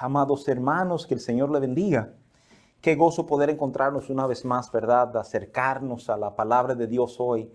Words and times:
Amados 0.00 0.46
hermanos, 0.48 1.06
que 1.06 1.14
el 1.14 1.20
Señor 1.20 1.50
le 1.50 1.60
bendiga. 1.60 2.12
Qué 2.82 2.94
gozo 2.94 3.26
poder 3.26 3.48
encontrarnos 3.48 4.10
una 4.10 4.26
vez 4.26 4.44
más, 4.44 4.70
¿verdad? 4.70 5.16
Acercarnos 5.16 6.10
a 6.10 6.18
la 6.18 6.36
palabra 6.36 6.74
de 6.74 6.86
Dios 6.86 7.16
hoy 7.18 7.50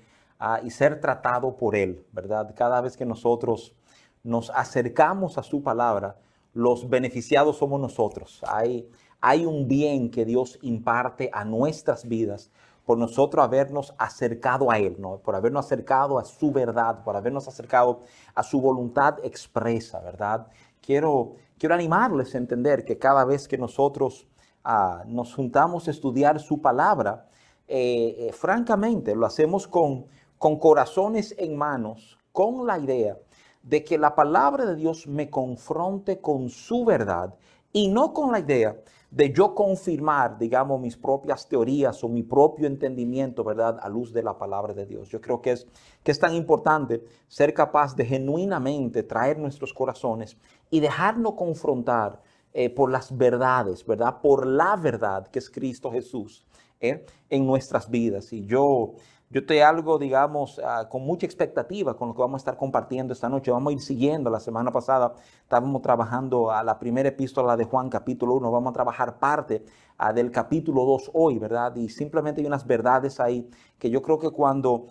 y 0.63 0.71
ser 0.71 0.99
tratado 0.99 1.55
por 1.55 1.75
Él, 1.75 2.03
¿verdad? 2.11 2.55
Cada 2.55 2.81
vez 2.81 2.97
que 2.97 3.05
nosotros 3.05 3.75
nos 4.23 4.49
acercamos 4.49 5.37
a 5.37 5.43
su 5.43 5.61
palabra, 5.61 6.17
los 6.53 6.89
beneficiados 6.89 7.57
somos 7.57 7.79
nosotros. 7.79 8.41
Hay, 8.47 8.89
hay 9.19 9.45
un 9.45 9.67
bien 9.67 10.09
que 10.09 10.25
Dios 10.25 10.57
imparte 10.63 11.29
a 11.31 11.45
nuestras 11.45 12.07
vidas 12.07 12.51
por 12.85 12.97
nosotros 12.97 13.43
habernos 13.43 13.93
acercado 13.97 14.71
a 14.71 14.79
Él, 14.79 14.95
¿no? 14.99 15.19
por 15.19 15.35
habernos 15.35 15.65
acercado 15.65 16.17
a 16.17 16.25
su 16.25 16.51
verdad, 16.51 17.03
por 17.03 17.15
habernos 17.15 17.47
acercado 17.47 18.01
a 18.33 18.43
su 18.43 18.59
voluntad 18.59 19.19
expresa, 19.23 19.99
¿verdad? 19.99 20.47
Quiero, 20.81 21.35
quiero 21.59 21.75
animarles 21.75 22.33
a 22.33 22.39
entender 22.39 22.83
que 22.83 22.97
cada 22.97 23.23
vez 23.23 23.47
que 23.47 23.57
nosotros 23.57 24.27
ah, 24.63 25.03
nos 25.05 25.33
juntamos 25.33 25.87
a 25.87 25.91
estudiar 25.91 26.39
su 26.39 26.59
palabra, 26.59 27.29
eh, 27.67 28.15
eh, 28.17 28.33
francamente 28.33 29.15
lo 29.15 29.25
hacemos 29.25 29.67
con, 29.67 30.07
con 30.37 30.57
corazones 30.57 31.35
en 31.37 31.55
manos, 31.55 32.17
con 32.31 32.65
la 32.65 32.79
idea 32.79 33.17
de 33.61 33.83
que 33.83 33.97
la 33.97 34.15
palabra 34.15 34.65
de 34.65 34.75
Dios 34.75 35.05
me 35.05 35.29
confronte 35.29 36.19
con 36.19 36.49
su 36.49 36.83
verdad 36.83 37.35
y 37.71 37.87
no 37.87 38.13
con 38.13 38.31
la 38.31 38.39
idea 38.39 38.75
de 39.11 39.33
yo 39.33 39.53
confirmar, 39.53 40.37
digamos, 40.37 40.79
mis 40.79 40.95
propias 40.95 41.47
teorías 41.47 42.01
o 42.01 42.07
mi 42.07 42.23
propio 42.23 42.65
entendimiento, 42.65 43.43
¿verdad?, 43.43 43.77
a 43.81 43.89
luz 43.89 44.13
de 44.13 44.23
la 44.23 44.37
palabra 44.37 44.73
de 44.73 44.85
Dios. 44.85 45.09
Yo 45.09 45.19
creo 45.19 45.41
que 45.41 45.51
es, 45.51 45.67
que 46.01 46.11
es 46.11 46.19
tan 46.19 46.33
importante 46.33 47.03
ser 47.27 47.53
capaz 47.53 47.93
de 47.93 48.05
genuinamente 48.05 49.03
traer 49.03 49.37
nuestros 49.37 49.73
corazones 49.73 50.37
y 50.69 50.79
dejarnos 50.79 51.33
confrontar 51.33 52.21
eh, 52.53 52.69
por 52.69 52.89
las 52.89 53.15
verdades, 53.15 53.85
¿verdad?, 53.85 54.21
por 54.21 54.47
la 54.47 54.77
verdad 54.77 55.27
que 55.27 55.39
es 55.39 55.49
Cristo 55.49 55.91
Jesús 55.91 56.45
¿eh? 56.79 57.05
en 57.29 57.45
nuestras 57.45 57.89
vidas. 57.89 58.31
Y 58.31 58.45
yo 58.45 58.93
yo 59.31 59.39
estoy 59.39 59.59
algo, 59.59 59.97
digamos, 59.97 60.59
ah, 60.63 60.89
con 60.89 61.03
mucha 61.03 61.25
expectativa 61.25 61.95
con 61.95 62.09
lo 62.09 62.13
que 62.13 62.19
vamos 62.19 62.39
a 62.39 62.41
estar 62.41 62.57
compartiendo 62.57 63.13
esta 63.13 63.29
noche. 63.29 63.49
Vamos 63.49 63.71
a 63.71 63.73
ir 63.73 63.81
siguiendo. 63.81 64.29
La 64.29 64.41
semana 64.41 64.71
pasada 64.71 65.15
estábamos 65.41 65.81
trabajando 65.81 66.51
a 66.51 66.61
la 66.63 66.77
primera 66.77 67.07
epístola 67.07 67.55
de 67.55 67.63
Juan, 67.63 67.89
capítulo 67.89 68.35
1. 68.35 68.51
Vamos 68.51 68.71
a 68.71 68.73
trabajar 68.73 69.19
parte 69.19 69.63
ah, 69.97 70.11
del 70.11 70.31
capítulo 70.31 70.83
2 70.83 71.11
hoy, 71.13 71.39
¿verdad? 71.39 71.73
Y 71.77 71.87
simplemente 71.87 72.41
hay 72.41 72.47
unas 72.47 72.67
verdades 72.67 73.21
ahí 73.21 73.49
que 73.79 73.89
yo 73.89 74.01
creo 74.01 74.19
que 74.19 74.31
cuando 74.31 74.87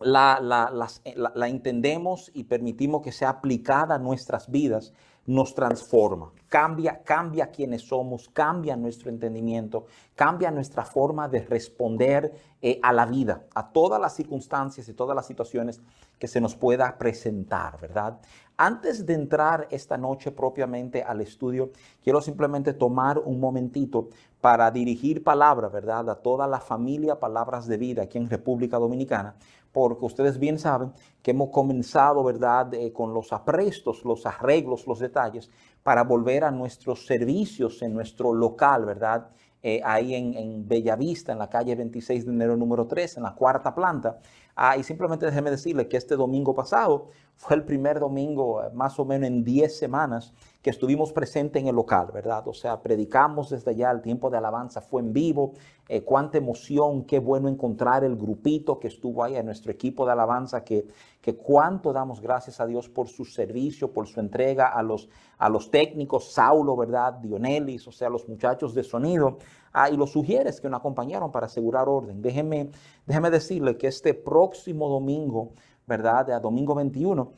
la, 0.00 0.40
la 0.40 1.48
entendemos 1.48 2.30
y 2.32 2.44
permitimos 2.44 3.02
que 3.02 3.12
sea 3.12 3.28
aplicada 3.28 3.96
a 3.96 3.98
nuestras 3.98 4.50
vidas, 4.50 4.94
nos 5.26 5.54
transforma, 5.54 6.32
cambia, 6.50 7.00
cambia 7.04 7.46
quienes 7.46 7.82
somos, 7.82 8.28
cambia 8.28 8.76
nuestro 8.76 9.08
entendimiento, 9.08 9.86
cambia 10.16 10.50
nuestra 10.50 10.84
forma 10.84 11.28
de 11.28 11.42
responder 11.42 12.34
eh, 12.60 12.80
a 12.82 12.92
la 12.92 13.06
vida, 13.06 13.44
a 13.54 13.70
todas 13.72 14.00
las 14.00 14.14
circunstancias 14.14 14.88
y 14.88 14.92
todas 14.92 15.14
las 15.14 15.26
situaciones 15.26 15.80
que 16.18 16.26
se 16.26 16.40
nos 16.40 16.56
pueda 16.56 16.98
presentar, 16.98 17.80
¿verdad? 17.80 18.18
Antes 18.56 19.06
de 19.06 19.14
entrar 19.14 19.68
esta 19.70 19.96
noche 19.96 20.32
propiamente 20.32 21.02
al 21.02 21.20
estudio, 21.20 21.70
quiero 22.02 22.20
simplemente 22.20 22.74
tomar 22.74 23.18
un 23.18 23.40
momentito 23.40 24.08
para 24.40 24.70
dirigir 24.70 25.22
palabra, 25.22 25.68
¿verdad? 25.68 26.10
A 26.10 26.16
toda 26.16 26.46
la 26.46 26.60
familia 26.60 27.20
Palabras 27.20 27.68
de 27.68 27.78
Vida 27.78 28.02
aquí 28.02 28.18
en 28.18 28.28
República 28.28 28.76
Dominicana 28.76 29.36
porque 29.72 30.04
ustedes 30.04 30.38
bien 30.38 30.58
saben 30.58 30.92
que 31.22 31.30
hemos 31.30 31.50
comenzado, 31.50 32.24
¿verdad?, 32.24 32.72
eh, 32.74 32.92
con 32.92 33.14
los 33.14 33.32
aprestos, 33.32 34.04
los 34.04 34.26
arreglos, 34.26 34.86
los 34.86 34.98
detalles, 34.98 35.50
para 35.90 36.04
volver 36.04 36.44
a 36.44 36.52
nuestros 36.52 37.04
servicios 37.04 37.82
en 37.82 37.92
nuestro 37.92 38.32
local, 38.32 38.84
¿verdad? 38.84 39.26
Eh, 39.60 39.80
ahí 39.84 40.14
en, 40.14 40.34
en 40.34 40.68
Bellavista, 40.68 41.32
en 41.32 41.40
la 41.40 41.50
calle 41.50 41.74
26 41.74 42.26
de 42.26 42.30
enero 42.30 42.56
número 42.56 42.86
3, 42.86 43.16
en 43.16 43.24
la 43.24 43.34
cuarta 43.34 43.74
planta. 43.74 44.20
Ah, 44.62 44.76
y 44.76 44.82
simplemente 44.82 45.24
déjeme 45.24 45.50
decirle 45.50 45.88
que 45.88 45.96
este 45.96 46.16
domingo 46.16 46.54
pasado 46.54 47.08
fue 47.34 47.56
el 47.56 47.64
primer 47.64 47.98
domingo, 47.98 48.62
eh, 48.62 48.68
más 48.74 48.98
o 48.98 49.06
menos 49.06 49.26
en 49.26 49.42
10 49.42 49.78
semanas, 49.78 50.34
que 50.60 50.68
estuvimos 50.68 51.14
presentes 51.14 51.62
en 51.62 51.68
el 51.68 51.74
local, 51.74 52.10
¿verdad? 52.12 52.46
O 52.46 52.52
sea, 52.52 52.82
predicamos 52.82 53.48
desde 53.48 53.70
allá, 53.70 53.90
el 53.90 54.02
tiempo 54.02 54.28
de 54.28 54.36
alabanza 54.36 54.82
fue 54.82 55.00
en 55.00 55.14
vivo, 55.14 55.54
eh, 55.88 56.02
cuánta 56.02 56.36
emoción, 56.36 57.06
qué 57.06 57.20
bueno 57.20 57.48
encontrar 57.48 58.04
el 58.04 58.16
grupito 58.16 58.78
que 58.78 58.88
estuvo 58.88 59.24
ahí, 59.24 59.36
a 59.36 59.42
nuestro 59.42 59.72
equipo 59.72 60.04
de 60.04 60.12
alabanza, 60.12 60.62
que, 60.62 60.86
que 61.22 61.36
cuánto 61.36 61.94
damos 61.94 62.20
gracias 62.20 62.60
a 62.60 62.66
Dios 62.66 62.90
por 62.90 63.08
su 63.08 63.24
servicio, 63.24 63.90
por 63.94 64.08
su 64.08 64.20
entrega 64.20 64.66
a 64.66 64.82
los, 64.82 65.08
a 65.38 65.48
los 65.48 65.70
técnicos, 65.70 66.34
Saulo, 66.34 66.76
¿verdad? 66.76 67.14
Dionelis, 67.14 67.88
o 67.88 67.92
sea, 67.92 68.10
los 68.10 68.28
muchachos 68.28 68.74
de 68.74 68.84
sonido, 68.84 69.38
ah, 69.72 69.90
y 69.90 69.96
los 69.96 70.10
sugieres 70.10 70.60
que 70.60 70.68
nos 70.68 70.80
acompañaron 70.80 71.30
para 71.32 71.46
asegurar 71.46 71.88
orden. 71.88 72.22
Déjeme, 72.22 72.70
déjeme 73.06 73.30
decirle 73.30 73.76
que 73.76 73.88
este 73.88 74.14
próximo 74.14 74.88
domingo, 74.88 75.52
¿verdad? 75.86 76.30
A 76.30 76.40
domingo 76.40 76.74
21, 76.74 77.32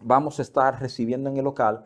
vamos 0.00 0.38
a 0.38 0.42
estar 0.42 0.80
recibiendo 0.80 1.30
en 1.30 1.36
el 1.36 1.44
local 1.44 1.84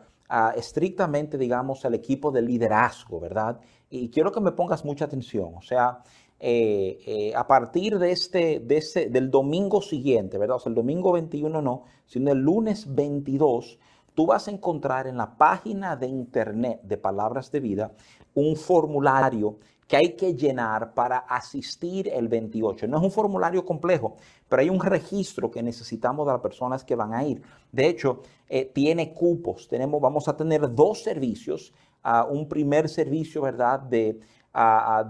estrictamente, 0.55 1.37
digamos, 1.37 1.83
al 1.85 1.93
equipo 1.93 2.31
de 2.31 2.41
liderazgo, 2.41 3.19
¿verdad? 3.19 3.59
Y 3.89 4.09
quiero 4.09 4.31
que 4.31 4.39
me 4.39 4.53
pongas 4.53 4.85
mucha 4.85 5.05
atención, 5.05 5.53
o 5.55 5.61
sea, 5.61 6.03
eh, 6.39 6.97
eh, 7.05 7.33
a 7.35 7.45
partir 7.45 7.99
de 7.99 8.11
este, 8.11 8.59
de 8.59 9.09
del 9.11 9.29
domingo 9.29 9.81
siguiente, 9.81 10.37
¿verdad? 10.37 10.55
O 10.55 10.59
sea, 10.59 10.69
el 10.69 10.75
domingo 10.75 11.11
21 11.11 11.61
no, 11.61 11.83
sino 12.05 12.31
el 12.31 12.39
lunes 12.39 12.93
22, 12.95 13.77
tú 14.13 14.27
vas 14.27 14.47
a 14.47 14.51
encontrar 14.51 15.07
en 15.07 15.17
la 15.17 15.37
página 15.37 15.95
de 15.95 16.07
internet 16.07 16.81
de 16.83 16.97
Palabras 16.97 17.51
de 17.51 17.59
Vida 17.59 17.91
un 18.33 18.55
formulario 18.55 19.57
que 19.91 19.97
hay 19.97 20.13
que 20.13 20.33
llenar 20.33 20.93
para 20.93 21.17
asistir 21.17 22.07
el 22.07 22.29
28. 22.29 22.87
No 22.87 22.99
es 22.99 23.03
un 23.03 23.11
formulario 23.11 23.65
complejo, 23.65 24.15
pero 24.47 24.61
hay 24.61 24.69
un 24.69 24.79
registro 24.79 25.51
que 25.51 25.61
necesitamos 25.61 26.25
de 26.25 26.31
las 26.31 26.41
personas 26.41 26.85
que 26.85 26.95
van 26.95 27.13
a 27.13 27.25
ir. 27.25 27.41
De 27.73 27.87
hecho, 27.87 28.21
eh, 28.47 28.71
tiene 28.73 29.13
cupos. 29.13 29.67
Tenemos, 29.67 29.99
vamos 29.99 30.29
a 30.29 30.37
tener 30.37 30.73
dos 30.73 31.03
servicios. 31.03 31.73
Uh, 32.05 32.33
un 32.33 32.47
primer 32.47 32.87
servicio, 32.87 33.41
¿verdad? 33.41 33.81
De, 33.81 34.17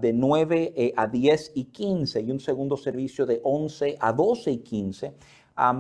de 0.02 0.14
9 0.14 0.74
eh, 0.76 0.94
a 0.98 1.06
10 1.06 1.52
y 1.54 1.66
15 1.66 2.22
y 2.22 2.32
un 2.32 2.40
segundo 2.40 2.76
servicio 2.76 3.28
de 3.28 3.40
11 3.44 3.98
a 4.00 4.12
12 4.12 4.52
y 4.52 4.58
15. 4.58 5.14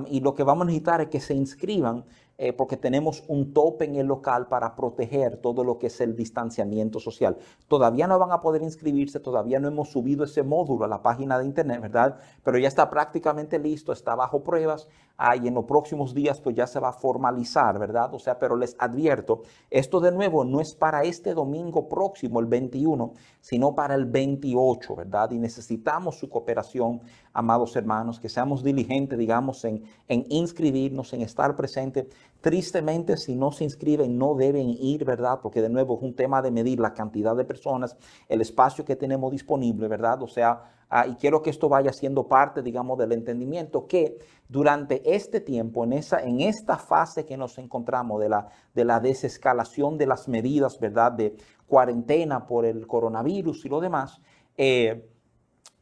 y 0.09 0.19
lo 0.19 0.35
que 0.35 0.43
vamos 0.43 0.63
a 0.63 0.65
necesitar 0.65 1.01
es 1.01 1.07
que 1.07 1.19
se 1.19 1.33
inscriban 1.33 2.05
eh, 2.43 2.53
porque 2.53 2.75
tenemos 2.75 3.23
un 3.27 3.53
tope 3.53 3.85
en 3.85 3.97
el 3.97 4.07
local 4.07 4.47
para 4.47 4.75
proteger 4.75 5.37
todo 5.37 5.63
lo 5.63 5.77
que 5.77 5.87
es 5.87 6.01
el 6.01 6.15
distanciamiento 6.15 6.99
social. 6.99 7.37
Todavía 7.67 8.07
no 8.07 8.17
van 8.17 8.31
a 8.31 8.41
poder 8.41 8.63
inscribirse, 8.63 9.19
todavía 9.19 9.59
no 9.59 9.67
hemos 9.67 9.91
subido 9.91 10.23
ese 10.23 10.41
módulo 10.41 10.85
a 10.85 10.87
la 10.87 11.03
página 11.03 11.37
de 11.37 11.45
internet, 11.45 11.79
¿verdad? 11.79 12.17
Pero 12.43 12.57
ya 12.57 12.67
está 12.67 12.89
prácticamente 12.89 13.59
listo, 13.59 13.93
está 13.93 14.15
bajo 14.15 14.43
pruebas 14.43 14.87
ah, 15.17 15.35
y 15.35 15.47
en 15.47 15.53
los 15.53 15.65
próximos 15.65 16.15
días 16.15 16.41
pues 16.41 16.55
ya 16.55 16.65
se 16.65 16.79
va 16.79 16.89
a 16.89 16.93
formalizar, 16.93 17.77
¿verdad? 17.77 18.11
O 18.11 18.17
sea, 18.17 18.39
pero 18.39 18.55
les 18.55 18.75
advierto, 18.79 19.43
esto 19.69 19.99
de 19.99 20.11
nuevo 20.11 20.43
no 20.43 20.61
es 20.61 20.73
para 20.73 21.03
este 21.03 21.35
domingo 21.35 21.87
próximo, 21.87 22.39
el 22.39 22.47
21, 22.47 23.13
sino 23.41 23.75
para 23.75 23.95
el 23.95 24.05
28, 24.05 24.95
¿verdad? 24.95 25.31
Y 25.31 25.39
necesitamos 25.39 26.17
su 26.17 26.29
cooperación, 26.29 27.01
amados 27.33 27.75
hermanos, 27.75 28.19
que 28.19 28.29
seamos 28.29 28.63
diligentes, 28.63 29.17
digamos, 29.17 29.65
en, 29.65 29.83
en 30.07 30.25
inscribirnos, 30.29 31.11
en 31.13 31.21
estar 31.21 31.55
presentes 31.55 32.05
Tristemente, 32.41 33.17
si 33.17 33.35
no 33.35 33.51
se 33.51 33.63
inscriben, 33.63 34.17
no 34.17 34.33
deben 34.33 34.69
ir, 34.69 35.05
¿verdad? 35.05 35.39
Porque 35.43 35.61
de 35.61 35.69
nuevo 35.69 35.97
es 35.97 36.01
un 36.01 36.15
tema 36.15 36.41
de 36.41 36.49
medir 36.49 36.79
la 36.79 36.91
cantidad 36.91 37.35
de 37.35 37.45
personas, 37.45 37.95
el 38.27 38.41
espacio 38.41 38.83
que 38.83 38.95
tenemos 38.95 39.31
disponible, 39.31 39.87
¿verdad? 39.87 40.23
O 40.23 40.27
sea, 40.27 40.63
ah, 40.89 41.05
y 41.05 41.13
quiero 41.17 41.43
que 41.43 41.51
esto 41.51 41.69
vaya 41.69 41.93
siendo 41.93 42.27
parte, 42.27 42.63
digamos, 42.63 42.97
del 42.97 43.11
entendimiento 43.11 43.85
que 43.85 44.17
durante 44.49 45.15
este 45.15 45.39
tiempo, 45.39 45.83
en, 45.83 45.93
esa, 45.93 46.23
en 46.23 46.41
esta 46.41 46.77
fase 46.77 47.27
que 47.27 47.37
nos 47.37 47.59
encontramos 47.59 48.19
de 48.19 48.29
la, 48.29 48.47
de 48.73 48.85
la 48.85 48.99
desescalación 48.99 49.99
de 49.99 50.07
las 50.07 50.27
medidas, 50.27 50.79
¿verdad? 50.79 51.11
De 51.11 51.35
cuarentena 51.71 52.45
por 52.45 52.65
el 52.65 52.85
coronavirus 52.85 53.63
y 53.63 53.69
lo 53.69 53.79
demás, 53.79 54.19
eh, 54.57 55.07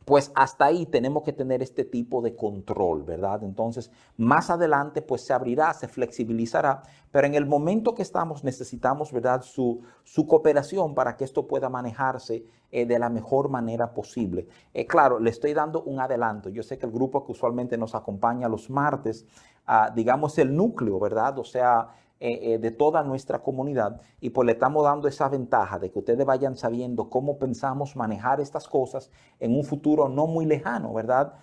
pues 0.06 0.31
hasta 0.36 0.65
ahí 0.65 0.86
tenemos 0.86 1.24
que 1.24 1.33
tener 1.33 1.63
este 1.63 1.83
tipo 1.83 2.21
de 2.21 2.36
control, 2.36 3.01
¿verdad? 3.03 3.44
Entonces, 3.44 3.91
más 4.15 4.51
adelante, 4.51 5.01
pues 5.01 5.25
se 5.25 5.33
abrirá, 5.33 5.74
se 5.74 5.88
flexibilizará, 5.88 6.83
pero 7.09 7.25
en 7.25 7.33
el 7.33 7.47
momento 7.47 7.95
que 7.95 8.03
estamos 8.03 8.44
necesitamos, 8.44 9.12
¿verdad? 9.12 9.41
Su, 9.41 9.81
su 10.03 10.27
cooperación 10.27 10.94
para 10.94 11.18
que 11.18 11.24
esto 11.24 11.47
pueda 11.47 11.69
manejarse 11.69 12.45
eh, 12.71 12.86
de 12.86 13.00
la 13.00 13.09
mejor 13.09 13.50
manera 13.50 13.91
posible. 13.91 14.47
Eh, 14.75 14.86
claro, 14.86 15.19
le 15.19 15.31
estoy 15.31 15.56
dando 15.56 15.81
un 15.81 16.00
adelanto. 16.00 16.50
Yo 16.50 16.62
sé 16.62 16.77
que 16.77 16.86
el 16.86 16.91
grupo 16.91 17.25
que 17.25 17.31
usualmente 17.31 17.80
nos 17.80 17.95
acompaña 17.95 18.47
los 18.47 18.69
martes, 18.69 19.25
ah, 19.65 19.91
digamos 19.95 20.38
el 20.38 20.56
núcleo, 20.56 21.00
¿verdad? 21.00 21.39
O 21.39 21.44
sea, 21.44 21.88
eh, 22.21 22.54
eh, 22.54 22.57
de 22.57 22.71
toda 22.71 23.01
nuestra 23.04 23.39
comunidad 23.39 24.01
y 24.19 24.31
pues 24.31 24.45
le 24.45 24.51
estamos 24.51 24.83
dando 24.83 25.07
esa 25.07 25.30
ventaja 25.30 25.80
de 25.80 25.89
que 25.89 26.00
ustedes 26.00 26.25
vayan 26.25 26.57
sabiendo 26.57 27.10
cómo 27.10 27.39
pensamos 27.39 27.95
manejar 27.95 28.42
estas 28.42 28.68
cosas 28.68 29.10
en 29.39 29.56
un 29.56 29.63
futuro 29.63 30.10
no 30.10 30.27
muy 30.27 30.45
lejano, 30.45 30.94
¿verdad? 30.94 31.33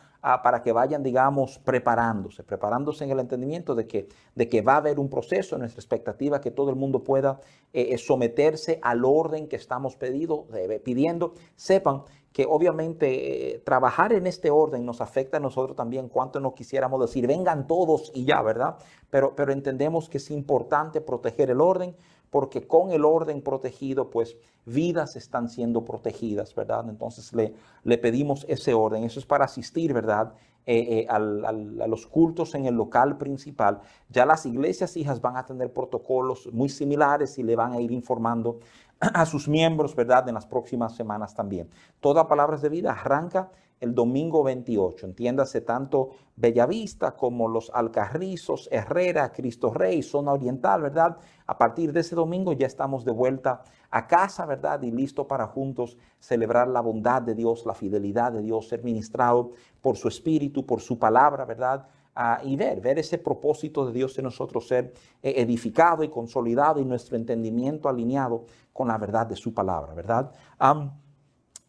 para 0.42 0.60
que 0.60 0.72
vayan, 0.72 1.04
digamos, 1.04 1.60
preparándose, 1.60 2.42
preparándose 2.42 3.04
en 3.04 3.10
el 3.12 3.20
entendimiento 3.20 3.76
de 3.76 3.86
que, 3.86 4.08
de 4.34 4.48
que 4.48 4.60
va 4.60 4.74
a 4.74 4.78
haber 4.78 4.98
un 4.98 5.08
proceso, 5.08 5.56
nuestra 5.56 5.78
expectativa 5.78 6.40
que 6.40 6.50
todo 6.50 6.68
el 6.70 6.74
mundo 6.74 7.04
pueda 7.04 7.40
eh, 7.72 7.96
someterse 7.96 8.80
al 8.82 9.04
orden 9.04 9.46
que 9.46 9.54
estamos 9.54 9.94
pedido, 9.94 10.48
pidiendo, 10.82 11.34
sepan 11.54 12.02
que 12.36 12.44
obviamente 12.44 13.62
trabajar 13.64 14.12
en 14.12 14.26
este 14.26 14.50
orden 14.50 14.84
nos 14.84 15.00
afecta 15.00 15.38
a 15.38 15.40
nosotros 15.40 15.74
también, 15.74 16.10
cuánto 16.10 16.38
no 16.38 16.54
quisiéramos 16.54 17.00
decir, 17.00 17.26
vengan 17.26 17.66
todos 17.66 18.12
y 18.14 18.26
ya, 18.26 18.42
¿verdad? 18.42 18.76
Pero, 19.08 19.34
pero 19.34 19.52
entendemos 19.52 20.10
que 20.10 20.18
es 20.18 20.30
importante 20.30 21.00
proteger 21.00 21.48
el 21.48 21.62
orden, 21.62 21.96
porque 22.28 22.66
con 22.66 22.90
el 22.90 23.06
orden 23.06 23.40
protegido, 23.40 24.10
pues 24.10 24.36
vidas 24.66 25.16
están 25.16 25.48
siendo 25.48 25.82
protegidas, 25.82 26.54
¿verdad? 26.54 26.84
Entonces 26.90 27.32
le, 27.32 27.54
le 27.84 27.96
pedimos 27.96 28.44
ese 28.50 28.74
orden. 28.74 29.04
Eso 29.04 29.18
es 29.18 29.24
para 29.24 29.46
asistir, 29.46 29.94
¿verdad? 29.94 30.34
Eh, 30.68 31.04
eh, 31.04 31.06
a 31.08 31.20
los 31.20 32.08
cultos 32.08 32.56
en 32.56 32.66
el 32.66 32.74
local 32.74 33.16
principal. 33.18 33.80
Ya 34.10 34.26
las 34.26 34.46
iglesias 34.46 34.96
hijas 34.96 35.20
van 35.20 35.36
a 35.36 35.46
tener 35.46 35.72
protocolos 35.72 36.52
muy 36.52 36.68
similares 36.68 37.38
y 37.38 37.44
le 37.44 37.54
van 37.54 37.72
a 37.72 37.80
ir 37.80 37.92
informando 37.92 38.58
a 39.00 39.26
sus 39.26 39.48
miembros, 39.48 39.94
¿verdad? 39.94 40.28
En 40.28 40.34
las 40.34 40.46
próximas 40.46 40.94
semanas 40.94 41.34
también. 41.34 41.68
Toda 42.00 42.28
Palabras 42.28 42.62
de 42.62 42.68
Vida 42.68 42.92
arranca 42.92 43.50
el 43.80 43.94
domingo 43.94 44.42
28. 44.42 45.06
Entiéndase 45.06 45.60
tanto 45.60 46.10
Bellavista 46.36 47.14
como 47.14 47.48
los 47.48 47.70
Alcarrizos, 47.74 48.68
Herrera, 48.72 49.32
Cristo 49.32 49.72
Rey, 49.72 50.02
Zona 50.02 50.32
Oriental, 50.32 50.82
¿verdad? 50.82 51.18
A 51.46 51.58
partir 51.58 51.92
de 51.92 52.00
ese 52.00 52.14
domingo 52.14 52.52
ya 52.52 52.66
estamos 52.66 53.04
de 53.04 53.12
vuelta 53.12 53.62
a 53.90 54.06
casa, 54.06 54.46
¿verdad? 54.46 54.82
Y 54.82 54.90
listo 54.90 55.28
para 55.28 55.46
juntos 55.46 55.96
celebrar 56.18 56.68
la 56.68 56.80
bondad 56.80 57.22
de 57.22 57.34
Dios, 57.34 57.66
la 57.66 57.74
fidelidad 57.74 58.32
de 58.32 58.42
Dios, 58.42 58.68
ser 58.68 58.82
ministrado 58.82 59.52
por 59.80 59.96
su 59.96 60.08
Espíritu, 60.08 60.64
por 60.64 60.80
su 60.80 60.98
palabra, 60.98 61.44
¿verdad? 61.44 61.86
Ah, 62.18 62.40
y 62.42 62.56
ver, 62.56 62.80
ver 62.80 62.98
ese 62.98 63.18
propósito 63.18 63.84
de 63.84 63.92
Dios 63.92 64.16
en 64.16 64.24
nosotros, 64.24 64.66
ser 64.66 64.94
eh, 65.22 65.34
edificado 65.36 66.02
y 66.02 66.08
consolidado 66.08 66.80
y 66.80 66.84
nuestro 66.86 67.14
entendimiento 67.14 67.90
alineado 67.90 68.46
con 68.72 68.88
la 68.88 68.96
verdad 68.96 69.26
de 69.26 69.36
su 69.36 69.52
palabra, 69.52 69.92
¿verdad? 69.92 70.32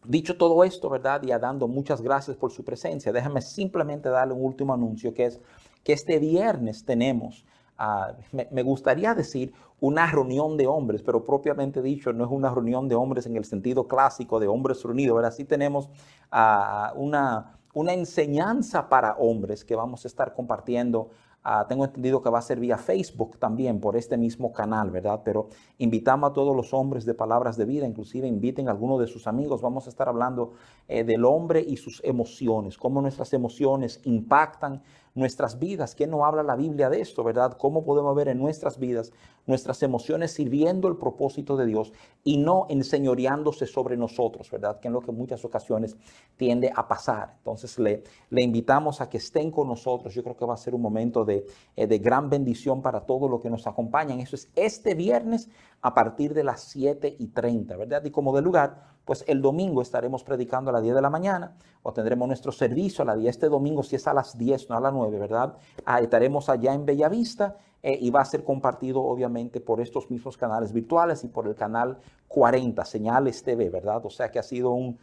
Dicho 0.06 0.38
todo 0.38 0.64
esto, 0.64 0.88
¿verdad? 0.88 1.22
Y 1.22 1.26
dando 1.28 1.68
muchas 1.68 2.00
gracias 2.00 2.34
por 2.38 2.50
su 2.50 2.64
presencia, 2.64 3.12
déjame 3.12 3.42
simplemente 3.42 4.08
darle 4.08 4.32
un 4.32 4.42
último 4.42 4.72
anuncio 4.72 5.12
que 5.12 5.26
es 5.26 5.40
que 5.84 5.92
este 5.92 6.18
viernes 6.18 6.82
tenemos, 6.82 7.44
ah, 7.76 8.14
me, 8.32 8.62
gustaría 8.62 9.14
decir, 9.14 9.52
una 9.80 10.06
reunión 10.06 10.56
de 10.56 10.66
hombres, 10.66 11.02
pero 11.02 11.22
propiamente 11.24 11.82
dicho, 11.82 12.14
no 12.14 12.24
es 12.24 12.30
una 12.30 12.54
reunión 12.54 12.88
de 12.88 12.94
hombres 12.94 13.26
en 13.26 13.36
el 13.36 13.44
sentido 13.44 13.86
clásico 13.86 14.40
de 14.40 14.48
hombres 14.48 14.82
reunidos, 14.82 15.16
¿verdad? 15.16 15.32
Sí 15.32 15.44
tenemos 15.44 15.90
ah, 16.30 16.94
una, 16.96 17.57
una 17.74 17.92
enseñanza 17.92 18.88
para 18.88 19.14
hombres 19.16 19.64
que 19.64 19.76
vamos 19.76 20.04
a 20.04 20.08
estar 20.08 20.34
compartiendo 20.34 21.10
Ah, 21.50 21.64
tengo 21.66 21.84
entendido 21.84 22.20
que 22.20 22.28
va 22.28 22.40
a 22.40 22.42
ser 22.42 22.58
vía 22.58 22.76
Facebook 22.76 23.38
también 23.38 23.80
por 23.80 23.96
este 23.96 24.18
mismo 24.18 24.52
canal, 24.52 24.90
¿verdad? 24.90 25.22
Pero 25.24 25.48
invitamos 25.78 26.30
a 26.30 26.32
todos 26.34 26.54
los 26.54 26.74
hombres 26.74 27.06
de 27.06 27.14
palabras 27.14 27.56
de 27.56 27.64
vida, 27.64 27.86
inclusive 27.86 28.26
inviten 28.26 28.68
a 28.68 28.72
alguno 28.72 28.98
de 28.98 29.06
sus 29.06 29.26
amigos. 29.26 29.62
Vamos 29.62 29.86
a 29.86 29.90
estar 29.90 30.08
hablando 30.08 30.52
eh, 30.88 31.04
del 31.04 31.24
hombre 31.24 31.64
y 31.66 31.76
sus 31.76 32.02
emociones, 32.04 32.76
cómo 32.76 33.00
nuestras 33.00 33.32
emociones 33.32 34.00
impactan 34.04 34.82
nuestras 35.18 35.58
vidas. 35.58 35.94
¿Quién 35.94 36.10
no 36.10 36.24
habla 36.24 36.42
la 36.42 36.56
Biblia 36.56 36.88
de 36.88 37.00
esto, 37.00 37.24
verdad? 37.24 37.56
¿Cómo 37.58 37.84
podemos 37.84 38.14
ver 38.16 38.28
en 38.28 38.38
nuestras 38.38 38.78
vidas 38.78 39.12
nuestras 39.46 39.82
emociones 39.82 40.32
sirviendo 40.32 40.88
el 40.88 40.96
propósito 40.96 41.56
de 41.56 41.64
Dios 41.64 41.92
y 42.22 42.36
no 42.36 42.66
enseñoreándose 42.68 43.66
sobre 43.66 43.96
nosotros, 43.96 44.50
verdad? 44.50 44.78
Que 44.78 44.88
es 44.88 44.92
lo 44.92 45.00
que 45.00 45.10
en 45.10 45.16
muchas 45.16 45.44
ocasiones 45.44 45.96
tiende 46.36 46.70
a 46.74 46.86
pasar. 46.86 47.34
Entonces 47.38 47.78
le, 47.78 48.04
le 48.30 48.42
invitamos 48.42 49.00
a 49.00 49.08
que 49.08 49.16
estén 49.18 49.50
con 49.50 49.68
nosotros. 49.68 50.14
Yo 50.14 50.22
creo 50.22 50.36
que 50.36 50.44
va 50.44 50.54
a 50.54 50.58
ser 50.58 50.74
un 50.74 50.82
momento 50.82 51.24
de, 51.24 51.46
eh, 51.76 51.86
de 51.86 51.98
gran 51.98 52.28
bendición 52.30 52.82
para 52.82 53.00
todos 53.00 53.30
los 53.30 53.40
que 53.40 53.50
nos 53.50 53.66
acompañan. 53.66 54.20
Eso 54.20 54.36
es 54.36 54.50
este 54.54 54.94
viernes 54.94 55.48
a 55.80 55.94
partir 55.94 56.34
de 56.34 56.44
las 56.44 56.62
7 56.62 57.16
y 57.18 57.28
30, 57.28 57.76
¿verdad? 57.76 58.04
Y 58.04 58.10
como 58.10 58.34
de 58.34 58.42
lugar, 58.42 58.82
pues 59.04 59.24
el 59.26 59.40
domingo 59.40 59.80
estaremos 59.80 60.24
predicando 60.24 60.70
a 60.70 60.72
las 60.72 60.82
10 60.82 60.96
de 60.96 61.02
la 61.02 61.10
mañana 61.10 61.56
o 61.82 61.92
tendremos 61.92 62.28
nuestro 62.28 62.52
servicio 62.52 63.02
a 63.02 63.06
las 63.06 63.18
10. 63.18 63.30
Este 63.30 63.48
domingo, 63.48 63.82
si 63.82 63.96
es 63.96 64.06
a 64.06 64.12
las 64.12 64.36
10, 64.36 64.68
no 64.68 64.76
a 64.76 64.80
las 64.80 64.92
9, 64.92 65.18
¿verdad? 65.18 65.56
Ah, 65.84 66.00
estaremos 66.00 66.48
allá 66.48 66.74
en 66.74 66.84
Bellavista 66.84 67.56
eh, 67.82 67.96
y 68.00 68.10
va 68.10 68.20
a 68.20 68.24
ser 68.24 68.44
compartido 68.44 69.02
obviamente 69.02 69.60
por 69.60 69.80
estos 69.80 70.10
mismos 70.10 70.36
canales 70.36 70.72
virtuales 70.72 71.22
y 71.24 71.28
por 71.28 71.46
el 71.46 71.54
canal 71.54 71.98
40, 72.26 72.84
Señales 72.84 73.42
TV, 73.42 73.70
¿verdad? 73.70 74.04
O 74.04 74.10
sea 74.10 74.30
que 74.30 74.38
ha 74.38 74.42
sido 74.42 74.72
un 74.72 74.98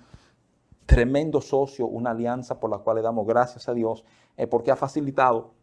tremendo 0.86 1.42
socio, 1.42 1.88
una 1.88 2.12
alianza 2.12 2.60
por 2.60 2.70
la 2.70 2.78
cual 2.80 2.98
le 2.98 3.02
damos 3.02 3.26
gracias 3.26 3.68
a 3.70 3.74
Dios 3.74 4.06
eh, 4.38 4.46
porque 4.46 4.72
ha 4.72 4.76
facilitado 4.76 5.54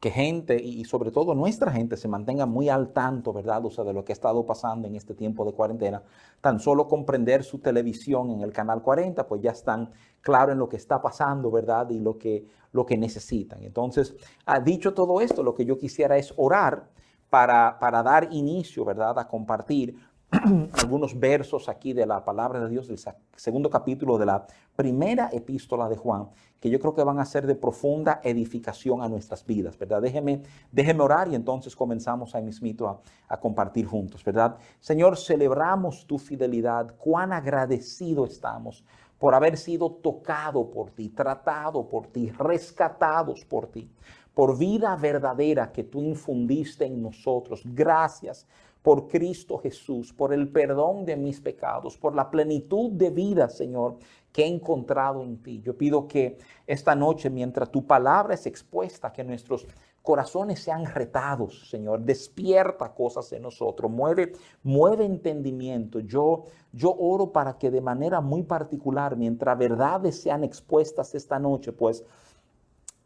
que 0.00 0.10
gente 0.10 0.56
y 0.56 0.86
sobre 0.86 1.10
todo 1.10 1.34
nuestra 1.34 1.70
gente 1.70 1.98
se 1.98 2.08
mantenga 2.08 2.46
muy 2.46 2.70
al 2.70 2.88
tanto, 2.88 3.34
¿verdad? 3.34 3.64
O 3.66 3.70
sea, 3.70 3.84
de 3.84 3.92
lo 3.92 4.02
que 4.02 4.12
ha 4.12 4.14
estado 4.14 4.46
pasando 4.46 4.88
en 4.88 4.96
este 4.96 5.14
tiempo 5.14 5.44
de 5.44 5.52
cuarentena. 5.52 6.02
Tan 6.40 6.58
solo 6.58 6.88
comprender 6.88 7.44
su 7.44 7.58
televisión 7.58 8.30
en 8.30 8.40
el 8.40 8.50
canal 8.50 8.80
40, 8.80 9.28
pues 9.28 9.42
ya 9.42 9.50
están 9.50 9.90
claros 10.22 10.54
en 10.54 10.58
lo 10.58 10.70
que 10.70 10.78
está 10.78 11.02
pasando, 11.02 11.50
¿verdad? 11.50 11.90
Y 11.90 11.98
lo 11.98 12.16
que, 12.16 12.46
lo 12.72 12.86
que 12.86 12.96
necesitan. 12.96 13.62
Entonces, 13.62 14.16
ah, 14.46 14.58
dicho 14.58 14.94
todo 14.94 15.20
esto, 15.20 15.42
lo 15.42 15.54
que 15.54 15.66
yo 15.66 15.76
quisiera 15.76 16.16
es 16.16 16.32
orar 16.38 16.88
para, 17.28 17.78
para 17.78 18.02
dar 18.02 18.28
inicio, 18.32 18.86
¿verdad? 18.86 19.18
A 19.18 19.28
compartir 19.28 19.96
algunos 20.80 21.18
versos 21.18 21.68
aquí 21.68 21.92
de 21.92 22.06
la 22.06 22.24
palabra 22.24 22.60
de 22.60 22.68
Dios 22.68 22.86
del 22.86 22.98
segundo 23.34 23.68
capítulo 23.68 24.16
de 24.16 24.26
la 24.26 24.46
primera 24.76 25.28
epístola 25.32 25.88
de 25.88 25.96
Juan, 25.96 26.28
que 26.60 26.70
yo 26.70 26.78
creo 26.78 26.94
que 26.94 27.02
van 27.02 27.18
a 27.18 27.24
ser 27.24 27.46
de 27.46 27.56
profunda 27.56 28.20
edificación 28.22 29.02
a 29.02 29.08
nuestras 29.08 29.44
vidas, 29.44 29.76
¿verdad? 29.76 30.00
Déjeme, 30.00 30.42
déjeme 30.70 31.02
orar 31.02 31.28
y 31.28 31.34
entonces 31.34 31.74
comenzamos 31.74 32.34
ahí 32.34 32.44
mismito 32.44 32.88
a, 32.88 33.00
a 33.28 33.40
compartir 33.40 33.86
juntos, 33.86 34.22
¿verdad? 34.22 34.56
Señor, 34.78 35.16
celebramos 35.16 36.06
tu 36.06 36.16
fidelidad, 36.18 36.94
cuán 36.96 37.32
agradecido 37.32 38.24
estamos 38.24 38.84
por 39.18 39.34
haber 39.34 39.58
sido 39.58 39.90
tocado 39.90 40.70
por 40.70 40.90
ti, 40.92 41.10
tratado 41.10 41.86
por 41.86 42.06
ti, 42.06 42.30
rescatados 42.30 43.44
por 43.44 43.66
ti, 43.66 43.90
por 44.34 44.58
vida 44.58 44.94
verdadera 44.96 45.72
que 45.72 45.84
tú 45.84 46.02
infundiste 46.02 46.84
en 46.84 47.02
nosotros. 47.02 47.62
Gracias 47.64 48.46
por 48.82 49.08
Cristo 49.08 49.58
Jesús, 49.58 50.12
por 50.12 50.32
el 50.32 50.48
perdón 50.48 51.04
de 51.04 51.16
mis 51.16 51.40
pecados, 51.40 51.98
por 51.98 52.14
la 52.14 52.30
plenitud 52.30 52.90
de 52.92 53.10
vida, 53.10 53.48
Señor, 53.48 53.98
que 54.32 54.44
he 54.44 54.46
encontrado 54.46 55.22
en 55.22 55.42
ti. 55.42 55.60
Yo 55.60 55.76
pido 55.76 56.06
que 56.06 56.38
esta 56.66 56.94
noche, 56.94 57.28
mientras 57.28 57.70
tu 57.70 57.86
palabra 57.86 58.34
es 58.34 58.46
expuesta, 58.46 59.12
que 59.12 59.24
nuestros 59.24 59.66
corazones 60.02 60.60
sean 60.60 60.86
retados, 60.86 61.68
Señor. 61.68 62.00
Despierta 62.00 62.94
cosas 62.94 63.30
en 63.32 63.42
nosotros, 63.42 63.90
mueve, 63.90 64.32
mueve 64.62 65.04
entendimiento. 65.04 66.00
Yo, 66.00 66.44
yo 66.72 66.94
oro 66.98 67.32
para 67.32 67.58
que 67.58 67.70
de 67.70 67.80
manera 67.80 68.20
muy 68.20 68.42
particular, 68.42 69.16
mientras 69.16 69.58
verdades 69.58 70.20
sean 70.20 70.42
expuestas 70.42 71.14
esta 71.14 71.38
noche, 71.38 71.72
pues 71.72 72.04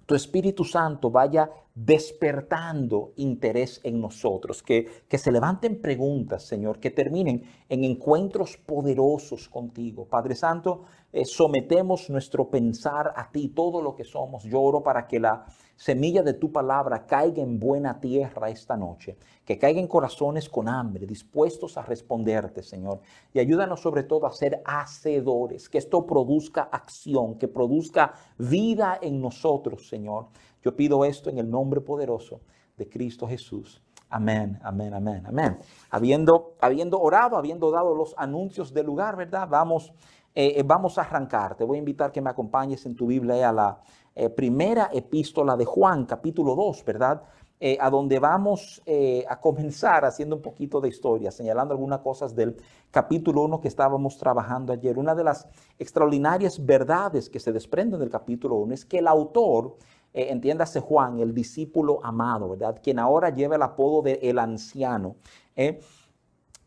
tu 0.07 0.15
Espíritu 0.15 0.65
Santo 0.65 1.11
vaya 1.11 1.49
despertando 1.75 3.12
interés 3.16 3.81
en 3.83 4.00
nosotros, 4.00 4.62
que, 4.62 4.87
que, 5.09 5.19
se 5.19 5.33
levanten 5.33 5.81
preguntas, 5.81 6.45
Señor, 6.45 6.78
que 6.78 6.90
terminen 6.90 7.43
en 7.69 7.83
encuentros 7.83 8.57
poderosos 8.57 9.49
contigo. 9.49 10.07
Padre 10.07 10.37
Santo, 10.37 10.85
eh, 11.12 11.25
sometemos 11.25 12.09
nuestro 12.11 12.49
pensar 12.49 13.12
a 13.16 13.31
ti, 13.31 13.49
todo 13.49 13.83
lo 13.83 13.97
que 13.97 14.04
somos. 14.04 14.45
Yo 14.45 14.61
oro 14.61 14.83
para 14.83 15.09
que 15.09 15.19
la 15.19 15.47
semilla 15.76 16.23
de 16.23 16.35
tu 16.35 16.52
palabra 16.52 17.07
caiga 17.07 17.43
en 17.43 17.59
buena 17.59 18.00
tierra 18.00 18.50
esta 18.50 18.76
noche, 18.76 19.16
que 19.45 19.59
caiga 19.59 19.81
en 19.81 19.88
corazones 19.88 20.49
con 20.49 20.69
hambre, 20.69 21.07
dispuestos 21.07 21.76
a 21.76 21.83
responderte, 21.83 22.62
Señor. 22.62 23.00
Y 23.33 23.40
ayúdanos 23.40 23.81
sobre 23.81 24.04
todo 24.04 24.26
a 24.26 24.33
ser 24.33 24.62
hacedores, 24.64 25.69
que 25.69 25.78
esto 25.78 26.07
produzca 26.07 26.69
acción, 26.71 27.37
que 27.37 27.49
produzca 27.49 28.14
vida 28.38 28.99
en 29.02 29.21
nosotros, 29.21 29.88
Señor. 29.88 30.26
Yo 30.64 30.75
pido 30.75 31.04
esto 31.04 31.28
en 31.28 31.38
el 31.38 31.50
nombre 31.50 31.83
poderoso 31.83 32.40
de 32.76 32.88
Cristo 32.88 33.28
Jesús. 33.28 33.83
Amén, 34.09 34.59
amén, 34.62 34.94
amén, 34.94 35.23
amén. 35.26 35.59
Habiendo, 35.90 36.54
habiendo 36.59 36.99
orado, 36.99 37.37
habiendo 37.37 37.71
dado 37.71 37.94
los 37.94 38.14
anuncios 38.16 38.73
del 38.73 38.87
lugar, 38.87 39.14
¿verdad? 39.14 39.47
Vamos, 39.50 39.92
eh, 40.35 40.62
vamos 40.64 40.97
a 40.97 41.02
arrancar. 41.02 41.54
Te 41.54 41.64
voy 41.64 41.76
a 41.76 41.80
invitar 41.80 42.11
que 42.11 42.23
me 42.23 42.30
acompañes 42.30 42.87
en 42.87 42.97
tu 42.97 43.06
Biblia 43.06 43.47
a 43.49 43.52
la 43.52 43.80
eh, 44.14 44.30
primera 44.30 44.88
epístola 44.90 45.54
de 45.54 45.66
Juan, 45.66 46.06
capítulo 46.06 46.54
2, 46.54 46.85
¿verdad? 46.85 47.23
Eh, 47.61 47.78
a 47.80 47.88
donde 47.88 48.18
vamos 48.18 48.83
eh, 48.85 49.25
a 49.28 49.40
comenzar 49.40 50.04
haciendo 50.04 50.37
un 50.37 50.42
poquito 50.42 50.80
de 50.80 50.88
historia, 50.88 51.30
señalando 51.30 51.73
algunas 51.73 52.00
cosas 52.00 52.35
del 52.35 52.56
capítulo 52.90 53.42
1 53.42 53.61
que 53.61 53.68
estábamos 53.68 54.18
trabajando 54.18 54.73
ayer. 54.73 54.99
Una 54.99 55.14
de 55.14 55.25
las 55.25 55.49
extraordinarias 55.78 56.62
verdades 56.62 57.30
que 57.30 57.40
se 57.40 57.52
desprenden 57.52 58.00
del 58.00 58.11
capítulo 58.11 58.56
1 58.56 58.75
es 58.75 58.85
que 58.85 58.99
el 58.99 59.06
autor, 59.06 59.76
entiéndase 60.14 60.80
Juan, 60.80 61.18
el 61.18 61.35
discípulo 61.35 62.00
amado, 62.04 62.49
¿verdad? 62.50 62.80
Quien 62.83 62.99
ahora 62.99 63.30
lleva 63.30 63.56
el 63.56 63.62
apodo 63.62 64.02
de 64.02 64.21
el 64.23 64.38
anciano, 64.38 65.16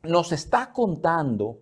nos 0.03 0.31
está 0.31 0.71
contando 0.73 1.59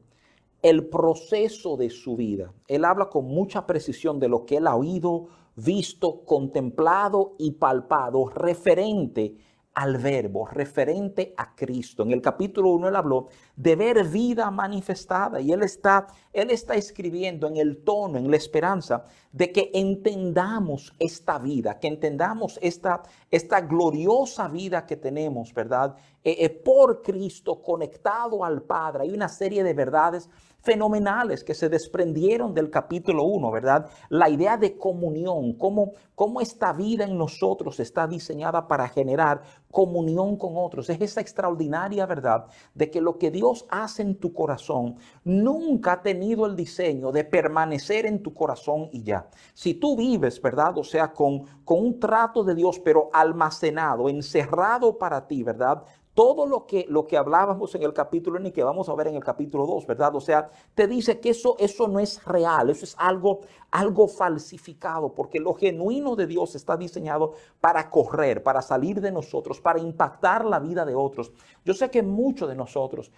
el 0.61 0.87
proceso 0.87 1.77
de 1.77 1.91
su 1.91 2.15
vida. 2.15 2.51
Él 2.67 2.85
habla 2.85 3.09
con 3.09 3.25
mucha 3.25 3.67
precisión 3.67 4.19
de 4.19 4.27
lo 4.27 4.45
que 4.45 4.57
él 4.57 4.65
ha 4.65 4.75
oído, 4.75 5.27
visto, 5.55 6.25
contemplado 6.25 7.35
y 7.37 7.51
palpado 7.51 8.29
referente 8.29 9.37
al 9.75 9.98
verbo, 9.98 10.48
referente 10.48 11.34
a 11.36 11.53
Cristo. 11.53 12.03
En 12.03 12.12
el 12.12 12.22
capítulo 12.22 12.72
1 12.72 12.88
él 12.88 12.96
habló 12.96 13.27
de 13.58 13.75
ver 13.75 14.05
vida 14.05 14.50
manifestada 14.50 15.41
y 15.41 15.51
él 15.51 15.63
está, 15.63 16.08
él 16.32 16.50
está 16.50 16.75
escribiendo 16.75 17.48
en 17.48 17.58
el 17.58 17.84
tono, 17.84 18.17
en 18.17 18.32
la 18.32 18.38
esperanza 18.38 19.05
de 19.34 19.51
que 19.51 19.72
entendamos 19.74 20.94
esta 20.98 21.38
vida, 21.39 21.77
que 21.77 21.89
entendamos 21.89 22.58
esta, 22.62 23.03
esta 23.35 23.61
gloriosa 23.61 24.47
vida 24.47 24.85
que 24.85 24.95
tenemos, 24.95 25.53
¿verdad? 25.53 25.95
Eh, 26.23 26.37
eh, 26.39 26.49
por 26.49 27.01
Cristo, 27.01 27.61
conectado 27.61 28.43
al 28.43 28.63
Padre. 28.63 29.03
Hay 29.03 29.11
una 29.11 29.27
serie 29.27 29.63
de 29.63 29.73
verdades 29.73 30.29
fenomenales 30.65 31.43
que 31.43 31.53
se 31.53 31.69
desprendieron 31.69 32.51
del 32.55 32.71
capítulo 32.71 33.23
1, 33.25 33.51
¿verdad? 33.51 33.87
La 34.09 34.29
idea 34.29 34.57
de 34.57 34.77
comunión, 34.77 35.53
cómo, 35.53 35.91
cómo 36.15 36.41
esta 36.41 36.73
vida 36.73 37.03
en 37.03 37.15
nosotros 37.15 37.79
está 37.79 38.07
diseñada 38.07 38.67
para 38.67 38.87
generar 38.87 39.43
comunión 39.69 40.37
con 40.37 40.53
otros. 40.57 40.89
Es 40.89 40.99
esa 40.99 41.21
extraordinaria 41.21 42.07
verdad 42.07 42.47
de 42.73 42.89
que 42.89 42.99
lo 42.99 43.19
que 43.19 43.29
Dios 43.29 43.67
hace 43.69 44.01
en 44.01 44.15
tu 44.15 44.33
corazón 44.33 44.95
nunca 45.23 45.93
ha 45.93 46.01
tenido 46.01 46.47
el 46.47 46.55
diseño 46.55 47.11
de 47.11 47.23
permanecer 47.23 48.07
en 48.07 48.23
tu 48.23 48.33
corazón 48.33 48.89
y 48.91 49.03
ya. 49.03 49.29
Si 49.53 49.75
tú 49.75 49.95
vives, 49.95 50.41
¿verdad? 50.41 50.75
O 50.79 50.83
sea, 50.83 51.13
con, 51.13 51.43
con 51.63 51.79
un 51.79 51.99
trato 51.99 52.43
de 52.43 52.55
Dios, 52.55 52.79
pero 52.79 53.11
almacenado, 53.25 54.10
encerrado 54.10 54.98
para 54.98 55.27
ti, 55.27 55.44
¿verdad? 55.44 55.84
todo 56.15 56.46
lo 56.48 56.65
que, 56.65 56.86
lo 56.89 57.05
que 57.05 57.17
hablábamos 57.17 57.75
en 57.75 57.84
el 57.84 57.94
capítulo 57.94 58.39
1 58.39 58.48
y 58.48 58.51
que 58.51 58.63
vamos 58.63 58.88
a 58.88 58.96
ver 58.96 59.08
en 59.08 59.15
el 59.15 59.24
capítulo 59.24 59.67
2, 59.67 59.86
¿verdad? 59.86 60.15
O 60.15 60.22
sea, 60.22 60.50
te 60.74 60.88
dice 60.88 61.20
que 61.20 61.29
eso, 61.32 61.58
eso 61.60 61.89
no 61.89 62.00
es 62.00 62.24
real, 62.24 62.70
eso 62.70 62.86
es 62.86 62.96
algo, 62.98 63.41
algo 63.70 64.08
falsificado, 64.08 65.13
porque 65.13 65.41
lo 65.41 65.53
genuino 65.53 66.15
de 66.15 66.25
Dios 66.25 66.55
está 66.55 66.77
diseñado 66.77 67.34
para 67.60 67.89
correr, 67.89 68.41
para 68.41 68.62
salir 68.62 69.01
de 69.01 69.12
nosotros, 69.12 69.60
para 69.60 69.77
impactar 69.77 70.46
la 70.46 70.60
vida 70.60 70.86
de 70.86 70.96
otros. 70.96 71.34
Yo 71.65 71.74
sé 71.74 71.91
que 71.91 72.01
muchos 72.01 72.48
de 72.48 72.55
nosotros, 72.55 73.12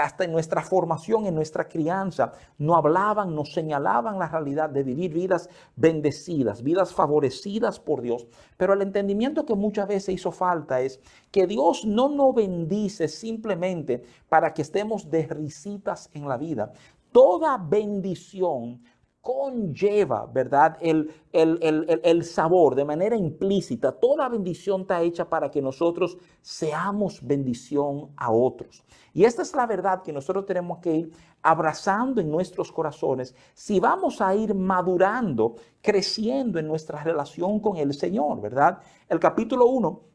hasta 0.00 0.22
en 0.22 0.30
nuestra 0.30 0.62
formación, 0.62 1.26
en 1.26 1.34
nuestra 1.34 1.68
crianza, 1.68 2.32
no 2.56 2.76
hablaban, 2.76 3.34
no 3.34 3.44
señalaban 3.44 4.20
la 4.20 4.28
realidad 4.28 4.70
de 4.70 4.84
vivir 4.84 5.12
vidas 5.12 5.50
bendecidas, 5.74 6.62
vidas 6.62 6.94
favorecidas 6.94 7.80
por 7.80 8.00
Dios, 8.00 8.28
pero 8.62 8.74
el 8.74 8.82
entendimiento 8.82 9.44
que 9.44 9.56
muchas 9.56 9.88
veces 9.88 10.14
hizo 10.14 10.30
falta 10.30 10.80
es 10.80 11.00
que 11.32 11.48
Dios 11.48 11.84
no 11.84 12.08
nos 12.08 12.32
bendice 12.32 13.08
simplemente 13.08 14.04
para 14.28 14.54
que 14.54 14.62
estemos 14.62 15.10
de 15.10 15.26
risitas 15.26 16.08
en 16.14 16.28
la 16.28 16.36
vida. 16.36 16.72
Toda 17.10 17.58
bendición 17.58 18.80
conlleva, 19.22 20.26
¿verdad? 20.26 20.76
El, 20.80 21.14
el, 21.32 22.24
sabor 22.24 22.74
de 22.74 22.84
manera 22.84 23.16
implícita. 23.16 23.92
Toda 23.92 24.28
bendición 24.28 24.82
está 24.82 25.00
hecha 25.00 25.28
para 25.28 25.48
que 25.48 25.62
nosotros 25.62 26.18
seamos 26.40 27.24
bendición 27.24 28.10
a 28.16 28.32
otros. 28.32 28.84
Y 29.14 29.24
esta 29.24 29.42
es 29.42 29.54
la 29.54 29.66
verdad 29.66 30.02
que 30.02 30.12
nosotros 30.12 30.44
tenemos 30.44 30.80
que 30.80 30.94
ir 30.96 31.12
abrazando 31.40 32.20
en 32.20 32.30
nuestros 32.30 32.72
corazones 32.72 33.34
si 33.54 33.78
vamos 33.78 34.20
a 34.20 34.34
ir 34.34 34.54
madurando, 34.54 35.54
creciendo 35.80 36.58
en 36.58 36.66
nuestra 36.66 37.02
relación 37.02 37.60
con 37.60 37.76
el 37.76 37.94
Señor, 37.94 38.40
¿verdad? 38.40 38.80
El 39.08 39.20
capítulo 39.20 39.66
1 39.66 40.11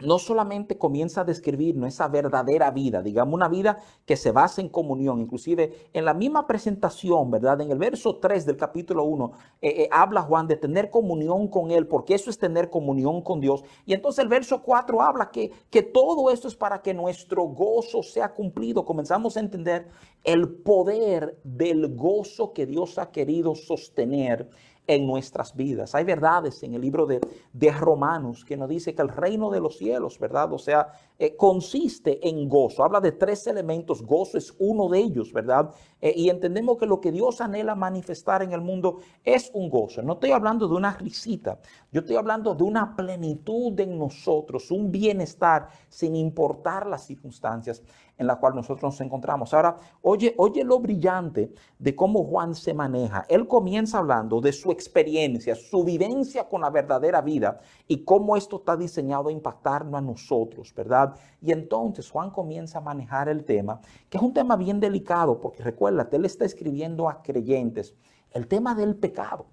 no 0.00 0.18
solamente 0.18 0.78
comienza 0.78 1.22
a 1.22 1.24
describir 1.24 1.76
esa 1.84 2.08
verdadera 2.08 2.70
vida, 2.70 3.02
digamos 3.02 3.34
una 3.34 3.48
vida 3.48 3.78
que 4.06 4.16
se 4.16 4.30
basa 4.30 4.60
en 4.60 4.68
comunión, 4.68 5.20
inclusive 5.20 5.88
en 5.92 6.04
la 6.04 6.14
misma 6.14 6.46
presentación, 6.46 7.30
¿verdad? 7.30 7.60
En 7.60 7.70
el 7.70 7.78
verso 7.78 8.16
3 8.16 8.46
del 8.46 8.56
capítulo 8.56 9.04
1 9.04 9.32
eh, 9.60 9.68
eh, 9.68 9.88
habla 9.90 10.22
Juan 10.22 10.46
de 10.46 10.56
tener 10.56 10.90
comunión 10.90 11.48
con 11.48 11.70
Él, 11.70 11.86
porque 11.86 12.14
eso 12.14 12.30
es 12.30 12.38
tener 12.38 12.70
comunión 12.70 13.22
con 13.22 13.40
Dios. 13.40 13.64
Y 13.86 13.92
entonces 13.92 14.22
el 14.22 14.28
verso 14.28 14.62
4 14.62 15.02
habla 15.02 15.30
que, 15.30 15.50
que 15.70 15.82
todo 15.82 16.30
esto 16.30 16.48
es 16.48 16.54
para 16.54 16.80
que 16.80 16.94
nuestro 16.94 17.44
gozo 17.44 18.02
sea 18.02 18.34
cumplido. 18.34 18.84
Comenzamos 18.84 19.36
a 19.36 19.40
entender 19.40 19.88
el 20.24 20.48
poder 20.48 21.38
del 21.42 21.94
gozo 21.96 22.52
que 22.52 22.66
Dios 22.66 22.98
ha 22.98 23.10
querido 23.10 23.54
sostener 23.54 24.48
en 24.88 25.06
nuestras 25.06 25.54
vidas. 25.54 25.94
Hay 25.94 26.04
verdades 26.04 26.62
en 26.62 26.74
el 26.74 26.80
libro 26.80 27.04
de, 27.04 27.20
de, 27.52 27.70
Romanos 27.70 28.42
que 28.42 28.56
nos 28.56 28.70
dice 28.70 28.94
que 28.94 29.02
el 29.02 29.10
reino 29.10 29.50
de 29.50 29.60
los 29.60 29.76
cielos, 29.76 30.18
¿verdad? 30.18 30.50
O 30.54 30.58
sea, 30.58 30.88
eh, 31.18 31.36
consiste 31.36 32.26
en 32.26 32.48
gozo. 32.48 32.82
Habla 32.82 33.00
de 33.00 33.12
tres 33.12 33.46
elementos, 33.46 34.02
gozo 34.02 34.38
es 34.38 34.54
uno 34.58 34.88
de 34.88 34.98
ellos, 34.98 35.30
¿verdad? 35.30 35.74
Eh, 36.00 36.14
y 36.16 36.30
entendemos 36.30 36.78
que 36.78 36.86
lo 36.86 37.02
que 37.02 37.12
Dios 37.12 37.42
anhela 37.42 37.74
manifestar 37.74 38.42
en 38.42 38.52
el 38.52 38.62
mundo 38.62 39.00
es 39.22 39.50
un 39.52 39.68
gozo. 39.68 40.02
No 40.02 40.14
estoy 40.14 40.30
hablando 40.30 40.66
de 40.66 40.74
una 40.74 40.94
risita, 40.94 41.60
yo 41.92 42.00
estoy 42.00 42.16
hablando 42.16 42.54
de 42.54 42.62
una 42.62 42.96
plenitud 42.96 43.78
en 43.78 43.98
nosotros, 43.98 44.70
un 44.70 44.90
bienestar 44.90 45.68
sin 45.90 46.16
importar 46.16 46.86
las 46.86 47.04
circunstancias 47.04 47.82
en 48.18 48.26
la 48.26 48.36
cual 48.36 48.54
nosotros 48.54 48.82
nos 48.82 49.00
encontramos. 49.00 49.54
Ahora, 49.54 49.76
oye, 50.02 50.34
oye 50.36 50.64
lo 50.64 50.80
brillante 50.80 51.52
de 51.78 51.96
cómo 51.96 52.24
Juan 52.24 52.54
se 52.54 52.74
maneja. 52.74 53.24
Él 53.28 53.46
comienza 53.46 53.98
hablando 53.98 54.40
de 54.40 54.52
su 54.52 54.70
experiencia, 54.70 55.54
su 55.54 55.84
vivencia 55.84 56.48
con 56.48 56.60
la 56.60 56.70
verdadera 56.70 57.20
vida 57.22 57.60
y 57.86 58.04
cómo 58.04 58.36
esto 58.36 58.56
está 58.56 58.76
diseñado 58.76 59.28
a 59.28 59.32
impactarnos 59.32 59.94
a 59.94 60.00
nosotros, 60.02 60.74
¿verdad? 60.74 61.14
Y 61.40 61.52
entonces 61.52 62.10
Juan 62.10 62.30
comienza 62.30 62.78
a 62.78 62.82
manejar 62.82 63.28
el 63.28 63.44
tema, 63.44 63.80
que 64.10 64.18
es 64.18 64.22
un 64.22 64.34
tema 64.34 64.56
bien 64.56 64.80
delicado, 64.80 65.40
porque 65.40 65.62
recuérdate, 65.62 66.16
él 66.16 66.24
está 66.24 66.44
escribiendo 66.44 67.08
a 67.08 67.22
creyentes 67.22 67.94
el 68.32 68.46
tema 68.46 68.74
del 68.74 68.96
pecado. 68.96 69.46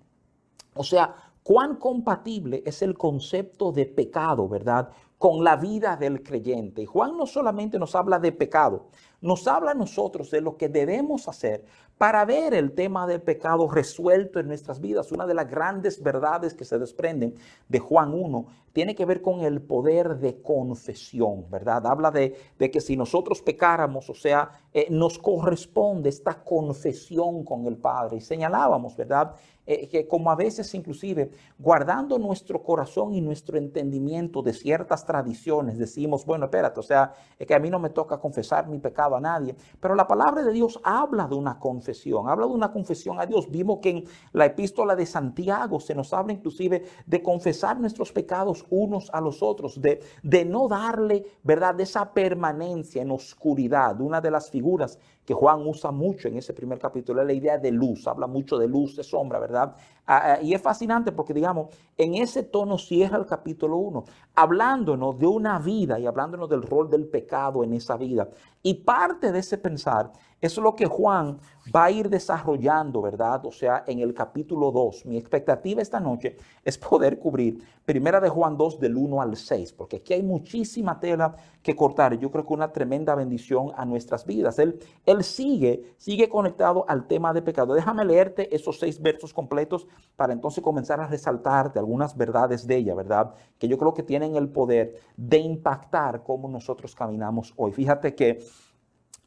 O 0.74 0.84
sea, 0.84 1.16
cuán 1.44 1.76
compatible 1.76 2.64
es 2.66 2.82
el 2.82 2.98
concepto 2.98 3.72
de 3.72 3.86
pecado, 3.86 4.50
¿verdad? 4.50 4.90
Con 5.18 5.44
la 5.44 5.56
vida 5.56 5.96
del 5.96 6.22
creyente. 6.22 6.82
Y 6.82 6.86
Juan 6.86 7.18
no 7.18 7.26
solamente 7.26 7.80
nos 7.80 7.96
habla 7.96 8.20
de 8.20 8.32
pecado, 8.32 8.88
nos 9.22 9.48
habla 9.48 9.72
a 9.72 9.76
nosotros 9.76 10.30
de 10.30 10.42
lo 10.42 10.58
que 10.58 10.70
debemos 10.70 11.28
hacer 11.28 11.64
para 11.98 12.26
ver 12.26 12.54
el 12.54 12.74
tema 12.74 13.08
del 13.08 13.22
pecado 13.22 13.70
resuelto 13.70 14.40
en 14.40 14.48
nuestras 14.48 14.82
vidas. 14.82 15.12
Una 15.12 15.26
de 15.26 15.34
las 15.34 15.50
grandes 15.50 16.04
verdades 16.04 16.54
que 16.54 16.66
se 16.66 16.78
desprenden 16.78 17.36
de 17.70 17.80
Juan 17.80 18.14
1 18.14 18.46
tiene 18.76 18.94
que 18.94 19.06
ver 19.06 19.22
con 19.22 19.40
el 19.40 19.62
poder 19.62 20.18
de 20.18 20.42
confesión, 20.42 21.50
¿verdad? 21.50 21.88
Habla 21.88 22.12
de, 22.12 22.36
que 22.60 22.82
si 22.82 22.98
nosotros 22.98 23.42
pecáramos, 23.42 24.10
o 24.10 24.14
sea, 24.14 24.50
eh, 24.74 24.88
nos 24.90 25.18
corresponde 25.18 26.10
esta 26.10 26.44
confesión 26.44 27.46
con 27.46 27.68
el 27.68 27.78
Padre. 27.78 28.18
Y 28.18 28.22
señalábamos, 28.22 28.98
¿verdad? 28.98 29.34
Eh, 29.68 29.88
que 29.88 30.08
como 30.08 30.30
a 30.30 30.36
veces 30.36 30.72
inclusive 30.76 31.32
guardando 31.58 32.20
nuestro 32.20 32.62
corazón 32.62 33.16
y 33.16 33.22
nuestro 33.22 33.58
entendimiento 33.58 34.44
de 34.44 34.54
ciertas 34.54 35.06
tradiciones, 35.06 35.80
decimos, 35.80 36.24
bueno, 36.24 36.46
espérate, 36.46 36.80
o 36.80 36.84
sea, 36.84 37.14
es 37.40 37.48
que 37.48 37.56
a 37.56 37.60
mí 37.60 37.72
no 37.72 37.80
me 37.80 37.90
toca 37.90 38.20
confesar 38.20 38.68
mi 38.68 38.78
pecado 38.78 39.16
a 39.16 39.22
nadie, 39.22 39.56
pero 39.80 39.96
la 39.96 40.06
palabra 40.06 40.44
de 40.44 40.52
Dios 40.52 40.80
habla 40.84 41.28
de 41.28 41.34
una 41.34 41.58
confesión, 41.58 42.30
habla 42.30 42.46
de 42.46 42.52
una 42.52 42.72
confesión 42.72 43.20
a 43.20 43.26
Dios. 43.26 43.50
Vimos 43.50 43.80
que 43.82 43.90
en 43.90 44.04
la 44.34 44.46
epístola 44.46 44.96
de 44.96 45.08
Santiago 45.08 45.80
se 45.80 45.96
nos 45.96 46.14
habla 46.14 46.34
inclusive 46.34 46.84
de 47.08 47.24
confesar 47.24 47.80
nuestros 47.80 48.12
pecados 48.12 48.65
unos 48.70 49.10
a 49.12 49.22
los 49.22 49.42
otros, 49.44 49.82
de, 49.82 50.02
de 50.24 50.46
no 50.46 50.68
darle, 50.68 51.26
¿verdad?, 51.44 51.76
de 51.76 51.84
esa 51.84 52.14
permanencia 52.14 53.02
en 53.02 53.12
oscuridad. 53.12 54.00
Una 54.02 54.22
de 54.22 54.32
las 54.32 54.50
figuras 54.50 55.00
que 55.26 55.34
Juan 55.34 55.66
usa 55.68 55.92
mucho 55.92 56.28
en 56.28 56.38
ese 56.38 56.54
primer 56.54 56.80
capítulo 56.80 57.22
es 57.22 57.28
la 57.28 57.34
idea 57.34 57.58
de 57.58 57.72
luz, 57.72 58.08
habla 58.08 58.28
mucho 58.28 58.58
de 58.58 58.68
luz, 58.68 58.96
de 58.96 59.04
sombra, 59.04 59.40
¿verdad? 59.40 59.76
Ah, 60.06 60.36
ah, 60.36 60.42
y 60.42 60.54
es 60.54 60.62
fascinante 60.62 61.12
porque, 61.12 61.34
digamos, 61.34 61.70
en 61.98 62.14
ese 62.14 62.44
tono 62.44 62.78
cierra 62.78 63.18
el 63.18 63.26
capítulo 63.26 63.78
1, 63.78 64.06
hablándonos 64.36 65.18
de 65.18 65.26
una 65.26 65.58
vida 65.58 66.00
y 66.00 66.06
hablándonos 66.06 66.48
del 66.48 66.62
rol 66.62 66.90
del 66.90 67.08
pecado 67.08 67.64
en 67.64 67.74
esa 67.74 67.98
vida. 67.98 68.30
Y 68.62 68.76
parte 68.76 69.32
de 69.32 69.40
ese 69.40 69.58
pensar 69.58 70.12
es 70.46 70.64
lo 70.64 70.76
que 70.76 70.86
Juan 70.86 71.40
va 71.74 71.86
a 71.86 71.92
ir 71.92 72.10
desarrollando, 72.10 73.02
¿verdad? 73.02 73.46
O 73.46 73.52
sea, 73.52 73.84
en 73.88 74.00
el 74.00 74.14
capítulo 74.14 74.72
2. 74.72 75.06
Mi 75.06 75.18
expectativa 75.18 75.82
esta 75.82 76.00
noche 76.00 76.38
es 76.64 76.78
poder 76.78 77.20
cubrir 77.20 77.64
Primera 77.86 78.20
de 78.20 78.30
Juan 78.30 78.58
2 78.58 78.80
del 78.80 78.98
1 78.98 79.22
al 79.22 79.36
6, 79.36 79.74
porque 79.74 79.98
aquí 79.98 80.14
hay 80.14 80.24
muchísima 80.24 81.00
tela 81.00 81.36
que 81.62 81.76
cortar. 81.76 82.18
Yo 82.18 82.32
creo 82.32 82.46
que 82.46 82.54
una 82.54 82.72
tremenda 82.72 83.14
bendición 83.14 83.72
a 83.76 83.86
nuestras 83.86 84.26
vidas. 84.26 84.58
Él, 84.58 84.80
él 85.06 85.24
sigue, 85.24 85.94
sigue 85.98 86.28
conectado 86.28 86.86
al 86.88 87.08
tema 87.08 87.32
de 87.32 87.44
pecado. 87.44 87.74
Déjame 87.76 88.04
leerte 88.04 88.56
esos 88.56 88.80
seis 88.80 89.00
versos 89.00 89.34
completos 89.34 89.88
para 90.16 90.34
entonces 90.34 90.64
comenzar 90.64 91.00
a 91.00 91.08
resaltarte 91.08 91.78
algunas 91.78 92.18
verdades 92.18 92.66
de 92.66 92.78
ella, 92.78 92.96
¿verdad? 92.96 93.34
Que 93.60 93.68
yo 93.68 93.78
creo 93.78 93.94
que 93.94 94.04
tienen 94.04 94.36
el 94.36 94.50
poder 94.50 94.96
de 95.16 95.38
impactar 95.38 96.24
cómo 96.24 96.50
nosotros 96.50 96.96
caminamos 96.96 97.54
hoy. 97.56 97.72
Fíjate 97.72 98.16
que 98.16 98.44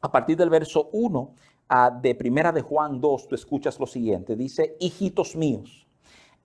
a 0.01 0.11
partir 0.11 0.37
del 0.37 0.49
verso 0.49 0.89
1 0.91 1.33
ah, 1.69 1.91
de 1.91 2.15
Primera 2.15 2.51
de 2.51 2.61
Juan 2.61 2.99
2, 2.99 3.27
tú 3.27 3.35
escuchas 3.35 3.79
lo 3.79 3.85
siguiente. 3.85 4.35
Dice, 4.35 4.75
hijitos 4.79 5.35
míos, 5.35 5.87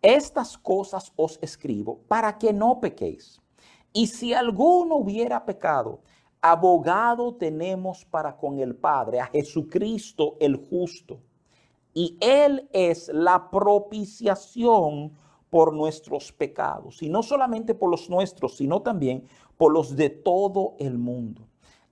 estas 0.02 0.58
cosas 0.58 1.12
os 1.16 1.38
escribo 1.40 2.00
para 2.08 2.36
que 2.38 2.52
no 2.52 2.80
pequéis. 2.80 3.40
Y 3.92 4.08
si 4.08 4.34
alguno 4.34 4.96
hubiera 4.96 5.44
pecado, 5.44 6.00
abogado 6.42 7.36
tenemos 7.36 8.04
para 8.04 8.36
con 8.36 8.58
el 8.58 8.74
Padre, 8.74 9.20
a 9.20 9.26
Jesucristo 9.26 10.36
el 10.40 10.56
justo. 10.56 11.20
Y 11.94 12.18
Él 12.20 12.68
es 12.72 13.08
la 13.08 13.50
propiciación 13.50 15.16
por 15.48 15.72
nuestros 15.72 16.32
pecados, 16.32 17.00
y 17.00 17.08
no 17.08 17.22
solamente 17.22 17.74
por 17.74 17.88
los 17.88 18.10
nuestros, 18.10 18.56
sino 18.56 18.82
también 18.82 19.24
por 19.56 19.72
los 19.72 19.94
de 19.94 20.10
todo 20.10 20.74
el 20.80 20.98
mundo. 20.98 21.46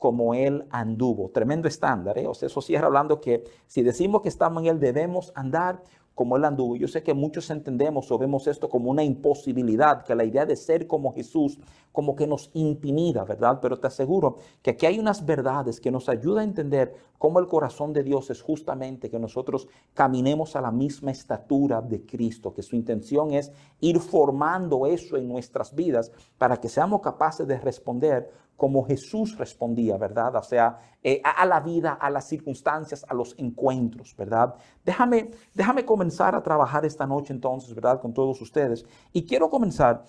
como 0.00 0.32
Él 0.32 0.64
anduvo. 0.70 1.28
Tremendo 1.28 1.68
estándar, 1.68 2.16
¿eh? 2.16 2.26
O 2.26 2.32
sea, 2.32 2.46
eso 2.46 2.62
cierra 2.62 2.86
hablando 2.86 3.20
que 3.20 3.44
si 3.66 3.82
decimos 3.82 4.22
que 4.22 4.30
estamos 4.30 4.62
en 4.62 4.70
Él, 4.70 4.80
debemos 4.80 5.30
andar 5.34 5.82
como 6.14 6.38
Él 6.38 6.44
anduvo. 6.46 6.74
Yo 6.74 6.88
sé 6.88 7.02
que 7.02 7.12
muchos 7.12 7.50
entendemos 7.50 8.10
o 8.10 8.16
vemos 8.16 8.46
esto 8.46 8.70
como 8.70 8.90
una 8.90 9.04
imposibilidad, 9.04 10.02
que 10.02 10.14
la 10.14 10.24
idea 10.24 10.46
de 10.46 10.56
ser 10.56 10.86
como 10.86 11.12
Jesús 11.12 11.58
como 11.92 12.16
que 12.16 12.26
nos 12.26 12.50
intimida, 12.54 13.24
¿verdad? 13.24 13.58
Pero 13.60 13.78
te 13.78 13.88
aseguro 13.88 14.36
que 14.62 14.70
aquí 14.70 14.86
hay 14.86 14.98
unas 14.98 15.26
verdades 15.26 15.80
que 15.80 15.90
nos 15.90 16.08
ayudan 16.08 16.40
a 16.40 16.44
entender 16.44 16.94
cómo 17.18 17.38
el 17.38 17.46
corazón 17.46 17.92
de 17.92 18.02
Dios 18.02 18.30
es 18.30 18.40
justamente 18.40 19.10
que 19.10 19.18
nosotros 19.18 19.68
caminemos 19.92 20.56
a 20.56 20.62
la 20.62 20.70
misma 20.70 21.10
estatura 21.10 21.82
de 21.82 22.06
Cristo, 22.06 22.54
que 22.54 22.62
su 22.62 22.74
intención 22.74 23.32
es 23.32 23.52
ir 23.80 23.98
formando 23.98 24.86
eso 24.86 25.16
en 25.18 25.28
nuestras 25.28 25.74
vidas 25.74 26.10
para 26.38 26.58
que 26.58 26.70
seamos 26.70 27.02
capaces 27.02 27.46
de 27.46 27.58
responder 27.58 28.30
como 28.60 28.84
Jesús 28.84 29.38
respondía, 29.38 29.96
¿verdad? 29.96 30.36
O 30.36 30.42
sea, 30.42 30.76
eh, 31.02 31.22
a, 31.24 31.46
la 31.46 31.60
vida, 31.60 31.94
a 31.94 32.10
las 32.10 32.28
circunstancias, 32.28 33.06
a 33.08 33.14
los 33.14 33.34
encuentros, 33.38 34.14
¿verdad? 34.14 34.54
Déjame, 34.84 35.30
déjame 35.54 35.86
comenzar 35.86 36.34
a 36.34 36.42
trabajar 36.42 36.84
esta 36.84 37.06
noche 37.06 37.32
entonces, 37.32 37.74
¿verdad? 37.74 38.02
Con 38.02 38.12
todos 38.12 38.38
ustedes. 38.42 38.84
Y 39.14 39.24
quiero 39.24 39.48
comenzar 39.48 40.04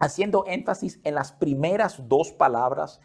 haciendo 0.00 0.44
énfasis 0.48 0.98
en 1.04 1.14
las 1.14 1.30
primeras 1.30 2.08
dos 2.08 2.32
palabras 2.32 3.00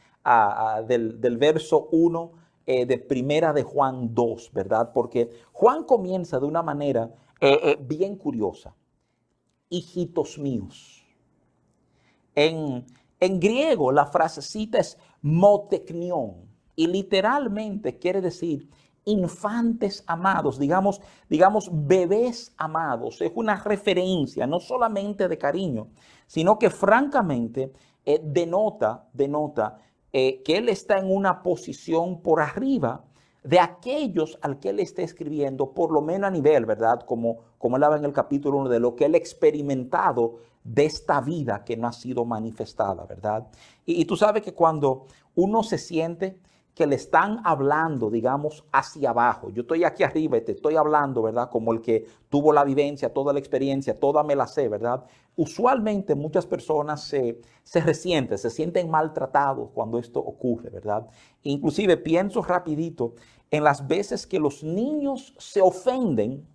del, 0.88 1.38
verso 1.38 1.88
1 1.91 2.31
eh, 2.65 2.88
de 2.88 2.98
primera 2.98 3.53
de 3.53 3.62
Juan 3.62 4.15
2, 4.15 4.51
¿verdad? 4.51 4.91
Porque 4.95 5.29
Juan 5.51 5.84
comienza 5.84 6.39
de 6.39 6.45
una 6.48 6.63
manera 6.63 7.13
eh, 7.39 7.77
bien 7.79 8.15
curiosa. 8.15 8.74
Hijitos 9.69 10.39
míos. 10.39 11.05
En, 12.34 12.84
en 13.19 13.39
griego 13.39 13.91
la 13.91 14.05
frasecita 14.05 14.79
es 14.79 14.98
moteknion 15.22 16.45
y 16.75 16.88
literalmente 16.88 17.98
quiere 17.98 18.22
decir 18.22 18.69
infantes 19.05 20.03
amados, 20.07 20.60
digamos, 20.60 21.01
digamos 21.29 21.69
bebés 21.72 22.53
amados. 22.57 23.22
Es 23.22 23.31
una 23.36 23.55
referencia 23.55 24.48
no 24.48 24.60
solamente 24.60 25.27
de 25.27 25.38
cariño, 25.38 25.89
sino 26.27 26.57
que 26.57 26.69
francamente 26.69 27.72
eh, 28.03 28.19
denota, 28.24 29.07
denota 29.13 29.77
eh, 30.12 30.41
que 30.43 30.57
él 30.57 30.69
está 30.69 30.98
en 30.98 31.12
una 31.12 31.43
posición 31.43 32.22
por 32.22 32.41
arriba 32.41 33.05
de 33.43 33.60
aquellos 33.60 34.39
al 34.41 34.60
que 34.60 34.69
él 34.69 34.79
está 34.79 35.03
escribiendo, 35.03 35.72
por 35.72 35.91
lo 35.91 36.01
menos 36.01 36.27
a 36.27 36.31
nivel, 36.31 36.65
¿verdad? 36.65 37.01
Como, 37.01 37.38
como 37.60 37.77
él 37.77 37.84
en 37.98 38.05
el 38.05 38.13
capítulo 38.13 38.57
1, 38.57 38.69
de 38.69 38.79
lo 38.79 38.95
que 38.95 39.05
él 39.05 39.13
ha 39.13 39.17
experimentado 39.17 40.38
de 40.65 40.86
esta 40.86 41.22
vida 41.22 41.63
que 41.63 41.77
no 41.77 41.88
ha 41.88 41.93
sido 41.93 42.25
manifestada, 42.25 43.05
¿verdad? 43.05 43.48
Y, 43.86 44.03
tú 44.05 44.17
sabes 44.17 44.41
que 44.41 44.53
cuando 44.53 45.05
uno 45.36 45.62
se 45.62 45.77
siente 45.77 46.39
que 46.74 46.88
le 46.88 46.95
están 46.95 47.39
hablando, 47.45 48.10
digamos, 48.10 48.65
hacia 48.74 49.12
abajo, 49.12 49.50
yo 49.51 49.62
estoy 49.62 49.84
aquí 49.84 50.03
arriba 50.03 50.38
y 50.38 50.41
te 50.41 50.53
estoy 50.53 50.75
hablando, 50.75 51.22
¿verdad? 51.22 51.50
Como 51.51 51.72
el 51.72 51.81
que 51.81 52.05
tuvo 52.29 52.51
la 52.51 52.63
vivencia, 52.63 53.13
toda 53.13 53.31
la 53.31 53.39
experiencia, 53.39 53.98
toda 53.98 54.24
me 54.24 54.35
la 54.35 54.48
sé, 54.48 54.68
¿verdad? 54.68 55.05
Usualmente 55.37 56.16
muchas 56.16 56.48
personas 56.48 57.03
se, 57.03 57.39
se 57.63 57.79
resienten, 57.79 58.37
se 58.37 58.50
sienten 58.50 58.89
maltratados 58.89 59.70
cuando 59.72 60.00
esto 60.00 60.20
ocurre, 60.20 60.72
¿verdad? 60.72 61.07
Inclusive 61.44 61.96
pienso 61.98 62.42
rapidito 62.42 63.13
en 63.51 63.63
las 63.63 63.87
veces 63.87 64.25
que 64.25 64.39
los 64.39 64.63
niños 64.63 65.35
se 65.37 65.61
ofenden 65.61 66.46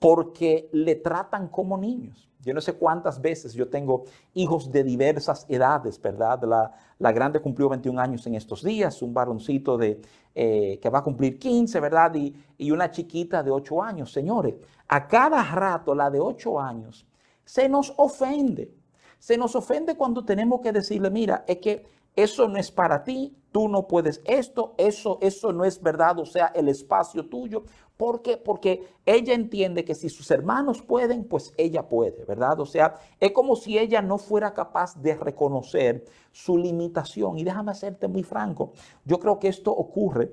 porque 0.00 0.68
le 0.72 0.96
tratan 0.96 1.48
como 1.48 1.78
niños. 1.78 2.28
Yo 2.42 2.54
no 2.54 2.62
sé 2.62 2.72
cuántas 2.72 3.20
veces 3.20 3.52
yo 3.52 3.68
tengo 3.68 4.04
hijos 4.32 4.72
de 4.72 4.82
diversas 4.82 5.44
edades, 5.46 6.00
¿verdad? 6.00 6.42
La, 6.44 6.72
la 6.98 7.12
grande 7.12 7.38
cumplió 7.40 7.68
21 7.68 8.00
años 8.00 8.26
en 8.26 8.34
estos 8.34 8.64
días, 8.64 9.02
un 9.02 9.12
varoncito 9.12 9.76
de, 9.76 10.00
eh, 10.34 10.78
que 10.80 10.88
va 10.88 11.00
a 11.00 11.04
cumplir 11.04 11.38
15, 11.38 11.78
¿verdad? 11.80 12.14
Y, 12.14 12.34
y 12.56 12.70
una 12.70 12.90
chiquita 12.90 13.42
de 13.42 13.50
8 13.50 13.82
años. 13.82 14.10
Señores, 14.10 14.54
a 14.88 15.06
cada 15.06 15.44
rato 15.44 15.94
la 15.94 16.10
de 16.10 16.18
8 16.18 16.58
años 16.58 17.06
se 17.44 17.68
nos 17.68 17.92
ofende. 17.98 18.72
Se 19.18 19.36
nos 19.36 19.54
ofende 19.54 19.96
cuando 19.96 20.24
tenemos 20.24 20.62
que 20.62 20.72
decirle, 20.72 21.10
mira, 21.10 21.44
es 21.46 21.58
que 21.58 21.84
eso 22.16 22.48
no 22.48 22.58
es 22.58 22.70
para 22.70 23.04
ti, 23.04 23.36
tú 23.52 23.68
no 23.68 23.86
puedes 23.86 24.20
esto, 24.24 24.74
eso, 24.78 25.18
eso 25.20 25.52
no 25.52 25.64
es 25.64 25.82
verdad, 25.82 26.18
o 26.18 26.26
sea, 26.26 26.46
el 26.54 26.68
espacio 26.68 27.26
tuyo. 27.26 27.64
¿Por 27.96 28.22
qué? 28.22 28.36
Porque 28.38 28.88
ella 29.04 29.34
entiende 29.34 29.84
que 29.84 29.94
si 29.94 30.08
sus 30.08 30.30
hermanos 30.30 30.80
pueden, 30.80 31.24
pues 31.24 31.52
ella 31.58 31.86
puede, 31.88 32.24
¿verdad? 32.24 32.58
O 32.60 32.66
sea, 32.66 32.94
es 33.18 33.32
como 33.32 33.56
si 33.56 33.78
ella 33.78 34.00
no 34.00 34.16
fuera 34.16 34.54
capaz 34.54 34.96
de 35.00 35.14
reconocer 35.14 36.04
su 36.32 36.56
limitación. 36.56 37.38
Y 37.38 37.44
déjame 37.44 37.72
hacerte 37.72 38.08
muy 38.08 38.22
franco, 38.22 38.72
yo 39.04 39.18
creo 39.18 39.38
que 39.38 39.48
esto 39.48 39.70
ocurre 39.70 40.32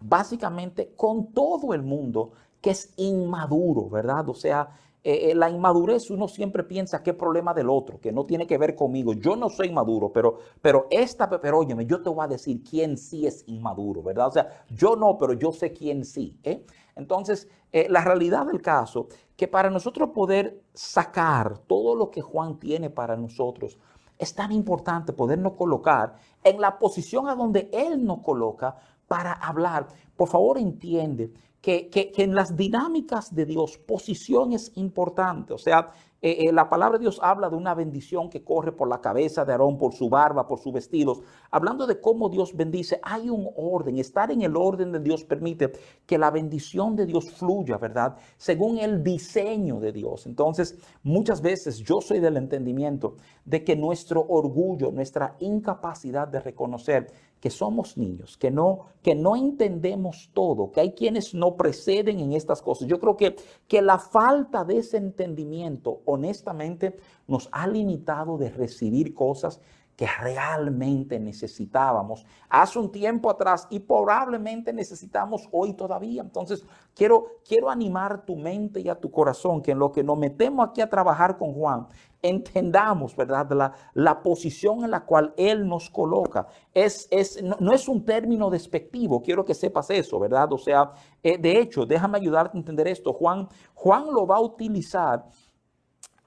básicamente 0.00 0.94
con 0.96 1.32
todo 1.32 1.74
el 1.74 1.82
mundo 1.82 2.32
que 2.60 2.70
es 2.70 2.92
inmaduro, 2.96 3.88
¿verdad? 3.88 4.28
O 4.28 4.34
sea, 4.34 4.70
eh, 5.04 5.30
eh, 5.30 5.34
la 5.34 5.48
inmadurez 5.48 6.10
uno 6.10 6.26
siempre 6.26 6.64
piensa 6.64 7.02
que 7.02 7.10
es 7.10 7.16
problema 7.16 7.54
del 7.54 7.70
otro, 7.70 8.00
que 8.00 8.12
no 8.12 8.26
tiene 8.26 8.46
que 8.46 8.58
ver 8.58 8.74
conmigo. 8.74 9.12
Yo 9.12 9.36
no 9.36 9.48
soy 9.48 9.68
inmaduro, 9.68 10.12
pero, 10.12 10.38
pero 10.60 10.86
esta, 10.90 11.28
pero 11.28 11.58
óyeme, 11.58 11.86
yo 11.86 12.02
te 12.02 12.10
voy 12.10 12.24
a 12.24 12.28
decir 12.28 12.62
quién 12.62 12.98
sí 12.98 13.26
es 13.26 13.44
inmaduro, 13.46 14.02
¿verdad? 14.02 14.28
O 14.28 14.32
sea, 14.32 14.64
yo 14.68 14.96
no, 14.96 15.16
pero 15.16 15.34
yo 15.34 15.52
sé 15.52 15.72
quién 15.72 16.04
sí. 16.04 16.38
¿eh? 16.42 16.64
Entonces, 16.96 17.48
la 17.70 18.02
realidad 18.02 18.46
del 18.46 18.60
caso, 18.60 19.06
que 19.36 19.46
para 19.46 19.70
nosotros 19.70 20.10
poder 20.10 20.62
sacar 20.72 21.58
todo 21.58 21.94
lo 21.94 22.10
que 22.10 22.22
Juan 22.22 22.58
tiene 22.58 22.90
para 22.90 23.16
nosotros, 23.16 23.78
es 24.18 24.34
tan 24.34 24.50
importante 24.52 25.12
podernos 25.12 25.52
colocar 25.52 26.16
en 26.42 26.60
la 26.60 26.78
posición 26.78 27.28
a 27.28 27.36
donde 27.36 27.70
Él 27.72 28.04
nos 28.04 28.20
coloca 28.20 28.76
para 29.08 29.32
hablar. 29.32 29.88
Por 30.16 30.28
favor, 30.28 30.58
entiende 30.58 31.32
que, 31.60 32.12
en 32.16 32.34
las 32.34 32.56
dinámicas 32.56 33.34
de 33.34 33.44
Dios 33.44 33.78
posición 33.78 34.52
es 34.52 34.72
importante. 34.76 35.52
O 35.52 35.58
sea, 35.58 35.90
eh, 36.20 36.48
eh, 36.48 36.52
la 36.52 36.68
palabra 36.68 36.98
de 36.98 37.02
Dios 37.02 37.20
habla 37.22 37.48
de 37.48 37.54
una 37.54 37.74
bendición 37.74 38.28
que 38.28 38.42
corre 38.42 38.72
por 38.72 38.88
la 38.88 39.00
cabeza 39.00 39.44
de 39.44 39.52
Aarón, 39.52 39.78
por 39.78 39.92
su 39.92 40.08
barba, 40.08 40.48
por 40.48 40.58
sus 40.58 40.72
vestidos. 40.72 41.20
Hablando 41.50 41.86
de 41.86 42.00
cómo 42.00 42.28
Dios 42.28 42.56
bendice, 42.56 42.98
hay 43.02 43.30
un 43.30 43.48
orden. 43.56 43.98
Estar 43.98 44.30
en 44.32 44.42
el 44.42 44.56
orden 44.56 44.90
de 44.90 45.00
Dios 45.00 45.24
permite 45.24 45.72
que 46.06 46.18
la 46.18 46.30
bendición 46.30 46.96
de 46.96 47.06
Dios 47.06 47.30
fluya, 47.30 47.76
¿verdad? 47.78 48.16
Según 48.36 48.78
el 48.78 49.04
diseño 49.04 49.78
de 49.78 49.92
Dios. 49.92 50.26
Entonces, 50.26 50.76
muchas 51.04 51.40
veces 51.40 51.78
yo 51.78 52.00
soy 52.00 52.18
del 52.18 52.36
entendimiento 52.36 53.16
de 53.44 53.62
que 53.62 53.76
nuestro 53.76 54.24
orgullo, 54.28 54.90
nuestra 54.90 55.36
incapacidad 55.38 56.26
de 56.26 56.40
reconocer 56.40 57.12
que 57.40 57.50
somos 57.50 57.96
niños, 57.96 58.36
que 58.36 58.50
no, 58.50 58.86
que 59.02 59.14
no 59.14 59.36
entendemos 59.36 60.30
todo, 60.32 60.72
que 60.72 60.80
hay 60.80 60.92
quienes 60.92 61.34
no 61.34 61.56
preceden 61.56 62.20
en 62.20 62.32
estas 62.32 62.62
cosas. 62.62 62.88
Yo 62.88 62.98
creo 62.98 63.16
que, 63.16 63.36
que 63.68 63.82
la 63.82 63.98
falta 63.98 64.64
de 64.64 64.78
ese 64.78 64.96
entendimiento, 64.96 66.00
honestamente, 66.04 66.96
nos 67.26 67.48
ha 67.52 67.66
limitado 67.66 68.38
de 68.38 68.50
recibir 68.50 69.14
cosas 69.14 69.60
que 69.98 70.06
realmente 70.06 71.18
necesitábamos 71.18 72.24
hace 72.48 72.78
un 72.78 72.92
tiempo 72.92 73.28
atrás 73.28 73.66
y 73.68 73.80
probablemente 73.80 74.72
necesitamos 74.72 75.48
hoy 75.50 75.72
todavía. 75.72 76.22
Entonces, 76.22 76.64
quiero, 76.94 77.40
quiero 77.44 77.68
animar 77.68 78.24
tu 78.24 78.36
mente 78.36 78.78
y 78.78 78.88
a 78.88 78.94
tu 78.94 79.10
corazón 79.10 79.60
que 79.60 79.72
en 79.72 79.80
lo 79.80 79.90
que 79.90 80.04
nos 80.04 80.16
metemos 80.16 80.68
aquí 80.68 80.80
a 80.82 80.88
trabajar 80.88 81.36
con 81.36 81.52
Juan, 81.52 81.88
entendamos, 82.22 83.16
¿verdad? 83.16 83.50
La, 83.50 83.72
la 83.92 84.22
posición 84.22 84.84
en 84.84 84.92
la 84.92 85.04
cual 85.04 85.34
Él 85.36 85.66
nos 85.66 85.90
coloca. 85.90 86.46
Es, 86.72 87.08
es, 87.10 87.42
no, 87.42 87.72
es 87.72 87.88
un 87.88 88.04
término 88.04 88.50
despectivo, 88.50 89.20
quiero 89.20 89.44
que 89.44 89.54
sepas 89.54 89.90
eso, 89.90 90.20
¿verdad? 90.20 90.52
O 90.52 90.58
sea, 90.58 90.92
eh, 91.24 91.38
de 91.38 91.58
hecho, 91.58 91.84
déjame 91.84 92.18
ayudarte 92.18 92.56
a 92.56 92.60
entender 92.60 92.86
esto. 92.86 93.12
Juan, 93.12 93.48
Juan 93.74 94.06
lo 94.12 94.28
va 94.28 94.36
a 94.36 94.42
utilizar 94.42 95.24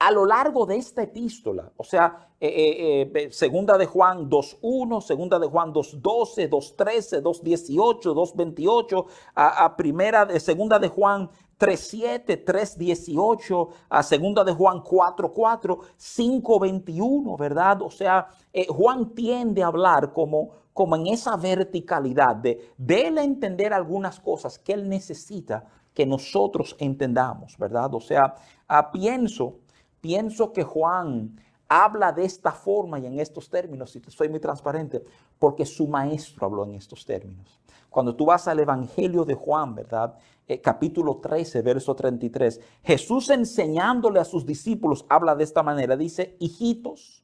a 0.02 0.10
lo 0.10 0.26
largo 0.26 0.66
de 0.66 0.78
esta 0.78 1.04
epístola, 1.04 1.70
o 1.76 1.84
sea, 1.84 2.28
eh, 2.40 2.48
eh, 2.48 3.12
eh, 3.14 3.30
segunda 3.30 3.78
de 3.78 3.86
Juan 3.86 4.28
2.1, 4.28 5.00
segunda 5.00 5.38
de 5.38 5.46
Juan 5.46 5.72
2.12, 5.72 6.48
2.13, 6.48 7.22
2.18, 7.22 8.12
2.28, 8.12 9.06
a, 9.36 9.64
a, 9.64 9.76
primera 9.76 10.26
de 10.26 10.40
segunda 10.40 10.80
de 10.80 10.88
Juan 10.88 11.30
3.7, 11.56 12.44
3.18, 12.44 13.68
a 13.90 14.02
segunda 14.02 14.42
de 14.42 14.52
Juan 14.52 14.78
4.4, 14.78 15.78
5.21, 15.96 17.38
¿verdad? 17.38 17.82
O 17.82 17.90
sea, 17.90 18.26
Juan 18.70 19.14
tiende 19.14 19.62
a 19.62 19.68
hablar 19.68 20.12
como, 20.12 20.50
como 20.72 20.96
en 20.96 21.06
esa 21.06 21.36
verticalidad 21.36 22.34
de, 22.34 22.72
de 22.76 23.06
él 23.06 23.18
entender 23.18 23.72
algunas 23.72 24.18
cosas 24.18 24.58
que 24.58 24.72
él 24.72 24.88
necesita 24.88 25.64
que 25.94 26.06
nosotros 26.06 26.74
entendamos, 26.80 27.56
¿verdad? 27.56 27.94
O 27.94 28.00
sea, 28.00 28.34
ah, 28.66 28.90
pienso 28.90 29.58
Pienso 30.02 30.52
que 30.52 30.64
Juan 30.64 31.40
habla 31.68 32.12
de 32.12 32.24
esta 32.24 32.50
forma 32.50 32.98
y 32.98 33.06
en 33.06 33.20
estos 33.20 33.48
términos, 33.48 33.94
y 33.94 34.02
soy 34.08 34.28
muy 34.28 34.40
transparente, 34.40 35.02
porque 35.38 35.64
su 35.64 35.86
maestro 35.86 36.44
habló 36.44 36.64
en 36.64 36.74
estos 36.74 37.06
términos. 37.06 37.60
Cuando 37.88 38.16
tú 38.16 38.26
vas 38.26 38.48
al 38.48 38.58
Evangelio 38.58 39.24
de 39.24 39.34
Juan, 39.34 39.76
¿verdad? 39.76 40.18
Eh, 40.48 40.60
capítulo 40.60 41.18
13, 41.18 41.62
verso 41.62 41.94
33, 41.94 42.60
Jesús 42.82 43.30
enseñándole 43.30 44.18
a 44.18 44.24
sus 44.24 44.44
discípulos 44.44 45.06
habla 45.08 45.36
de 45.36 45.44
esta 45.44 45.62
manera, 45.62 45.96
dice, 45.96 46.36
hijitos, 46.40 47.22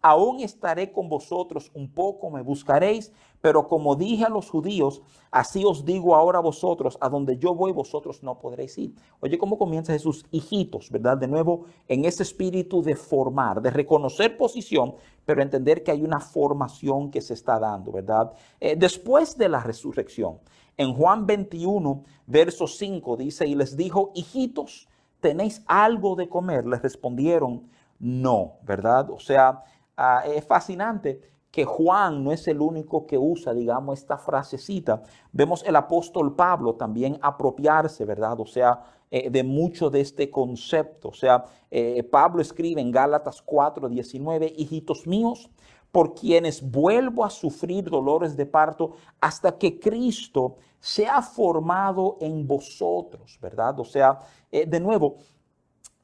aún 0.00 0.38
estaré 0.40 0.92
con 0.92 1.08
vosotros 1.08 1.72
un 1.74 1.90
poco, 1.90 2.30
me 2.30 2.42
buscaréis, 2.42 3.12
pero 3.40 3.68
como 3.68 3.96
dije 3.96 4.24
a 4.24 4.28
los 4.28 4.50
judíos, 4.50 5.02
así 5.30 5.64
os 5.64 5.84
digo 5.84 6.14
ahora 6.14 6.38
a 6.38 6.42
vosotros, 6.42 6.98
a 7.00 7.08
donde 7.08 7.38
yo 7.38 7.54
voy 7.54 7.72
vosotros 7.72 8.22
no 8.22 8.38
podréis 8.38 8.76
ir. 8.78 8.94
Oye, 9.20 9.38
¿cómo 9.38 9.58
comienza 9.58 9.92
Jesús? 9.92 10.26
Hijitos, 10.30 10.90
¿verdad? 10.90 11.16
De 11.16 11.28
nuevo, 11.28 11.64
en 11.88 12.04
ese 12.04 12.22
espíritu 12.22 12.82
de 12.82 12.96
formar, 12.96 13.62
de 13.62 13.70
reconocer 13.70 14.36
posición, 14.36 14.94
pero 15.24 15.42
entender 15.42 15.82
que 15.82 15.90
hay 15.90 16.02
una 16.02 16.20
formación 16.20 17.10
que 17.10 17.20
se 17.20 17.34
está 17.34 17.58
dando, 17.58 17.92
¿verdad? 17.92 18.32
Eh, 18.60 18.76
después 18.76 19.36
de 19.36 19.48
la 19.48 19.60
resurrección, 19.62 20.38
en 20.76 20.94
Juan 20.94 21.26
21, 21.26 22.04
verso 22.26 22.66
5, 22.66 23.16
dice, 23.16 23.46
y 23.46 23.54
les 23.54 23.76
dijo, 23.76 24.12
hijitos, 24.14 24.88
¿tenéis 25.20 25.62
algo 25.66 26.16
de 26.16 26.28
comer? 26.28 26.66
Les 26.66 26.80
respondieron, 26.80 27.68
no, 27.98 28.54
¿verdad? 28.62 29.10
O 29.10 29.18
sea, 29.18 29.62
Ah, 30.02 30.22
es 30.24 30.46
fascinante 30.46 31.20
que 31.50 31.64
Juan 31.64 32.22
no 32.22 32.32
es 32.32 32.46
el 32.48 32.60
único 32.60 33.06
que 33.06 33.18
usa, 33.18 33.52
digamos, 33.52 33.98
esta 33.98 34.16
frasecita. 34.16 35.02
Vemos 35.32 35.64
el 35.66 35.76
apóstol 35.76 36.34
Pablo 36.36 36.74
también 36.74 37.18
apropiarse, 37.20 38.04
¿verdad? 38.04 38.38
O 38.38 38.46
sea, 38.46 38.80
eh, 39.10 39.28
de 39.28 39.42
mucho 39.42 39.90
de 39.90 40.00
este 40.00 40.30
concepto. 40.30 41.08
O 41.08 41.14
sea, 41.14 41.44
eh, 41.70 42.02
Pablo 42.04 42.40
escribe 42.40 42.80
en 42.80 42.92
Gálatas 42.92 43.42
4, 43.42 43.88
19, 43.88 44.52
hijitos 44.56 45.06
míos, 45.06 45.50
por 45.90 46.14
quienes 46.14 46.62
vuelvo 46.70 47.24
a 47.24 47.30
sufrir 47.30 47.90
dolores 47.90 48.36
de 48.36 48.46
parto 48.46 48.92
hasta 49.20 49.58
que 49.58 49.80
Cristo 49.80 50.56
sea 50.78 51.20
formado 51.22 52.16
en 52.20 52.46
vosotros, 52.46 53.38
¿verdad? 53.42 53.80
O 53.80 53.84
sea, 53.84 54.18
eh, 54.52 54.66
de 54.66 54.78
nuevo, 54.78 55.16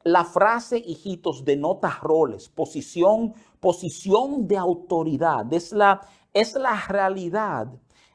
la 0.07 0.25
frase 0.25 0.79
hijitos 0.79 1.45
denota 1.45 1.99
roles, 2.01 2.49
posición, 2.49 3.35
posición 3.59 4.47
de 4.47 4.57
autoridad. 4.57 5.53
Es 5.53 5.73
la, 5.73 6.01
es 6.33 6.55
la 6.55 6.81
realidad 6.87 7.66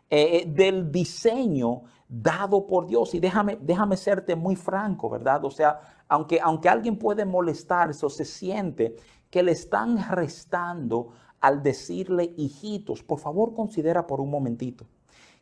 eh, 0.10 0.38
eh, 0.38 0.45
del 0.47 0.89
diseño 0.89 1.82
dado 2.08 2.65
por 2.65 2.88
Dios. 2.88 3.13
Y 3.13 3.19
déjame, 3.19 3.58
déjame 3.60 3.97
serte 3.97 4.38
muy 4.38 4.56
franco, 4.56 5.10
¿verdad? 5.10 5.43
O 5.43 5.51
sea, 5.51 5.82
aunque, 6.08 6.39
aunque 6.41 6.69
alguien 6.69 6.97
puede 6.97 7.25
molestarse 7.25 8.06
o 8.06 8.10
se 8.10 8.23
siente 8.23 8.95
que 9.30 9.43
le 9.43 9.51
están 9.51 9.97
restando 10.12 11.10
al 11.41 11.62
decirle 11.62 12.34
hijitos, 12.38 13.04
por 13.04 13.19
favor 13.19 13.54
considera 13.54 14.08
por 14.08 14.21
un 14.21 14.30
momentito 14.30 14.86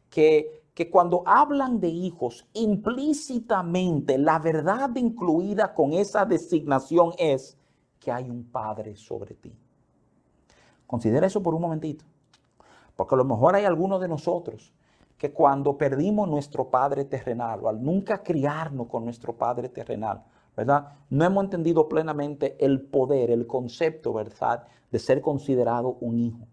que 0.10 0.59
que 0.80 0.90
cuando 0.90 1.24
hablan 1.26 1.82
de 1.82 1.90
hijos, 1.90 2.48
implícitamente 2.54 4.18
la 4.18 4.40
verdad 4.40 4.96
incluida 4.96 5.74
con 5.74 5.92
esa 5.92 6.24
designación 6.24 7.12
es 7.18 7.58
que 8.00 8.14
hay 8.14 8.30
un 8.30 8.46
padre 8.46 8.96
sobre 8.96 9.36
ti. 9.36 9.54
Considera 10.88 11.28
eso 11.28 11.44
por 11.44 11.54
un 11.54 11.64
momentito. 11.64 12.06
Porque 12.96 13.14
a 13.14 13.18
lo 13.18 13.26
mejor 13.26 13.56
hay 13.56 13.66
algunos 13.66 14.00
de 14.00 14.08
nosotros 14.08 14.74
que 15.18 15.34
cuando 15.34 15.78
perdimos 15.78 16.30
nuestro 16.30 16.70
padre 16.70 17.04
terrenal 17.04 17.60
o 17.62 17.68
al 17.68 17.84
nunca 17.84 18.24
criarnos 18.24 18.88
con 18.88 19.04
nuestro 19.04 19.36
padre 19.36 19.68
terrenal, 19.68 20.24
¿verdad? 20.56 20.94
No 21.10 21.26
hemos 21.26 21.44
entendido 21.44 21.90
plenamente 21.90 22.56
el 22.58 22.84
poder, 22.84 23.32
el 23.32 23.46
concepto, 23.48 24.14
¿verdad? 24.14 24.66
De 24.90 25.00
ser 25.00 25.20
considerado 25.20 25.98
un 26.00 26.20
hijo. 26.20 26.48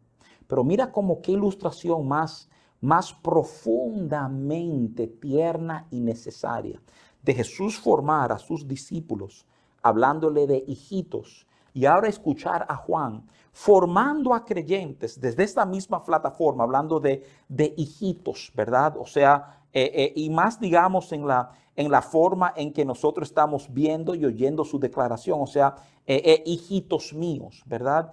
Pero 0.49 0.65
mira 0.65 0.91
como 0.91 1.23
qué 1.23 1.31
ilustración 1.31 2.09
más 2.09 2.51
más 2.81 3.13
profundamente 3.13 5.07
tierna 5.07 5.87
y 5.91 6.01
necesaria 6.01 6.81
de 7.23 7.35
Jesús 7.35 7.79
formar 7.79 8.31
a 8.33 8.39
sus 8.39 8.69
discípulos, 8.69 9.47
hablándole 9.83 10.47
de 10.47 10.65
hijitos, 10.67 11.47
y 11.75 11.85
ahora 11.85 12.09
escuchar 12.09 12.65
a 12.69 12.77
Juan 12.77 13.27
formando 13.53 14.35
a 14.35 14.45
creyentes 14.45 15.19
desde 15.19 15.43
esta 15.43 15.65
misma 15.65 16.05
plataforma, 16.05 16.65
hablando 16.65 17.01
de, 17.01 17.23
de 17.49 17.73
hijitos, 17.77 18.53
¿verdad? 18.55 18.97
O 18.99 19.07
sea, 19.07 19.63
eh, 19.73 19.91
eh, 19.95 20.13
y 20.15 20.29
más 20.29 20.61
digamos 20.61 21.11
en 21.13 21.27
la, 21.27 21.51
en 21.75 21.91
la 21.91 22.03
forma 22.03 22.53
en 22.55 22.71
que 22.71 22.85
nosotros 22.85 23.29
estamos 23.29 23.73
viendo 23.73 24.15
y 24.15 24.27
oyendo 24.27 24.63
su 24.63 24.79
declaración, 24.79 25.41
o 25.41 25.47
sea, 25.47 25.75
eh, 26.07 26.43
hijitos 26.45 27.15
míos, 27.15 27.63
¿verdad? 27.67 28.13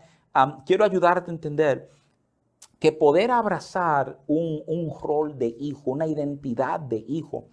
quiero 0.66 0.84
ayudarte 0.84 1.30
a 1.30 1.34
entender 1.34 1.90
que 2.84 2.92
poder 2.92 3.32
abrazar 3.32 4.20
un, 4.28 4.92
rol 5.02 5.40
de 5.40 5.56
hijo, 5.58 5.92
una 5.92 6.06
identidad 6.06 6.82
de 6.82 6.98
hijo, 7.08 7.46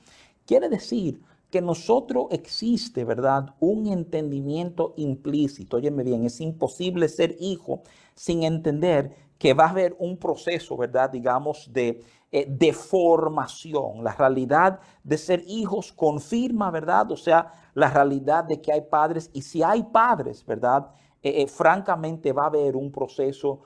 quiere 0.44 0.68
decir 0.68 1.22
que 1.50 1.60
nosotros 1.60 2.26
existe, 2.30 3.04
¿verdad? 3.04 3.54
Un 3.60 3.86
entendimiento 3.86 4.92
implícito. 4.96 5.76
Óyeme 5.76 6.02
bien, 6.02 6.24
es 6.24 6.40
imposible 6.40 7.08
ser 7.08 7.36
hijo 7.38 7.82
sin 8.12 8.42
entender 8.42 9.14
que 9.38 9.54
va 9.54 9.66
a 9.66 9.70
haber 9.70 9.94
un 10.00 10.16
proceso, 10.16 10.76
¿verdad? 10.76 11.10
Digamos, 11.10 11.72
de, 11.72 12.02
eh, 12.32 12.46
de 12.48 12.72
formación. 12.72 14.02
La 14.02 14.14
realidad 14.14 14.80
de 15.04 15.16
ser 15.16 15.44
hijos 15.46 15.92
confirma, 15.92 16.72
¿verdad? 16.72 17.08
O 17.12 17.16
sea, 17.16 17.52
la 17.74 17.88
realidad 17.88 18.42
de 18.42 18.60
que 18.60 18.72
hay 18.72 18.80
padres. 18.80 19.30
Y 19.32 19.42
si 19.42 19.62
hay 19.62 19.84
padres, 19.84 20.44
¿verdad? 20.44 20.90
Eh, 21.22 21.42
eh, 21.42 21.46
francamente 21.46 22.32
va 22.32 22.42
a 22.42 22.46
haber 22.46 22.74
un 22.74 22.90
proceso 22.90 23.60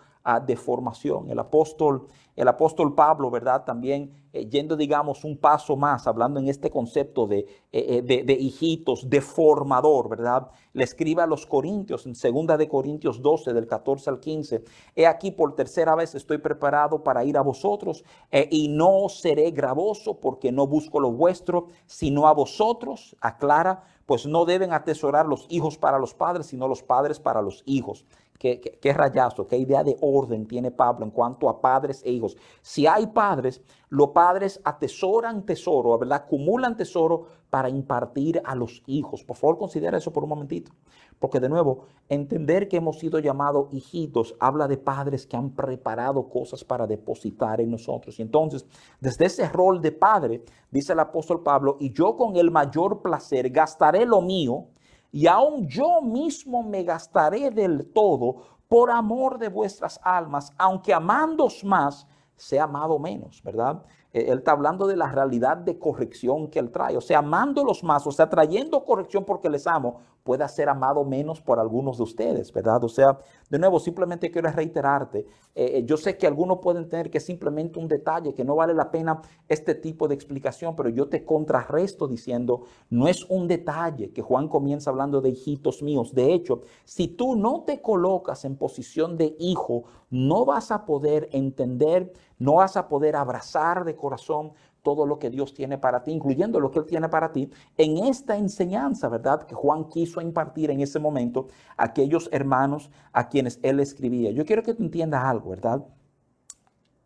de 0.46 0.56
formación. 0.56 1.30
El 1.30 1.38
apóstol, 1.38 2.06
el 2.34 2.48
apóstol 2.48 2.94
Pablo, 2.94 3.30
¿verdad? 3.30 3.64
También 3.64 4.10
eh, 4.32 4.48
yendo, 4.48 4.74
digamos, 4.74 5.22
un 5.22 5.36
paso 5.36 5.76
más, 5.76 6.06
hablando 6.06 6.40
en 6.40 6.48
este 6.48 6.68
concepto 6.68 7.26
de, 7.26 7.40
eh, 7.70 8.02
eh, 8.08 8.22
de, 8.24 8.32
hijitos, 8.32 9.08
de 9.08 9.20
formador, 9.20 10.08
¿verdad? 10.08 10.50
Le 10.72 10.82
escribe 10.82 11.22
a 11.22 11.26
los 11.26 11.46
Corintios, 11.46 12.06
en 12.06 12.16
segunda 12.16 12.56
de 12.56 12.66
Corintios 12.66 13.22
12, 13.22 13.52
del 13.52 13.68
14 13.68 14.10
al 14.10 14.18
15, 14.18 14.64
he 14.96 15.06
aquí 15.06 15.30
por 15.30 15.54
tercera 15.54 15.94
vez 15.94 16.16
estoy 16.16 16.38
preparado 16.38 17.04
para 17.04 17.22
ir 17.24 17.36
a 17.36 17.42
vosotros 17.42 18.02
y 18.50 18.66
no 18.66 19.08
seré 19.08 19.52
gravoso 19.52 20.18
porque 20.18 20.50
no 20.50 20.66
busco 20.66 20.98
lo 20.98 21.12
vuestro, 21.12 21.68
sino 21.86 22.26
a 22.26 22.34
vosotros, 22.34 23.14
aclara, 23.20 23.84
pues 24.04 24.26
no 24.26 24.44
deben 24.44 24.72
atesorar 24.72 25.26
los 25.26 25.46
hijos 25.48 25.78
para 25.78 26.00
los 26.00 26.12
padres, 26.12 26.46
sino 26.46 26.66
los 26.66 26.82
padres 26.82 27.20
para 27.20 27.40
los 27.40 27.62
hijos. 27.66 28.04
¿Qué, 28.38 28.60
qué, 28.60 28.92
rayazo, 28.92 29.46
qué 29.46 29.56
idea 29.56 29.84
de 29.84 29.96
orden 30.00 30.46
tiene 30.46 30.70
Pablo 30.70 31.04
en 31.04 31.12
cuanto 31.12 31.48
a 31.48 31.60
padres 31.60 32.02
e 32.04 32.10
hijos? 32.10 32.36
Si 32.62 32.86
hay 32.86 33.06
padres, 33.06 33.62
los 33.88 34.08
padres 34.08 34.60
atesoran 34.64 35.46
tesoro, 35.46 35.96
¿verdad? 35.98 36.22
Acumulan 36.24 36.76
tesoro 36.76 37.26
para 37.48 37.68
impartir 37.68 38.42
a 38.44 38.56
los 38.56 38.82
hijos. 38.86 39.22
Por 39.22 39.36
favor, 39.36 39.56
considera 39.56 39.96
eso 39.96 40.12
por 40.12 40.24
un 40.24 40.30
momentito. 40.30 40.72
Porque 41.20 41.38
de 41.38 41.48
nuevo, 41.48 41.84
entender 42.08 42.68
que 42.68 42.78
hemos 42.78 42.98
sido 42.98 43.20
llamados 43.20 43.68
hijitos 43.70 44.34
habla 44.40 44.66
de 44.66 44.76
padres 44.76 45.26
que 45.26 45.36
han 45.36 45.50
preparado 45.50 46.28
cosas 46.28 46.64
para 46.64 46.86
depositar 46.86 47.60
en 47.60 47.70
nosotros. 47.70 48.18
Y 48.18 48.22
entonces, 48.22 48.66
desde 49.00 49.26
ese 49.26 49.48
rol 49.48 49.80
de 49.80 49.92
padre, 49.92 50.42
dice 50.70 50.92
el 50.92 50.98
apóstol 50.98 51.42
Pablo, 51.44 51.76
y 51.78 51.92
yo 51.92 52.16
con 52.16 52.36
el 52.36 52.50
mayor 52.50 53.00
placer 53.00 53.48
gastaré 53.50 54.04
lo 54.04 54.20
mío 54.20 54.66
y 55.14 55.28
aún 55.28 55.68
yo 55.68 56.02
mismo 56.02 56.64
me 56.64 56.82
gastaré 56.82 57.52
del 57.52 57.86
todo 57.92 58.58
por 58.66 58.90
amor 58.90 59.38
de 59.38 59.48
vuestras 59.48 60.00
almas, 60.02 60.52
aunque 60.58 60.92
amandos 60.92 61.62
más, 61.62 62.04
sea 62.34 62.64
amado 62.64 62.98
menos, 62.98 63.40
¿verdad? 63.44 63.80
eh, 64.14 64.26
él 64.28 64.38
está 64.38 64.52
hablando 64.52 64.86
de 64.86 64.96
la 64.96 65.10
realidad 65.10 65.56
de 65.56 65.78
corrección 65.78 66.48
que 66.48 66.60
él 66.60 66.70
trae. 66.70 66.96
O 66.96 67.00
sea, 67.00 67.18
amándolos 67.18 67.82
más, 67.82 68.06
o 68.06 68.12
sea, 68.12 68.30
trayendo 68.30 68.84
corrección 68.84 69.24
porque 69.24 69.50
les 69.50 69.66
amo, 69.66 70.00
pueda 70.24 70.48
ser 70.48 70.70
amado 70.70 71.04
menos 71.04 71.42
por 71.42 71.60
algunos 71.60 71.98
de 71.98 72.02
ustedes, 72.02 72.50
¿verdad? 72.50 72.82
O 72.82 72.88
sea, 72.88 73.18
de 73.50 73.58
nuevo, 73.58 73.78
simplemente 73.78 74.30
quiero 74.30 74.50
reiterarte, 74.50 75.18
eh, 75.54 75.78
eh, 75.78 75.82
yo 75.84 75.98
sé 75.98 76.16
que 76.16 76.26
algunos 76.26 76.58
pueden 76.60 76.88
tener 76.88 77.10
que 77.10 77.20
simplemente 77.20 77.78
un 77.78 77.86
detalle, 77.86 78.34
que 78.34 78.42
no 78.42 78.56
vale 78.56 78.72
la 78.72 78.90
pena 78.90 79.20
este 79.48 79.74
tipo 79.74 80.08
de 80.08 80.14
explicación, 80.14 80.74
pero 80.74 80.88
yo 80.88 81.08
te 81.08 81.26
contrarresto 81.26 82.08
diciendo, 82.08 82.62
no 82.88 83.06
es 83.06 83.24
un 83.28 83.46
detalle 83.46 84.12
que 84.12 84.22
Juan 84.22 84.48
comienza 84.48 84.88
hablando 84.88 85.20
de 85.20 85.28
hijitos 85.28 85.82
míos. 85.82 86.14
De 86.14 86.32
hecho, 86.32 86.62
si 86.84 87.06
tú 87.08 87.36
no 87.36 87.64
te 87.66 87.82
colocas 87.82 88.46
en 88.46 88.56
posición 88.56 89.18
de 89.18 89.36
hijo, 89.38 89.84
no 90.08 90.46
vas 90.46 90.70
a 90.70 90.86
poder 90.86 91.28
entender, 91.32 92.14
no 92.38 92.54
vas 92.54 92.78
a 92.78 92.88
poder 92.88 93.14
abrazar 93.14 93.84
de 93.84 93.94
corazón 93.94 94.52
todo 94.84 95.06
lo 95.06 95.18
que 95.18 95.30
Dios 95.30 95.54
tiene 95.54 95.78
para 95.78 96.04
ti, 96.04 96.12
incluyendo 96.12 96.60
lo 96.60 96.70
que 96.70 96.78
Él 96.78 96.84
tiene 96.84 97.08
para 97.08 97.32
ti, 97.32 97.50
en 97.76 98.04
esta 98.04 98.36
enseñanza, 98.36 99.08
¿verdad? 99.08 99.42
Que 99.44 99.54
Juan 99.56 99.88
quiso 99.88 100.20
impartir 100.20 100.70
en 100.70 100.80
ese 100.80 101.00
momento 101.00 101.48
a 101.76 101.86
aquellos 101.86 102.28
hermanos 102.30 102.90
a 103.12 103.28
quienes 103.28 103.58
Él 103.62 103.80
escribía. 103.80 104.30
Yo 104.30 104.44
quiero 104.44 104.62
que 104.62 104.74
tú 104.74 104.84
entiendas 104.84 105.24
algo, 105.24 105.50
¿verdad? 105.50 105.84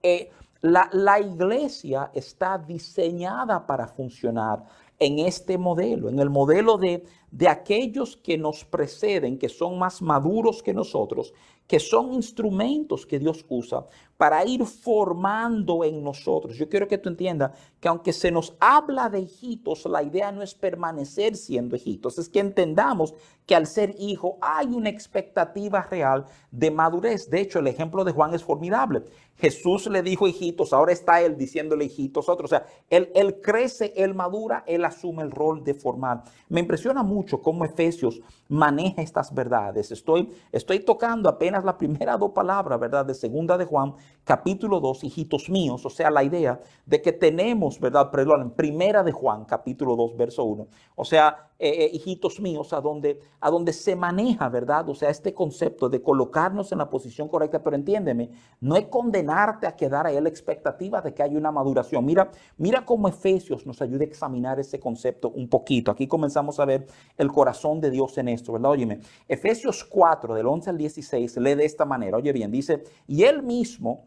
Eh, 0.03 0.31
la, 0.61 0.91
la 0.93 1.21
iglesia 1.21 2.11
está 2.13 2.59
diseñada 2.59 3.65
para 3.65 3.87
funcionar 3.87 4.65
en 4.99 5.21
este 5.21 5.57
modelo, 5.57 6.09
en 6.09 6.19
el 6.19 6.31
modelo 6.31 6.79
de, 6.79 7.05
de 7.31 7.49
aquellos 7.49 8.17
que 8.17 8.39
nos 8.39 8.65
preceden, 8.65 9.39
que 9.39 9.49
son 9.49 9.79
más 9.79 10.01
maduros 10.03 10.63
que 10.63 10.75
nosotros, 10.75 11.33
que 11.67 11.79
son 11.79 12.15
instrumentos 12.15 13.05
que 13.05 13.19
Dios 13.19 13.45
usa 13.49 13.85
para 14.17 14.45
ir 14.45 14.65
formando 14.65 15.85
en 15.85 16.03
nosotros. 16.03 16.57
Yo 16.57 16.69
quiero 16.69 16.89
que 16.89 16.99
tú 16.99 17.09
entiendas 17.09 17.53
que 17.79 17.87
aunque 17.87 18.13
se 18.13 18.33
nos 18.33 18.57
habla 18.59 19.09
de 19.09 19.21
hijitos, 19.21 19.85
la 19.85 20.03
idea 20.03 20.33
no 20.33 20.43
es 20.43 20.55
permanecer 20.55 21.37
siendo 21.37 21.77
hijitos, 21.77 22.19
es 22.19 22.29
que 22.29 22.41
entendamos 22.41 23.15
que 23.47 23.55
al 23.55 23.67
ser 23.67 23.95
hijo 23.99 24.37
hay 24.41 24.67
una 24.67 24.89
expectativa 24.89 25.83
real 25.83 26.25
de 26.51 26.71
madurez. 26.71 27.31
De 27.31 27.41
hecho, 27.41 27.61
el 27.61 27.69
ejemplo 27.69 28.03
de 28.05 28.13
Juan 28.13 28.35
es 28.35 28.43
formidable. 28.43 29.05
Jesús 29.37 29.87
le 29.87 30.03
dijo 30.03 30.27
hijitos, 30.27 30.73
ahora 30.73 30.93
está 30.93 31.23
él 31.23 31.37
diciéndole 31.37 31.85
hijitos 31.85 32.29
otros. 32.29 32.51
O 32.51 32.55
sea, 32.57 32.67
él, 32.91 33.11
él 33.15 33.41
crece, 33.41 33.93
él 33.97 34.15
madura, 34.15 34.65
él 34.67 34.85
asume 34.85 35.23
el 35.23 35.31
rol 35.31 35.63
de 35.63 35.75
formar. 35.75 36.25
Me 36.49 36.61
impresiona 36.61 37.03
mucho 37.03 37.18
cómo 37.43 37.65
Efesios 37.65 38.21
maneja 38.49 39.03
estas 39.03 39.35
verdades. 39.35 39.91
Estoy, 39.91 40.31
estoy 40.53 40.81
tocando 40.81 41.29
apenas 41.29 41.65
la 41.65 41.77
primera 41.77 42.17
dos 42.17 42.31
palabras, 42.31 42.79
¿verdad? 42.79 43.05
De 43.05 43.15
segunda 43.15 43.59
de 43.59 43.65
Juan, 43.65 43.95
capítulo 44.25 44.81
2, 44.81 45.05
hijitos 45.05 45.51
míos, 45.51 45.85
o 45.85 45.91
sea, 45.91 46.11
la 46.11 46.23
idea 46.25 46.61
de 46.87 47.03
que 47.03 47.13
tenemos, 47.13 47.79
¿verdad? 47.81 48.11
Perdón, 48.11 48.53
primera 48.57 49.03
de 49.03 49.13
Juan, 49.13 49.45
capítulo 49.45 49.97
2, 49.97 50.17
verso 50.17 50.45
1, 50.45 50.67
o 50.97 51.05
sea, 51.05 51.48
eh, 51.61 51.87
eh, 51.87 51.91
hijitos 51.93 52.39
míos, 52.39 52.73
a 52.73 52.81
donde, 52.81 53.21
a 53.41 53.51
donde 53.51 53.73
se 53.73 53.97
maneja, 53.97 54.49
¿verdad? 54.49 54.89
O 54.89 54.95
sea, 54.95 55.11
este 55.11 55.35
concepto 55.35 55.89
de 55.89 56.01
colocarnos 56.01 56.71
en 56.71 56.79
la 56.79 56.89
posición 56.89 57.29
correcta, 57.29 57.63
pero 57.63 57.75
entiéndeme, 57.75 58.31
no 58.61 58.77
es 58.77 58.87
condenarte 58.87 59.67
a 59.67 59.75
quedar 59.75 60.07
ahí 60.07 60.21
la 60.21 60.29
expectativa 60.29 61.01
de 61.01 61.13
que 61.13 61.23
haya 61.23 61.37
una 61.37 61.51
maduración. 61.51 62.05
Mira, 62.05 62.31
mira 62.57 62.85
cómo 62.85 63.09
Efesios 63.09 63.67
nos 63.67 63.83
ayuda 63.83 64.03
a 64.05 64.07
examinar 64.07 64.61
ese 64.61 64.79
concepto 64.79 65.31
un 65.31 65.49
poquito. 65.49 65.91
Aquí 65.91 66.07
comenzamos 66.07 66.61
a 66.61 66.65
ver 66.65 66.87
el 67.17 67.33
corazón 67.33 67.81
de 67.81 67.91
Dios 67.91 68.17
en 68.19 68.29
esto, 68.29 68.53
¿verdad? 68.53 68.71
Óyeme, 68.71 69.01
Efesios 69.27 69.85
4, 69.85 70.35
del 70.35 70.47
11 70.47 70.71
al 70.71 70.79
16, 70.79 71.37
lee 71.39 71.55
de 71.55 71.65
esta 71.65 71.85
manera, 71.85 72.17
oye 72.17 72.33
bien, 72.33 72.51
dice, 72.51 72.85
y 73.07 73.25
él 73.25 73.43
mismo, 73.43 74.07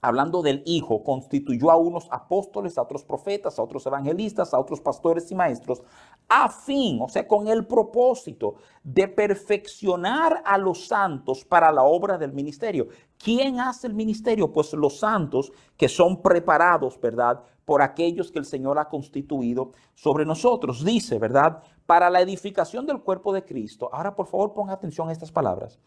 hablando 0.00 0.42
del 0.42 0.62
Hijo, 0.66 1.02
constituyó 1.02 1.70
a 1.70 1.76
unos 1.76 2.06
apóstoles, 2.10 2.78
a 2.78 2.82
otros 2.82 3.04
profetas, 3.04 3.58
a 3.58 3.62
otros 3.62 3.86
evangelistas, 3.86 4.54
a 4.54 4.58
otros 4.58 4.80
pastores 4.80 5.30
y 5.30 5.34
maestros, 5.34 5.82
a 6.28 6.48
fin, 6.48 7.00
o 7.00 7.08
sea, 7.08 7.26
con 7.26 7.46
el 7.48 7.66
propósito 7.66 8.56
de 8.82 9.08
perfeccionar 9.08 10.42
a 10.44 10.58
los 10.58 10.86
santos 10.86 11.44
para 11.44 11.70
la 11.70 11.84
obra 11.84 12.18
del 12.18 12.32
ministerio. 12.32 12.88
¿Quién 13.18 13.60
hace 13.60 13.86
el 13.86 13.94
ministerio? 13.94 14.52
Pues 14.52 14.72
los 14.72 14.98
santos 14.98 15.52
que 15.76 15.88
son 15.88 16.22
preparados, 16.22 17.00
¿verdad? 17.00 17.42
Por 17.64 17.82
aquellos 17.82 18.30
que 18.30 18.38
el 18.38 18.44
Señor 18.44 18.78
ha 18.78 18.88
constituido 18.88 19.72
sobre 19.94 20.24
nosotros. 20.24 20.84
Dice, 20.84 21.18
¿verdad? 21.18 21.62
Para 21.86 22.10
la 22.10 22.20
edificación 22.20 22.86
del 22.86 23.00
cuerpo 23.00 23.32
de 23.32 23.44
Cristo. 23.44 23.88
Ahora, 23.92 24.14
por 24.14 24.26
favor, 24.26 24.52
ponga 24.52 24.74
atención 24.74 25.08
a 25.08 25.12
estas 25.12 25.30
palabras 25.30 25.78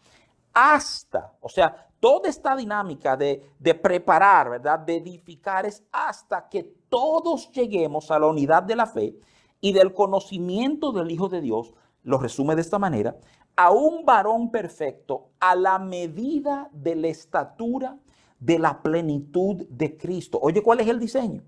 hasta, 0.52 1.32
o 1.40 1.48
sea, 1.48 1.88
toda 2.00 2.28
esta 2.28 2.56
dinámica 2.56 3.16
de, 3.16 3.52
preparar, 3.82 4.50
¿verdad? 4.50 4.78
De 4.80 4.96
edificar 4.96 5.66
es 5.66 5.82
hasta 5.92 6.48
que 6.48 6.64
todos 6.88 7.50
lleguemos 7.52 8.10
a 8.10 8.18
la 8.18 8.26
unidad 8.26 8.62
de 8.62 8.76
la 8.76 8.86
fe 8.86 9.14
y 9.60 9.72
del 9.72 9.92
conocimiento 9.94 10.92
del 10.92 11.10
Hijo 11.10 11.28
de 11.28 11.40
Dios, 11.40 11.74
lo 12.02 12.18
resume 12.18 12.54
de 12.54 12.62
esta 12.62 12.78
manera, 12.78 13.16
a 13.56 13.70
un 13.70 14.04
varón 14.04 14.50
perfecto 14.50 15.30
a 15.38 15.54
la 15.54 15.78
medida 15.78 16.70
de 16.72 16.96
la 16.96 17.08
estatura 17.08 17.98
de 18.38 18.58
la 18.58 18.82
plenitud 18.82 19.66
de 19.68 19.96
Cristo. 19.96 20.38
Oye, 20.40 20.62
¿cuál 20.62 20.80
es 20.80 20.88
el 20.88 20.98
diseño? 20.98 21.42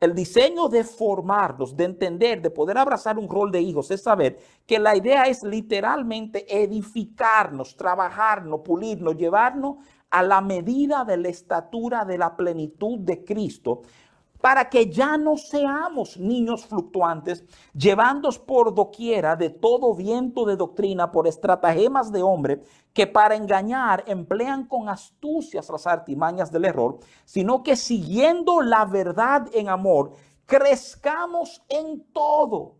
El 0.00 0.14
diseño 0.14 0.68
de 0.68 0.82
formarnos, 0.82 1.76
de 1.76 1.84
entender, 1.84 2.40
de 2.40 2.50
poder 2.50 2.78
abrazar 2.78 3.18
un 3.18 3.28
rol 3.28 3.50
de 3.50 3.60
hijos, 3.60 3.90
es 3.90 4.02
saber 4.02 4.38
que 4.66 4.78
la 4.78 4.96
idea 4.96 5.24
es 5.24 5.42
literalmente 5.42 6.46
edificarnos, 6.62 7.76
trabajarnos, 7.76 8.60
pulirnos, 8.60 9.16
llevarnos 9.16 9.76
a 10.10 10.22
la 10.22 10.40
medida 10.40 11.04
de 11.04 11.18
la 11.18 11.28
estatura 11.28 12.04
de 12.04 12.16
la 12.16 12.34
plenitud 12.36 12.98
de 12.98 13.24
Cristo, 13.24 13.82
para 14.40 14.68
que 14.68 14.90
ya 14.90 15.16
no 15.16 15.36
seamos 15.36 16.16
niños 16.16 16.66
fluctuantes, 16.66 17.44
llevándos 17.74 18.38
por 18.38 18.74
doquiera 18.74 19.36
de 19.36 19.50
todo 19.50 19.94
viento 19.94 20.44
de 20.44 20.56
doctrina 20.56 21.12
por 21.12 21.26
estratagemas 21.26 22.10
de 22.10 22.22
hombre 22.22 22.62
que 22.92 23.06
para 23.06 23.36
engañar 23.36 24.02
emplean 24.06 24.64
con 24.66 24.88
astucias 24.88 25.68
las 25.68 25.86
artimañas 25.86 26.50
del 26.50 26.64
error, 26.64 26.98
sino 27.24 27.62
que 27.62 27.76
siguiendo 27.76 28.62
la 28.62 28.84
verdad 28.84 29.46
en 29.52 29.68
amor, 29.68 30.12
crezcamos 30.46 31.62
en 31.68 32.02
todo 32.12 32.79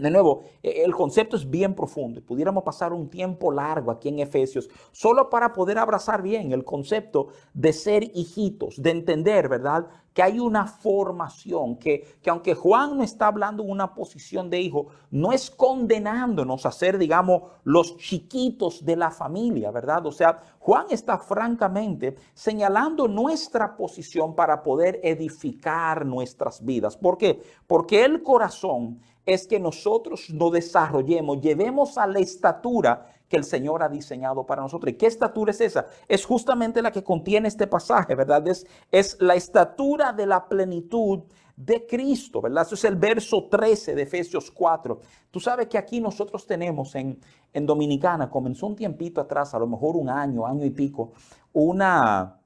De 0.00 0.10
nuevo, 0.10 0.42
e, 0.62 0.82
el 0.82 0.94
concepto 0.94 1.36
es 1.36 1.48
bien 1.48 1.74
profundo 1.74 2.20
pudiéramos 2.30 2.62
pasar 2.62 2.92
un 2.92 3.08
tiempo 3.08 3.50
largo 3.52 3.90
aquí 3.90 4.08
en 4.08 4.20
Efesios 4.20 4.68
solo 4.92 5.28
para 5.28 5.52
poder 5.52 5.78
abrazar 5.78 6.22
bien 6.22 6.52
el 6.52 6.64
concepto 6.64 7.28
de 7.54 7.72
ser 7.72 8.04
hijitos, 8.14 8.80
de 8.80 8.90
entender, 8.90 9.48
¿verdad? 9.48 9.86
Que 10.12 10.22
hay 10.22 10.40
una 10.40 10.66
formación, 10.66 11.76
que, 11.76 12.18
que 12.20 12.30
aunque 12.30 12.54
Juan 12.54 12.96
no 12.96 13.04
está 13.04 13.28
hablando 13.28 13.62
en 13.62 13.70
una 13.70 13.94
posición 13.94 14.50
de 14.50 14.60
hijo, 14.60 14.86
no 15.10 15.32
es 15.32 15.50
condenándonos 15.50 16.66
a 16.66 16.72
ser, 16.72 16.98
digamos, 16.98 17.42
los 17.64 17.96
chiquitos 17.96 18.84
de 18.84 18.96
la 18.96 19.10
familia, 19.10 19.70
¿verdad? 19.70 20.04
O 20.06 20.12
sea, 20.12 20.40
Juan 20.58 20.86
está 20.90 21.18
francamente 21.18 22.16
señalando 22.34 23.06
nuestra 23.06 23.76
posición 23.76 24.34
para 24.34 24.62
poder 24.62 25.00
edificar 25.02 26.04
nuestras 26.04 26.64
vidas. 26.64 26.96
¿Por 26.96 27.16
qué? 27.16 27.40
Porque 27.66 28.04
el 28.04 28.22
corazón 28.22 29.00
es 29.26 29.46
que 29.46 29.60
nosotros 29.60 30.30
nos 30.30 30.52
desarrollemos, 30.52 31.40
llevemos 31.40 31.98
a 31.98 32.06
la 32.06 32.18
estatura 32.18 33.06
que 33.28 33.36
el 33.36 33.44
Señor 33.44 33.82
ha 33.82 33.88
diseñado 33.88 34.44
para 34.44 34.62
nosotros. 34.62 34.92
¿Y 34.92 34.96
qué 34.96 35.06
estatura 35.06 35.52
es 35.52 35.60
esa? 35.60 35.86
Es 36.08 36.24
justamente 36.26 36.82
la 36.82 36.90
que 36.90 37.04
contiene 37.04 37.48
este 37.48 37.66
pasaje, 37.66 38.14
¿verdad? 38.14 38.46
Es, 38.48 38.66
es 38.90 39.16
la 39.20 39.34
estatura 39.34 40.12
de 40.12 40.26
la 40.26 40.48
plenitud 40.48 41.20
de 41.56 41.86
Cristo, 41.86 42.40
¿verdad? 42.40 42.64
Eso 42.66 42.74
es 42.74 42.84
el 42.84 42.96
verso 42.96 43.46
13 43.48 43.94
de 43.94 44.02
Efesios 44.02 44.50
4. 44.50 45.00
Tú 45.30 45.38
sabes 45.38 45.68
que 45.68 45.78
aquí 45.78 46.00
nosotros 46.00 46.46
tenemos 46.46 46.94
en, 46.94 47.20
en 47.52 47.66
Dominicana, 47.66 48.30
comenzó 48.30 48.66
un 48.66 48.74
tiempito 48.74 49.20
atrás, 49.20 49.54
a 49.54 49.58
lo 49.58 49.66
mejor 49.66 49.96
un 49.96 50.08
año, 50.08 50.46
año 50.46 50.64
y 50.64 50.70
pico, 50.70 51.12
una, 51.52 52.40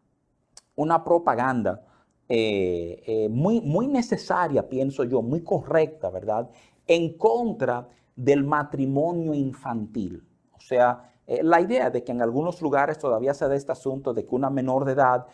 una 0.75 1.03
propaganda 1.03 1.83
eh, 2.29 3.03
eh, 3.07 3.29
muy, 3.29 3.61
muy 3.61 3.87
necesaria, 3.87 4.67
pienso 4.69 5.05
yo, 5.05 5.21
muy 5.21 5.43
correcta, 5.43 6.09
¿verdad? 6.09 6.49
En 6.87 7.19
contra 7.19 7.89
del 8.17 8.45
matrimonio 8.45 9.35
infantil. 9.35 10.23
O 10.53 10.61
sea, 10.61 11.13
eh, 11.27 11.41
la 11.43 11.61
idea 11.61 11.91
de 11.91 12.03
que 12.03 12.13
en 12.13 12.23
algunos 12.23 12.63
lugares 12.63 12.99
todavía 12.99 13.35
se 13.35 13.47
da 13.47 13.55
este 13.55 13.73
asunto 13.73 14.15
de 14.15 14.25
que 14.25 14.35
una 14.35 14.49
menor 14.49 14.85
de 14.85 14.93
edad, 14.93 15.27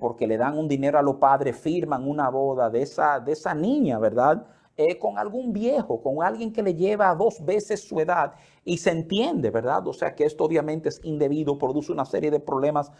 porque 0.00 0.26
le 0.26 0.38
dan 0.38 0.56
un 0.56 0.68
dinero 0.68 0.98
a 0.98 1.02
los 1.02 1.16
padres, 1.16 1.54
firman 1.54 2.08
una 2.08 2.30
boda 2.30 2.70
de 2.70 2.80
esa, 2.80 3.20
de 3.20 3.32
esa 3.32 3.54
niña, 3.54 3.98
¿verdad? 3.98 4.46
con 4.98 5.18
algún 5.18 5.52
viejo, 5.52 6.02
con 6.02 6.22
alguien 6.22 6.50
que 6.50 6.62
le 6.62 6.74
lleva 6.74 7.14
dos 7.14 7.44
veces 7.44 7.86
su 7.86 8.00
edad 8.00 8.32
y 8.64 8.78
se 8.78 8.90
entiende, 8.90 9.50
¿verdad? 9.50 9.86
O 9.86 9.92
sea 9.92 10.14
que 10.14 10.24
esto 10.24 10.44
obviamente 10.44 10.88
es 10.88 11.00
indebido, 11.02 11.58
produce 11.58 11.92
una 11.92 12.06
serie 12.06 12.30
de 12.30 12.40
problemas 12.40 12.90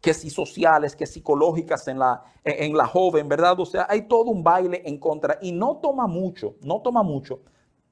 que 0.00 0.14
si 0.14 0.30
sociales, 0.30 0.94
que 0.94 1.06
psicológicas 1.06 1.88
en 1.88 1.98
la, 1.98 2.22
en 2.44 2.76
la 2.76 2.86
joven, 2.86 3.28
¿verdad? 3.28 3.58
O 3.58 3.66
sea, 3.66 3.86
hay 3.88 4.02
todo 4.02 4.30
un 4.30 4.42
baile 4.42 4.82
en 4.84 4.98
contra 4.98 5.38
y 5.42 5.52
no 5.52 5.78
toma 5.78 6.06
mucho, 6.06 6.56
no 6.62 6.80
toma 6.80 7.02
mucho 7.02 7.40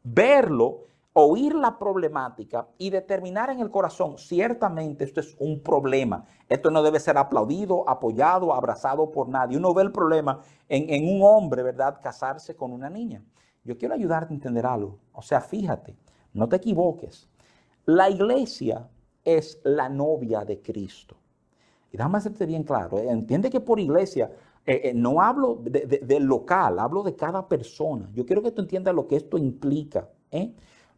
verlo, 0.07 0.85
oír 1.15 1.55
la 1.55 1.79
problemática 1.79 2.69
y 2.79 2.91
determinar 2.91 3.51
en 3.51 3.61
el 3.61 3.71
corazón, 3.71 4.19
ciertamente 4.19 5.05
esto 5.05 5.21
es 5.21 5.35
un 5.39 5.61
problema, 5.63 6.25
esto 6.49 6.71
no 6.71 6.83
debe 6.83 7.01
ser 7.01 7.19
aplaudido, 7.19 7.89
apoyado, 7.89 8.53
abrazado 8.53 9.11
por 9.11 9.29
nadie. 9.29 9.57
Uno 9.57 9.75
ve 9.75 9.83
el 9.83 9.93
problema 9.93 10.41
en, 10.69 10.91
en 10.91 11.09
un 11.09 11.23
hombre, 11.23 11.63
¿verdad? 11.63 12.01
Casarse 12.03 12.55
con 12.55 12.73
una 12.73 12.91
niña. 12.91 13.25
Yo 13.65 13.77
quiero 13.77 13.95
ayudarte 13.95 14.33
a 14.33 14.37
entender 14.37 14.65
algo. 14.65 14.99
O 15.13 15.23
sea, 15.23 15.41
fíjate, 15.41 15.97
no 16.35 16.49
te 16.49 16.57
equivoques. 16.57 17.29
La 17.87 18.09
iglesia 18.11 18.89
es 19.25 19.59
la 19.65 19.89
novia 19.89 20.45
de 20.45 20.61
Cristo. 20.61 21.17
Y 21.97 21.99
déjame 21.99 22.19
hacerte 22.19 22.45
bien 22.45 22.63
claro, 22.63 22.99
¿eh? 22.99 23.09
entiende 23.09 23.49
que 23.49 23.61
por 23.61 23.81
iglesia 23.81 24.31
eh, 24.67 24.83
eh, 24.85 24.93
no 24.95 25.23
hablo 25.23 25.63
del 25.65 26.25
local, 26.25 26.79
hablo 26.79 27.03
de 27.03 27.17
cada 27.17 27.49
persona. 27.49 28.11
Yo 28.13 28.27
quiero 28.27 28.43
que 28.43 28.51
tú 28.51 28.61
entiendas 28.61 28.95
lo 28.95 29.09
que 29.09 29.17
esto 29.17 29.39
implica. 29.39 30.07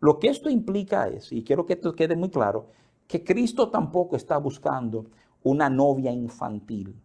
Lo 0.00 0.18
que 0.18 0.26
esto 0.26 0.50
implica 0.50 1.06
es, 1.06 1.30
y 1.30 1.44
quiero 1.44 1.64
que 1.64 1.74
esto 1.74 1.94
quede 1.94 2.16
muy 2.16 2.30
claro, 2.30 2.66
que 3.06 3.22
Cristo 3.22 3.70
tampoco 3.70 4.16
está 4.16 4.38
buscando 4.38 5.04
una 5.44 5.70
novia 5.70 6.11
infantil. 6.11 7.00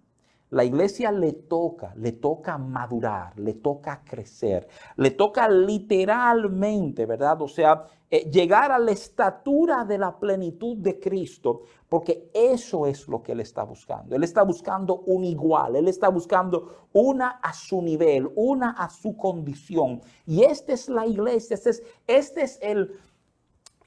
La 0.54 0.64
iglesia 0.64 1.12
le 1.12 1.34
toca, 1.34 1.94
le 1.96 2.12
toca 2.12 2.60
madurar, 2.60 3.38
le 3.40 3.56
toca 3.56 4.04
crecer, 4.06 4.68
le 4.98 5.10
toca 5.10 5.50
literalmente, 5.50 7.08
¿verdad? 7.08 7.42
O 7.42 7.48
sea, 7.48 7.86
eh, 8.12 8.30
llegar 8.30 8.72
a 8.72 8.78
la 8.78 8.92
estatura 8.92 9.84
de 9.84 9.98
la 9.98 10.20
plenitud 10.20 10.78
de 10.78 11.00
Cristo, 11.00 11.64
porque 11.90 12.30
eso 12.36 12.86
es 12.86 13.08
lo 13.08 13.24
que 13.24 13.32
Él 13.32 13.40
está 13.40 13.64
buscando. 13.64 14.16
Él 14.16 14.24
está 14.24 14.44
buscando 14.44 15.00
un 15.08 15.24
igual, 15.24 15.76
Él 15.76 15.88
está 15.88 16.10
buscando 16.10 16.88
una 16.94 17.40
a 17.42 17.52
su 17.52 17.82
nivel, 17.82 18.30
una 18.36 18.70
a 18.72 18.92
su 18.92 19.18
condición. 19.18 20.02
Y 20.28 20.44
esta 20.44 20.74
es 20.74 20.88
la 20.88 21.08
iglesia, 21.08 21.56
este 21.56 21.72
es, 21.72 21.84
este 22.06 22.44
es 22.44 22.60
el 22.62 22.92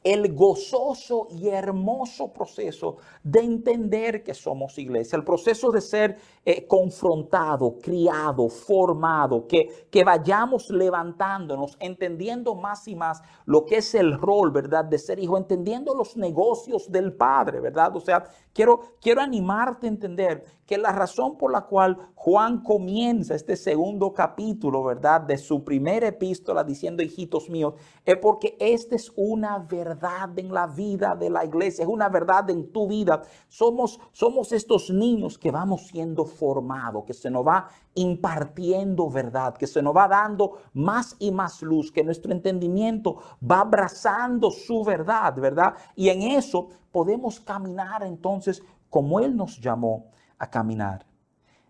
el 0.07 0.35
gozoso 0.35 1.27
y 1.31 1.49
hermoso 1.49 2.33
proceso 2.33 2.99
de 3.25 3.41
entender 3.41 4.23
que 4.23 4.35
somos 4.35 4.79
iglesia, 4.79 5.17
el 5.17 5.25
proceso 5.25 5.73
de 5.73 5.81
ser 5.81 6.17
eh, 6.45 6.65
confrontado, 6.65 7.77
criado, 7.81 8.49
formado, 8.49 9.49
que, 9.49 9.89
que 9.91 10.05
vayamos 10.05 10.71
levantándonos, 10.71 11.77
entendiendo 11.81 12.55
más 12.55 12.87
y 12.87 12.95
más 12.95 13.21
lo 13.47 13.65
que 13.65 13.79
es 13.79 13.97
el 13.97 14.17
rol, 14.17 14.53
¿verdad?, 14.53 14.85
de 14.85 14.99
ser 14.99 15.19
hijo, 15.19 15.37
entendiendo 15.37 15.93
los 15.93 16.17
negocios 16.17 16.89
del 16.93 17.13
Padre, 17.13 17.59
¿verdad? 17.59 17.97
O 17.97 18.01
sea, 18.01 18.29
quiero, 18.57 18.81
quiero 19.03 19.21
animarte 19.21 19.87
a 19.87 19.91
entender 19.91 20.43
que 20.65 20.79
la 20.79 20.91
razón 20.91 21.37
por 21.37 21.53
la 21.53 21.67
cual 21.67 22.11
Juan 22.15 22.63
comienza 22.63 23.35
este 23.35 23.55
segundo 23.55 24.15
capítulo, 24.15 24.83
¿verdad?, 24.83 25.21
de 25.21 25.37
su 25.37 25.63
primera 25.63 26.09
epístola 26.09 26.65
diciendo, 26.65 27.03
hijitos 27.03 27.51
míos, 27.51 27.75
es 28.05 28.17
porque 28.17 28.57
esta 28.59 28.97
es 28.97 29.13
una 29.15 29.59
verdad 29.59 30.37
en 30.39 30.53
la 30.53 30.67
vida 30.67 31.15
de 31.15 31.29
la 31.29 31.45
iglesia, 31.45 31.83
es 31.83 31.89
una 31.89 32.09
verdad 32.09 32.49
en 32.49 32.73
tu 32.73 32.89
vida. 32.89 33.23
Somos, 33.47 34.01
somos 34.13 34.51
estos 34.53 34.91
niños 34.91 35.39
que 35.39 35.51
vamos 35.51 35.83
siendo 35.89 36.25
formados, 36.25 37.05
que 37.05 37.13
se 37.13 37.31
nos 37.31 37.47
va 37.47 37.69
impartiendo 37.97 39.11
verdad, 39.11 39.57
que 39.57 39.67
se 39.67 39.83
nos 39.83 39.97
va 39.97 40.07
dando 40.07 40.59
más 40.73 41.17
y 41.19 41.31
más 41.33 41.61
luz, 41.63 41.91
que 41.91 42.05
nuestro 42.05 42.33
entendimiento 42.33 43.19
va 43.43 43.61
abrazando 43.61 44.51
su 44.51 44.85
verdad, 44.85 45.35
¿verdad? 45.35 45.75
Y 45.97 46.09
en 46.09 46.23
eso 46.23 46.69
podemos 46.93 47.41
caminar 47.41 48.05
entonces 48.05 48.63
como 48.89 49.19
Él 49.19 49.37
nos 49.37 49.61
llamó 49.61 50.13
a 50.39 50.49
caminar. 50.49 51.05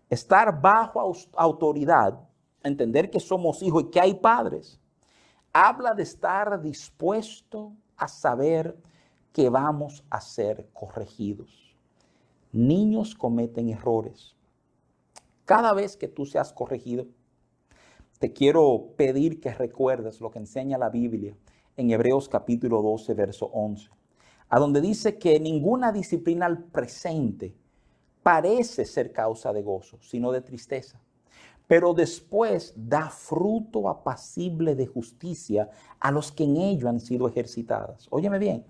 Estar 0.09 0.61
bajo 0.61 1.13
autoridad, 1.35 2.19
entender 2.63 3.09
que 3.09 3.19
somos 3.19 3.61
hijos 3.63 3.83
y 3.83 3.89
que 3.89 3.99
hay 3.99 4.13
padres 4.13 4.79
habla 5.59 5.95
de 5.95 6.03
estar 6.03 6.61
dispuesto 6.61 7.73
a 7.95 8.07
saber 8.07 8.77
que 9.33 9.49
vamos 9.49 10.03
a 10.07 10.21
ser 10.21 10.69
corregidos. 10.71 11.75
Niños 12.51 13.15
cometen 13.15 13.69
errores. 13.69 14.36
Cada 15.47 15.71
vez 15.71 15.95
que 15.95 16.09
tú 16.09 16.25
seas 16.25 16.51
corregido, 16.51 17.07
te 18.19 18.33
quiero 18.33 18.89
pedir 18.97 19.39
que 19.39 19.53
recuerdes 19.53 20.19
lo 20.19 20.29
que 20.29 20.39
enseña 20.39 20.77
la 20.77 20.89
Biblia 20.89 21.37
en 21.77 21.89
Hebreos 21.89 22.27
capítulo 22.27 22.81
12, 22.81 23.13
verso 23.13 23.45
11, 23.53 23.89
a 24.49 24.59
donde 24.59 24.81
dice 24.81 25.17
que 25.17 25.39
ninguna 25.39 25.93
disciplina 25.93 26.47
al 26.47 26.65
presente 26.65 27.55
parece 28.23 28.83
ser 28.83 29.13
causa 29.13 29.53
de 29.53 29.61
gozo, 29.61 29.97
sino 30.01 30.33
de 30.33 30.41
tristeza 30.41 31.01
pero 31.67 31.93
después 31.93 32.73
da 32.77 33.09
fruto 33.09 33.89
apacible 33.89 34.73
de 34.73 34.87
justicia 34.87 35.69
a 35.99 36.11
los 36.11 36.31
que 36.31 36.45
en 36.45 36.55
ello 36.55 36.87
han 36.87 37.01
sido 37.01 37.27
ejercitadas. 37.27 38.07
Óyeme 38.09 38.39
bien, 38.39 38.65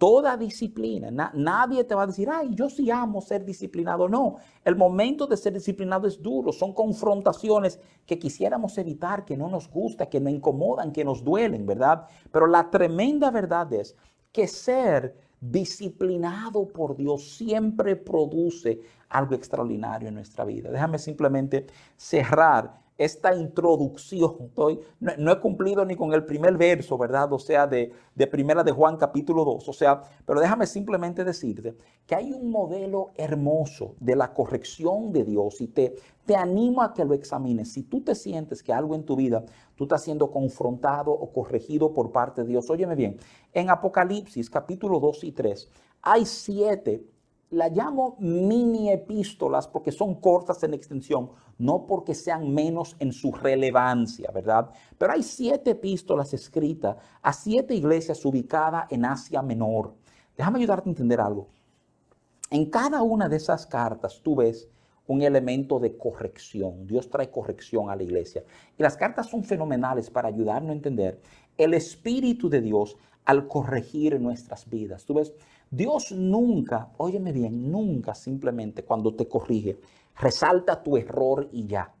toda 0.00 0.38
disciplina, 0.38 1.30
nadie 1.34 1.84
te 1.84 1.94
va 1.94 2.04
a 2.04 2.06
decir, 2.06 2.26
ay, 2.32 2.48
yo 2.54 2.70
sí 2.70 2.90
amo 2.90 3.20
ser 3.20 3.44
disciplinado. 3.44 4.08
No, 4.08 4.36
el 4.64 4.74
momento 4.74 5.26
de 5.26 5.36
ser 5.36 5.52
disciplinado 5.52 6.08
es 6.08 6.22
duro, 6.22 6.52
son 6.52 6.72
confrontaciones 6.72 7.78
que 8.06 8.18
quisiéramos 8.18 8.78
evitar, 8.78 9.26
que 9.26 9.36
no 9.36 9.48
nos 9.48 9.68
gusta, 9.68 10.06
que 10.06 10.18
nos 10.18 10.32
incomodan, 10.32 10.90
que 10.90 11.04
nos 11.04 11.22
duelen, 11.22 11.66
¿verdad? 11.66 12.06
Pero 12.32 12.46
la 12.46 12.70
tremenda 12.70 13.30
verdad 13.30 13.70
es 13.74 13.94
que 14.32 14.46
ser 14.46 15.14
disciplinado 15.38 16.66
por 16.66 16.96
Dios 16.96 17.36
siempre 17.36 17.94
produce 17.94 18.80
algo 19.10 19.34
extraordinario 19.34 20.08
en 20.08 20.14
nuestra 20.14 20.46
vida. 20.46 20.70
Déjame 20.70 20.98
simplemente 20.98 21.66
cerrar 21.98 22.80
esta 23.00 23.34
introducción. 23.34 24.36
Estoy, 24.48 24.78
no, 25.00 25.32
he 25.32 25.40
cumplido 25.40 25.86
ni 25.86 25.96
con 25.96 26.12
el 26.12 26.26
primer 26.26 26.58
verso, 26.58 26.98
¿verdad? 26.98 27.32
O 27.32 27.38
sea, 27.38 27.66
de, 27.66 27.92
de 28.14 28.26
Primera 28.26 28.62
de 28.62 28.72
Juan 28.72 28.98
capítulo 28.98 29.42
2. 29.42 29.68
O 29.70 29.72
sea, 29.72 30.02
pero 30.26 30.38
déjame 30.38 30.66
simplemente 30.66 31.24
decirte 31.24 31.74
que 32.06 32.14
hay 32.14 32.30
un 32.30 32.50
modelo 32.50 33.12
hermoso 33.16 33.94
de 34.00 34.16
la 34.16 34.34
corrección 34.34 35.12
de 35.12 35.24
Dios 35.24 35.62
y 35.62 35.68
te, 35.68 35.96
te 36.26 36.36
animo 36.36 36.82
a 36.82 36.92
que 36.92 37.06
lo 37.06 37.14
examines. 37.14 37.72
Si 37.72 37.84
tú 37.84 38.02
te 38.02 38.14
sientes 38.14 38.62
que 38.62 38.74
algo 38.74 38.94
en 38.94 39.04
tu 39.04 39.16
vida, 39.16 39.46
tú 39.76 39.84
estás 39.84 40.04
siendo 40.04 40.30
confrontado 40.30 41.10
o 41.10 41.32
corregido 41.32 41.94
por 41.94 42.12
parte 42.12 42.42
de 42.42 42.48
Dios, 42.48 42.68
óyeme 42.68 42.96
bien, 42.96 43.16
en 43.54 43.70
Apocalipsis 43.70 44.50
capítulo 44.50 45.00
2 45.00 45.24
y 45.24 45.32
3 45.32 45.70
hay 46.02 46.24
siete 46.24 47.04
la 47.50 47.68
llamo 47.68 48.16
mini 48.20 48.90
epístolas 48.90 49.66
porque 49.66 49.90
son 49.90 50.20
cortas 50.20 50.62
en 50.62 50.74
extensión, 50.74 51.30
no 51.58 51.86
porque 51.86 52.14
sean 52.14 52.54
menos 52.54 52.96
en 53.00 53.12
su 53.12 53.32
relevancia, 53.32 54.30
¿verdad? 54.32 54.70
Pero 54.96 55.12
hay 55.12 55.22
siete 55.22 55.72
epístolas 55.72 56.32
escritas 56.32 56.96
a 57.22 57.32
siete 57.32 57.74
iglesias 57.74 58.24
ubicadas 58.24 58.86
en 58.90 59.04
Asia 59.04 59.42
Menor. 59.42 59.94
Déjame 60.36 60.58
ayudarte 60.58 60.88
a 60.88 60.92
entender 60.92 61.20
algo. 61.20 61.48
En 62.50 62.66
cada 62.66 63.02
una 63.02 63.28
de 63.28 63.36
esas 63.36 63.66
cartas 63.66 64.20
tú 64.22 64.36
ves 64.36 64.68
un 65.06 65.22
elemento 65.22 65.80
de 65.80 65.96
corrección. 65.96 66.86
Dios 66.86 67.10
trae 67.10 67.30
corrección 67.30 67.90
a 67.90 67.96
la 67.96 68.04
iglesia. 68.04 68.44
Y 68.78 68.82
las 68.82 68.96
cartas 68.96 69.28
son 69.28 69.42
fenomenales 69.42 70.08
para 70.08 70.28
ayudarnos 70.28 70.70
a 70.70 70.74
entender 70.74 71.20
el 71.56 71.74
Espíritu 71.74 72.48
de 72.48 72.60
Dios 72.60 72.96
al 73.24 73.48
corregir 73.48 74.20
nuestras 74.20 74.68
vidas. 74.68 75.04
Tú 75.04 75.14
ves, 75.14 75.32
Dios 75.72 76.10
nunca, 76.10 76.92
óyeme 76.98 77.32
bien, 77.32 77.70
nunca 77.70 78.12
simplemente 78.12 78.82
cuando 78.82 79.14
te 79.14 79.28
corrige, 79.28 79.78
resalta 80.16 80.82
tu 80.82 80.96
error 80.96 81.48
y 81.52 81.66
ya 81.66 81.94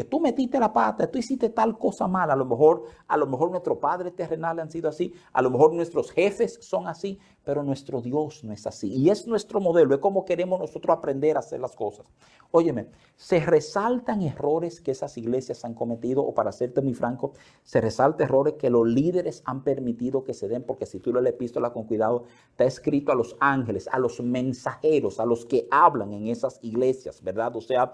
que 0.00 0.04
tú 0.04 0.18
metiste 0.18 0.58
la 0.58 0.72
pata, 0.72 1.10
tú 1.10 1.18
hiciste 1.18 1.50
tal 1.50 1.76
cosa 1.76 2.08
mal, 2.08 2.30
a 2.30 2.34
lo 2.34 2.46
mejor, 2.46 2.84
a 3.06 3.18
lo 3.18 3.26
mejor 3.26 3.50
nuestros 3.50 3.76
padres 3.76 4.16
terrenales 4.16 4.62
han 4.62 4.70
sido 4.70 4.88
así, 4.88 5.12
a 5.30 5.42
lo 5.42 5.50
mejor 5.50 5.74
nuestros 5.74 6.10
jefes 6.10 6.58
son 6.62 6.86
así, 6.86 7.18
pero 7.44 7.62
nuestro 7.62 8.00
Dios 8.00 8.42
no 8.42 8.54
es 8.54 8.66
así. 8.66 8.90
Y 8.94 9.10
es 9.10 9.26
nuestro 9.26 9.60
modelo, 9.60 9.94
es 9.94 10.00
como 10.00 10.24
queremos 10.24 10.58
nosotros 10.58 10.96
aprender 10.96 11.36
a 11.36 11.40
hacer 11.40 11.60
las 11.60 11.76
cosas. 11.76 12.06
Óyeme, 12.50 12.88
se 13.14 13.40
resaltan 13.40 14.22
errores 14.22 14.80
que 14.80 14.92
esas 14.92 15.18
iglesias 15.18 15.66
han 15.66 15.74
cometido, 15.74 16.22
o 16.22 16.32
para 16.32 16.50
serte 16.50 16.80
muy 16.80 16.94
franco, 16.94 17.34
se 17.62 17.82
resaltan 17.82 18.26
errores 18.26 18.54
que 18.54 18.70
los 18.70 18.88
líderes 18.88 19.42
han 19.44 19.62
permitido 19.62 20.24
que 20.24 20.32
se 20.32 20.48
den, 20.48 20.62
porque 20.62 20.86
si 20.86 20.98
tú 20.98 21.12
lees 21.12 21.24
la 21.24 21.30
epístola 21.30 21.74
con 21.74 21.84
cuidado, 21.84 22.24
está 22.52 22.64
escrito 22.64 23.12
a 23.12 23.14
los 23.14 23.36
ángeles, 23.38 23.86
a 23.92 23.98
los 23.98 24.18
mensajeros, 24.22 25.20
a 25.20 25.26
los 25.26 25.44
que 25.44 25.68
hablan 25.70 26.14
en 26.14 26.28
esas 26.28 26.58
iglesias, 26.62 27.22
¿verdad? 27.22 27.54
O 27.54 27.60
sea, 27.60 27.92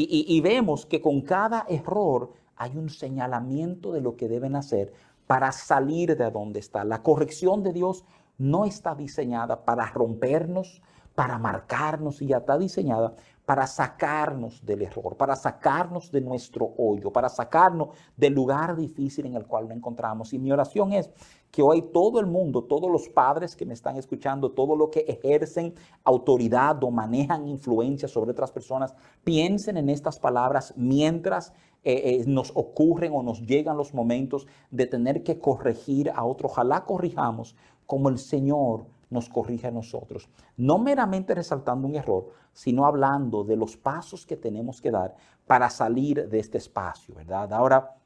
y, 0.00 0.40
vemos 0.40 0.86
que 0.86 1.02
con 1.02 1.22
cada 1.22 1.66
error 1.68 2.32
hay 2.56 2.76
un 2.76 2.88
señalamiento 2.88 3.92
de 3.92 4.00
lo 4.00 4.16
que 4.16 4.28
deben 4.28 4.54
hacer 4.54 4.92
para 5.26 5.50
salir 5.50 6.16
de 6.16 6.30
donde 6.30 6.60
está. 6.60 6.84
La 6.84 7.02
corrección 7.02 7.62
de 7.62 7.72
Dios 7.72 8.04
no 8.38 8.64
está 8.64 8.94
diseñada 8.94 9.64
para 9.64 9.86
rompernos, 9.86 10.82
para 11.14 11.36
marcarnos 11.38 12.22
y 12.22 12.26
ya 12.28 12.38
está 12.38 12.56
diseñada 12.56 13.14
para 13.44 13.66
sacarnos 13.66 14.64
del 14.64 14.82
error, 14.82 15.16
para 15.16 15.34
sacarnos 15.34 16.12
de 16.12 16.20
nuestro 16.20 16.74
hoyo, 16.76 17.10
para 17.10 17.30
sacarnos 17.30 17.88
del 18.14 18.34
lugar 18.34 18.76
difícil 18.76 19.24
en 19.24 19.36
el 19.36 19.46
cual 19.46 19.66
nos 19.66 19.76
encontramos. 19.78 20.34
Y 20.34 20.38
mi 20.38 20.52
oración 20.52 20.92
es 20.92 21.10
que 21.50 21.62
hoy 21.62 21.82
todo 21.82 22.20
el 22.20 22.26
mundo, 22.26 22.64
todos 22.64 22.90
los 22.90 23.08
padres 23.08 23.56
que 23.56 23.66
me 23.66 23.74
están 23.74 23.96
escuchando, 23.96 24.50
todos 24.50 24.76
los 24.76 24.90
que 24.90 25.00
ejercen 25.00 25.74
autoridad 26.04 26.82
o 26.84 26.90
manejan 26.90 27.48
influencia 27.48 28.08
sobre 28.08 28.32
otras 28.32 28.52
personas, 28.52 28.94
piensen 29.24 29.76
en 29.76 29.88
estas 29.88 30.18
palabras 30.18 30.74
mientras 30.76 31.52
eh, 31.84 32.20
eh, 32.20 32.24
nos 32.26 32.52
ocurren 32.54 33.12
o 33.14 33.22
nos 33.22 33.40
llegan 33.42 33.76
los 33.76 33.94
momentos 33.94 34.46
de 34.70 34.86
tener 34.86 35.22
que 35.22 35.38
corregir 35.38 36.10
a 36.10 36.24
otro. 36.24 36.48
Ojalá 36.48 36.84
corrijamos 36.84 37.56
como 37.86 38.08
el 38.08 38.18
Señor 38.18 38.86
nos 39.10 39.28
corrige 39.28 39.68
a 39.68 39.70
nosotros. 39.70 40.28
No 40.56 40.78
meramente 40.78 41.34
resaltando 41.34 41.86
un 41.88 41.94
error, 41.94 42.28
sino 42.52 42.84
hablando 42.84 43.44
de 43.44 43.56
los 43.56 43.76
pasos 43.76 44.26
que 44.26 44.36
tenemos 44.36 44.80
que 44.80 44.90
dar 44.90 45.16
para 45.46 45.70
salir 45.70 46.28
de 46.28 46.38
este 46.38 46.58
espacio, 46.58 47.14
¿verdad? 47.14 47.52
Ahora, 47.52 47.96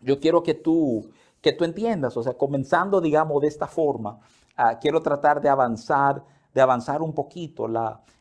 yo 0.00 0.18
quiero 0.18 0.42
que 0.42 0.54
tú, 0.54 1.10
que 1.40 1.52
tú 1.52 1.64
entiendas, 1.64 2.16
o 2.16 2.22
sea, 2.22 2.34
comenzando, 2.34 3.00
digamos, 3.00 3.40
de 3.40 3.48
esta 3.48 3.66
forma, 3.66 4.20
ah, 4.56 4.78
quiero 4.78 5.00
tratar 5.00 5.40
de 5.40 5.48
avanzar, 5.48 6.22
de 6.52 6.60
avanzar 6.60 7.02
un 7.02 7.14
poquito. 7.14 7.66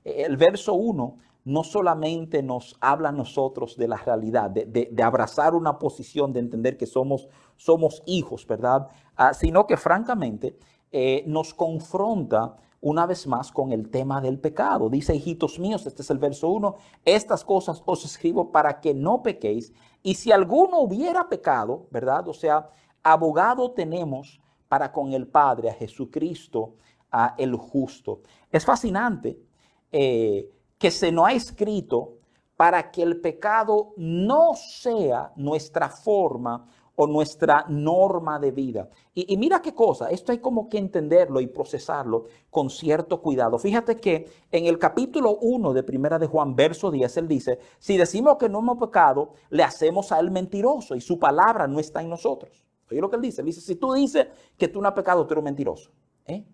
El 0.04 0.38
verso 0.38 0.74
1 0.74 1.18
no 1.46 1.64
solamente 1.64 2.44
nos 2.44 2.76
habla 2.80 3.10
a 3.10 3.14
nosotros 3.14 3.76
de 3.76 3.88
la 3.88 3.98
realidad, 3.98 4.50
de, 4.50 5.04
abrazar 5.04 5.56
una 5.56 5.80
posición, 5.80 6.32
de 6.32 6.40
entender 6.40 6.78
que 6.78 6.86
somos, 6.86 7.28
somos 7.58 8.04
hijos, 8.06 8.46
¿verdad? 8.46 8.88
Ah, 9.16 9.34
sino 9.34 9.66
que 9.66 9.78
francamente 9.78 10.58
eh, 10.92 11.24
nos 11.28 11.54
confronta 11.54 12.56
una 12.82 13.06
vez 13.06 13.28
más 13.28 13.52
con 13.52 13.72
el 13.72 13.90
tema 13.90 14.22
del 14.22 14.40
pecado. 14.40 14.90
Dice, 14.90 15.16
hijitos 15.16 15.60
míos, 15.60 15.86
este 15.86 16.02
es 16.02 16.10
el 16.10 16.18
verso 16.18 16.50
1, 16.50 16.76
estas 17.04 17.44
cosas 17.44 17.82
os 17.86 18.06
escribo 18.06 18.52
para 18.52 18.80
que 18.80 18.94
no 18.94 19.22
pequéis. 19.22 19.74
Y 20.02 20.16
si 20.16 20.32
alguno 20.32 20.80
hubiera 20.80 21.28
pecado, 21.30 21.88
¿verdad? 21.92 22.28
O 22.28 22.34
sea, 22.34 22.70
abogado 23.04 23.72
tenemos 23.72 24.40
para 24.68 24.92
con 24.92 25.14
el 25.14 25.28
Padre, 25.28 25.70
a 25.70 25.74
Jesucristo, 25.74 26.76
a 27.12 27.36
el 27.38 27.56
justo. 27.56 28.22
Es 28.52 28.66
fascinante 28.66 29.40
eh, 29.92 30.50
que 30.78 30.92
se 30.92 31.12
nos 31.12 31.28
ha 31.28 31.34
escrito 31.34 32.20
para 32.56 32.92
que 32.92 33.02
el 33.02 33.20
pecado 33.22 33.94
no 33.98 34.54
sea 34.54 35.32
nuestra 35.36 35.90
forma 35.90 36.68
o 37.02 37.08
nuestra 37.08 37.64
norma 37.70 38.38
de 38.38 38.52
vida. 38.52 38.90
Y, 39.14 39.38
mira 39.38 39.62
qué 39.62 39.74
cosa, 39.74 40.10
esto 40.10 40.34
hay 40.34 40.40
como 40.40 40.68
que 40.68 40.78
entenderlo 40.78 41.40
y 41.40 41.48
procesarlo 41.48 42.26
con 42.50 42.70
cierto 42.70 43.22
cuidado. 43.22 43.58
Fíjate 43.58 43.96
que 43.96 44.30
en 44.52 44.66
el 44.66 44.78
capítulo 44.78 45.38
1 45.38 45.72
de 45.72 45.84
Primera 45.84 46.20
de 46.20 46.28
Juan, 46.28 46.58
verso 46.58 46.92
10, 46.92 47.16
él 47.16 47.28
dice, 47.30 47.60
si 47.80 47.96
decimos 47.96 48.36
que 48.36 48.50
no 48.50 48.60
hemos 48.60 48.78
pecado, 48.78 49.32
le 49.50 49.64
hacemos 49.64 50.12
a 50.12 50.20
él 50.20 50.30
mentiroso 50.30 50.94
y 50.94 51.00
su 51.00 51.18
palabra 51.18 51.66
no 51.68 51.80
está 51.80 52.02
en 52.02 52.10
nosotros. 52.10 52.66
Oye 52.92 53.02
lo 53.02 53.10
que 53.10 53.16
él 53.16 53.22
dice, 53.22 53.44
dice, 53.44 53.62
si 53.62 53.76
tú 53.76 53.94
dices 53.94 54.28
que 54.58 54.68
tú 54.68 54.82
no 54.82 54.88
has 54.88 54.94
pecado, 54.94 55.26
tú 55.26 55.34
eres 55.34 55.44
mentiroso. 55.44 55.92
¿eh? 56.26 56.46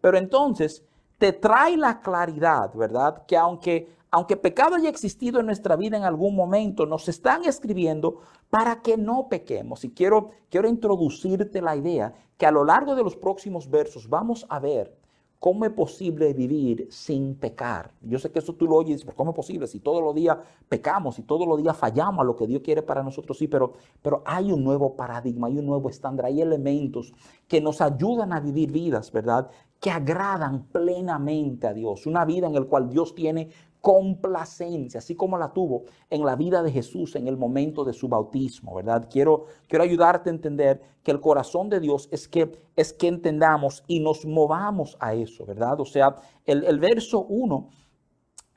Pero 0.00 0.18
entonces 0.18 0.84
te 1.18 1.32
trae 1.32 1.76
la 1.76 2.00
claridad, 2.00 2.74
¿verdad? 2.74 3.24
Que 3.26 3.36
aunque 3.36 3.96
aunque 4.10 4.36
pecado 4.36 4.76
haya 4.76 4.88
existido 4.88 5.40
en 5.40 5.46
nuestra 5.46 5.76
vida 5.76 5.96
en 5.96 6.04
algún 6.04 6.34
momento, 6.34 6.86
nos 6.86 7.06
están 7.06 7.44
escribiendo 7.44 8.22
para 8.48 8.80
que 8.80 8.96
no 8.96 9.28
pequemos. 9.28 9.84
Y 9.84 9.90
quiero, 9.90 10.30
quiero 10.48 10.68
introducirte 10.68 11.60
la 11.60 11.76
idea 11.76 12.14
que 12.38 12.46
a 12.46 12.50
lo 12.50 12.64
largo 12.64 12.94
de 12.94 13.02
los 13.02 13.14
próximos 13.14 13.68
versos 13.68 14.08
vamos 14.08 14.46
a 14.48 14.58
ver 14.58 14.95
cómo 15.38 15.64
es 15.64 15.72
posible 15.72 16.32
vivir 16.32 16.88
sin 16.90 17.34
pecar. 17.34 17.92
Yo 18.00 18.18
sé 18.18 18.30
que 18.30 18.38
eso 18.38 18.54
tú 18.54 18.66
lo 18.66 18.76
oyes, 18.76 19.04
pero 19.04 19.16
¿cómo 19.16 19.30
es 19.30 19.36
posible? 19.36 19.66
Si 19.66 19.80
todos 19.80 20.02
los 20.02 20.14
días 20.14 20.38
pecamos, 20.68 21.18
y 21.18 21.22
todos 21.22 21.46
los 21.46 21.62
días 21.62 21.76
fallamos 21.76 22.20
a 22.20 22.24
lo 22.24 22.36
que 22.36 22.46
Dios 22.46 22.62
quiere 22.62 22.82
para 22.82 23.02
nosotros, 23.02 23.38
sí, 23.38 23.48
pero, 23.48 23.74
pero 24.02 24.22
hay 24.24 24.52
un 24.52 24.64
nuevo 24.64 24.96
paradigma, 24.96 25.48
hay 25.48 25.58
un 25.58 25.66
nuevo 25.66 25.88
estándar, 25.88 26.26
hay 26.26 26.40
elementos 26.40 27.12
que 27.46 27.60
nos 27.60 27.80
ayudan 27.80 28.32
a 28.32 28.40
vivir 28.40 28.72
vidas, 28.72 29.12
¿verdad? 29.12 29.50
Que 29.80 29.90
agradan 29.90 30.64
plenamente 30.72 31.66
a 31.66 31.74
Dios. 31.74 32.06
Una 32.06 32.24
vida 32.24 32.46
en 32.46 32.54
la 32.54 32.62
cual 32.62 32.88
Dios 32.88 33.14
tiene 33.14 33.50
complacencia, 33.86 34.98
así 34.98 35.14
como 35.14 35.38
la 35.38 35.52
tuvo 35.52 35.84
en 36.10 36.24
la 36.24 36.34
vida 36.34 36.64
de 36.64 36.72
Jesús 36.72 37.14
en 37.14 37.28
el 37.28 37.36
momento 37.36 37.84
de 37.84 37.92
su 37.92 38.08
bautismo, 38.08 38.74
¿verdad? 38.74 39.06
Quiero, 39.08 39.44
quiero 39.68 39.84
ayudarte 39.84 40.28
a 40.28 40.32
entender 40.32 40.82
que 41.04 41.12
el 41.12 41.20
corazón 41.20 41.68
de 41.68 41.78
Dios 41.78 42.08
es 42.10 42.26
que, 42.26 42.50
es 42.74 42.92
que 42.92 43.06
entendamos 43.06 43.84
y 43.86 44.00
nos 44.00 44.26
movamos 44.26 44.96
a 44.98 45.14
eso, 45.14 45.46
¿verdad? 45.46 45.78
O 45.78 45.84
sea, 45.84 46.16
el, 46.46 46.64
el 46.64 46.80
verso 46.80 47.26
1 47.26 47.68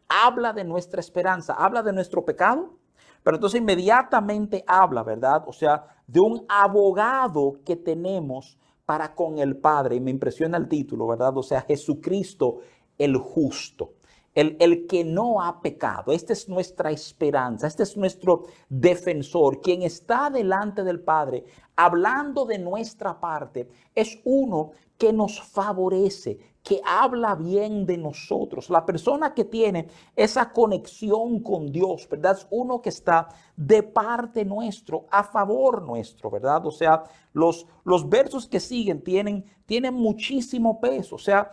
habla 0.07 0.51
de 0.51 0.63
nuestra 0.63 0.99
esperanza, 0.99 1.53
habla 1.53 1.83
de 1.83 1.93
nuestro 1.93 2.25
pecado, 2.25 2.79
pero 3.21 3.37
entonces 3.37 3.61
inmediatamente 3.61 4.63
habla, 4.65 5.03
¿verdad? 5.03 5.43
O 5.45 5.53
sea, 5.53 5.85
de 6.07 6.21
un 6.21 6.43
abogado 6.49 7.59
que 7.63 7.75
tenemos 7.75 8.57
para 8.83 9.13
con 9.13 9.37
el 9.37 9.57
Padre. 9.57 9.97
Y 9.97 9.99
me 9.99 10.09
impresiona 10.09 10.57
el 10.57 10.67
título, 10.67 11.05
¿verdad? 11.05 11.37
O 11.37 11.43
sea, 11.43 11.61
Jesucristo 11.61 12.61
el 12.97 13.15
justo 13.15 13.98
el, 14.39 14.87
que 14.87 15.03
no 15.03 15.41
ha 15.41 15.61
pecado. 15.61 16.11
Esta 16.11 16.33
es 16.33 16.47
nuestra 16.47 16.91
esperanza, 16.91 17.67
este 17.67 17.83
es 17.83 17.97
nuestro 17.97 18.45
defensor, 18.69 19.61
quien 19.61 19.81
está 19.81 20.29
delante 20.29 20.83
del 20.83 21.01
Padre, 21.01 21.45
hablando 21.75 22.45
de 22.45 22.59
nuestra 22.59 23.19
parte, 23.19 23.69
es 23.93 24.19
uno 24.23 24.71
que 24.97 25.13
nos 25.13 25.41
favorece, 25.41 26.37
que 26.61 26.81
habla 26.85 27.35
bien 27.35 27.85
de 27.85 27.97
nosotros. 27.97 28.69
La 28.69 28.85
persona 28.85 29.33
que 29.33 29.45
tiene 29.45 29.87
esa 30.13 30.51
conexión 30.51 31.39
con 31.39 31.71
Dios, 31.71 32.07
¿verdad? 32.09 32.37
Es 32.37 32.47
uno 32.49 32.81
que 32.81 32.89
está 32.89 33.29
de 33.55 33.81
parte 33.81 34.43
nuestro, 34.43 35.05
a 35.09 35.23
favor 35.23 35.81
nuestro, 35.81 36.29
¿verdad? 36.29 36.65
O 36.65 36.71
sea, 36.71 37.03
los, 37.31 37.65
los 37.85 38.07
versos 38.09 38.45
que 38.47 38.59
siguen 38.59 39.01
tienen, 39.01 39.45
tienen 39.65 39.93
muchísimo 39.93 40.81
peso. 40.81 41.15
O 41.15 41.19
sea, 41.19 41.49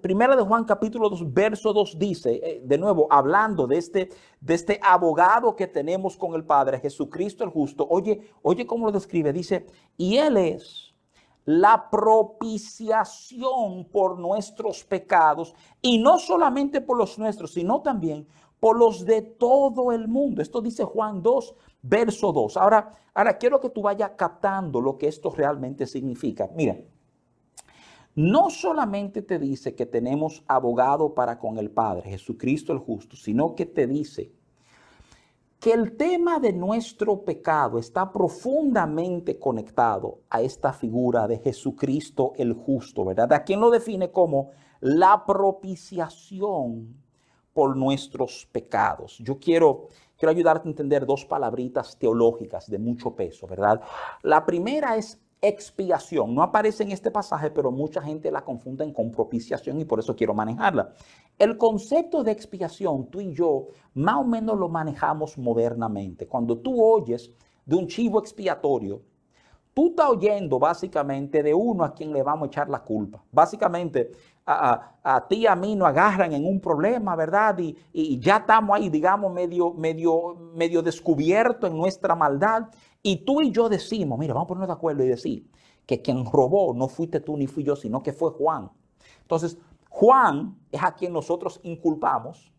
primera 0.00 0.34
de 0.36 0.42
Juan 0.42 0.64
capítulo 0.64 1.10
2, 1.10 1.32
verso 1.32 1.72
2 1.72 1.98
dice, 1.98 2.40
eh, 2.42 2.62
de 2.64 2.78
nuevo, 2.78 3.06
hablando 3.10 3.66
de 3.66 3.76
este, 3.76 4.08
de 4.40 4.54
este 4.54 4.80
abogado 4.82 5.54
que 5.54 5.66
tenemos 5.66 6.16
con 6.16 6.34
el 6.34 6.44
Padre, 6.44 6.80
Jesucristo 6.80 7.44
el 7.44 7.50
justo. 7.50 7.86
Oye, 7.88 8.32
oye 8.42 8.66
cómo 8.66 8.86
lo 8.86 8.92
describe. 8.92 9.32
Dice, 9.32 9.66
y 9.98 10.16
Él 10.16 10.38
es 10.38 10.94
la 11.44 11.90
propiciación 11.90 13.84
por 13.90 14.18
nuestros 14.18 14.84
pecados, 14.84 15.54
y 15.82 15.98
no 15.98 16.18
solamente 16.18 16.80
por 16.80 16.96
los 16.96 17.18
nuestros, 17.18 17.52
sino 17.52 17.82
también 17.82 18.26
por 18.60 18.78
los 18.78 19.04
de 19.04 19.20
todo 19.22 19.92
el 19.92 20.06
mundo. 20.08 20.40
Esto 20.42 20.60
dice 20.60 20.84
Juan 20.84 21.22
2, 21.22 21.54
verso 21.82 22.32
2. 22.32 22.56
Ahora, 22.56 22.92
ahora 23.14 23.36
quiero 23.38 23.60
que 23.60 23.70
tú 23.70 23.82
vayas 23.82 24.12
captando 24.16 24.80
lo 24.80 24.96
que 24.96 25.08
esto 25.08 25.30
realmente 25.30 25.86
significa. 25.86 26.48
Mira, 26.54 26.76
no 28.20 28.50
solamente 28.50 29.22
te 29.22 29.38
dice 29.38 29.74
que 29.74 29.86
tenemos 29.86 30.44
abogado 30.46 31.14
para 31.14 31.38
con 31.38 31.56
el 31.56 31.70
Padre, 31.70 32.10
Jesucristo 32.10 32.70
el 32.70 32.78
justo, 32.78 33.16
sino 33.16 33.54
que 33.54 33.64
te 33.64 33.86
dice 33.86 34.30
que 35.58 35.72
el 35.72 35.96
tema 35.96 36.38
de 36.38 36.52
nuestro 36.52 37.22
pecado 37.22 37.78
está 37.78 38.12
profundamente 38.12 39.38
conectado 39.38 40.20
a 40.28 40.42
esta 40.42 40.74
figura 40.74 41.26
de 41.26 41.38
Jesucristo 41.38 42.34
el 42.36 42.52
justo, 42.52 43.06
¿verdad? 43.06 43.32
A 43.32 43.42
quien 43.42 43.58
lo 43.58 43.70
define 43.70 44.10
como 44.10 44.50
la 44.80 45.24
propiciación 45.24 46.94
por 47.54 47.74
nuestros 47.74 48.46
pecados. 48.52 49.16
Yo 49.18 49.38
quiero, 49.38 49.88
quiero 50.18 50.30
ayudarte 50.30 50.68
a 50.68 50.72
entender 50.72 51.06
dos 51.06 51.24
palabritas 51.24 51.96
teológicas 51.98 52.68
de 52.68 52.78
mucho 52.78 53.14
peso, 53.14 53.46
¿verdad? 53.46 53.80
La 54.22 54.44
primera 54.44 54.96
es 54.96 55.18
expiación. 55.42 56.34
No 56.34 56.42
aparece 56.42 56.82
en 56.82 56.92
este 56.92 57.10
pasaje, 57.10 57.50
pero 57.50 57.70
mucha 57.70 58.02
gente 58.02 58.30
la 58.30 58.44
confunde 58.44 58.92
con 58.92 59.10
propiciación 59.10 59.80
y 59.80 59.84
por 59.84 59.98
eso 59.98 60.14
quiero 60.14 60.34
manejarla. 60.34 60.92
El 61.38 61.56
concepto 61.56 62.22
de 62.22 62.32
expiación, 62.32 63.06
tú 63.06 63.20
y 63.20 63.32
yo, 63.32 63.68
más 63.94 64.16
o 64.16 64.24
menos 64.24 64.58
lo 64.58 64.68
manejamos 64.68 65.38
modernamente. 65.38 66.26
Cuando 66.26 66.58
tú 66.58 66.82
oyes 66.82 67.30
de 67.64 67.76
un 67.76 67.86
chivo 67.86 68.18
expiatorio, 68.20 69.02
tú 69.72 69.88
estás 69.88 70.10
oyendo 70.10 70.58
básicamente 70.58 71.42
de 71.42 71.54
uno 71.54 71.84
a 71.84 71.94
quien 71.94 72.12
le 72.12 72.22
vamos 72.22 72.46
a 72.46 72.46
echar 72.48 72.68
la 72.68 72.82
culpa. 72.82 73.22
Básicamente, 73.32 74.10
a, 74.50 75.26
ti 75.28 75.36
y 75.36 75.46
a 75.46 75.54
mí 75.54 75.76
nos 75.76 75.88
agarran 75.88 76.32
en 76.32 76.44
un 76.44 76.60
problema, 76.60 77.16
¿verdad? 77.16 77.58
Y, 77.58 77.76
y, 77.92 78.18
ya 78.18 78.38
estamos 78.38 78.76
ahí, 78.76 78.88
digamos, 78.88 79.32
medio, 79.32 79.72
medio, 79.72 80.36
medio 80.54 80.82
descubierto 80.82 81.66
en 81.66 81.76
nuestra 81.76 82.14
maldad. 82.14 82.68
Y 83.02 83.24
tú 83.24 83.40
y 83.40 83.50
yo 83.50 83.68
decimos, 83.68 84.18
mira, 84.18 84.34
vamos 84.34 84.46
a 84.46 84.48
ponernos 84.48 84.68
de 84.68 84.74
acuerdo 84.74 85.04
y 85.04 85.08
decir 85.08 85.50
que 85.86 86.02
quien 86.02 86.24
robó 86.24 86.74
no 86.74 86.88
fuiste 86.88 87.20
tú 87.20 87.36
ni 87.36 87.46
fui 87.46 87.64
yo, 87.64 87.76
sino 87.76 88.02
que 88.02 88.12
fue 88.12 88.30
Juan. 88.30 88.70
Entonces, 89.22 89.58
Juan 89.88 90.56
es 90.70 90.82
a 90.82 90.94
quien 90.94 91.12
nosotros 91.12 91.60
inculpamos. 91.62 92.52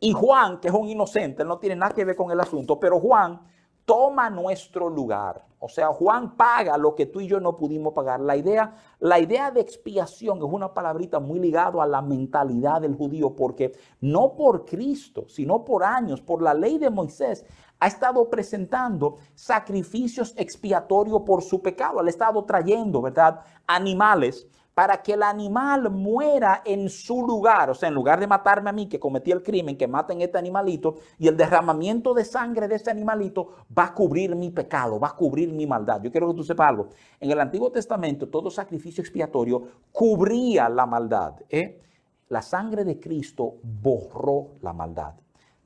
Y 0.00 0.12
Juan, 0.12 0.60
que 0.60 0.68
es 0.68 0.74
un 0.74 0.88
inocente, 0.88 1.44
no 1.44 1.58
tiene 1.58 1.76
nada 1.76 1.94
que 1.94 2.04
ver 2.04 2.16
con 2.16 2.30
el 2.30 2.40
asunto, 2.40 2.78
pero 2.78 3.00
Juan 3.00 3.40
toma 3.84 4.30
nuestro 4.30 4.88
lugar. 4.88 5.47
O 5.60 5.68
sea, 5.68 5.88
Juan 5.88 6.36
paga 6.36 6.78
lo 6.78 6.94
que 6.94 7.06
tú 7.06 7.20
y 7.20 7.26
yo 7.26 7.40
no 7.40 7.56
pudimos 7.56 7.92
pagar. 7.92 8.20
La 8.20 8.36
idea, 8.36 8.74
la 9.00 9.18
idea 9.18 9.50
de 9.50 9.60
expiación 9.60 10.38
es 10.38 10.44
una 10.44 10.72
palabrita 10.72 11.18
muy 11.18 11.40
ligada 11.40 11.82
a 11.82 11.86
la 11.86 12.00
mentalidad 12.00 12.80
del 12.80 12.94
judío, 12.94 13.34
porque 13.34 13.72
no 14.00 14.34
por 14.36 14.64
Cristo, 14.64 15.24
sino 15.28 15.64
por 15.64 15.82
años, 15.82 16.20
por 16.20 16.42
la 16.42 16.54
ley 16.54 16.78
de 16.78 16.90
Moisés, 16.90 17.44
ha 17.80 17.86
estado 17.86 18.28
presentando 18.28 19.16
sacrificios 19.34 20.34
expiatorios 20.36 21.22
por 21.22 21.42
su 21.42 21.60
pecado. 21.60 22.00
Ha 22.00 22.08
estado 22.08 22.44
trayendo, 22.44 23.02
¿verdad? 23.02 23.40
Animales 23.66 24.46
para 24.78 25.02
que 25.02 25.14
el 25.14 25.24
animal 25.24 25.90
muera 25.90 26.62
en 26.64 26.88
su 26.88 27.26
lugar, 27.26 27.68
o 27.68 27.74
sea, 27.74 27.88
en 27.88 27.96
lugar 27.96 28.20
de 28.20 28.28
matarme 28.28 28.70
a 28.70 28.72
mí 28.72 28.86
que 28.86 29.00
cometí 29.00 29.32
el 29.32 29.42
crimen, 29.42 29.76
que 29.76 29.88
maten 29.88 30.22
este 30.22 30.38
animalito, 30.38 30.98
y 31.18 31.26
el 31.26 31.36
derramamiento 31.36 32.14
de 32.14 32.24
sangre 32.24 32.68
de 32.68 32.76
este 32.76 32.88
animalito 32.88 33.56
va 33.76 33.86
a 33.86 33.92
cubrir 33.92 34.36
mi 34.36 34.50
pecado, 34.50 35.00
va 35.00 35.08
a 35.08 35.16
cubrir 35.16 35.52
mi 35.52 35.66
maldad. 35.66 36.00
Yo 36.00 36.12
quiero 36.12 36.28
que 36.28 36.34
tú 36.34 36.44
sepas 36.44 36.68
algo. 36.68 36.90
En 37.18 37.28
el 37.28 37.40
Antiguo 37.40 37.72
Testamento, 37.72 38.28
todo 38.28 38.52
sacrificio 38.52 39.02
expiatorio 39.02 39.64
cubría 39.90 40.68
la 40.68 40.86
maldad. 40.86 41.34
¿eh? 41.50 41.80
La 42.28 42.40
sangre 42.40 42.84
de 42.84 43.00
Cristo 43.00 43.56
borró 43.64 44.58
la 44.62 44.72
maldad. 44.72 45.14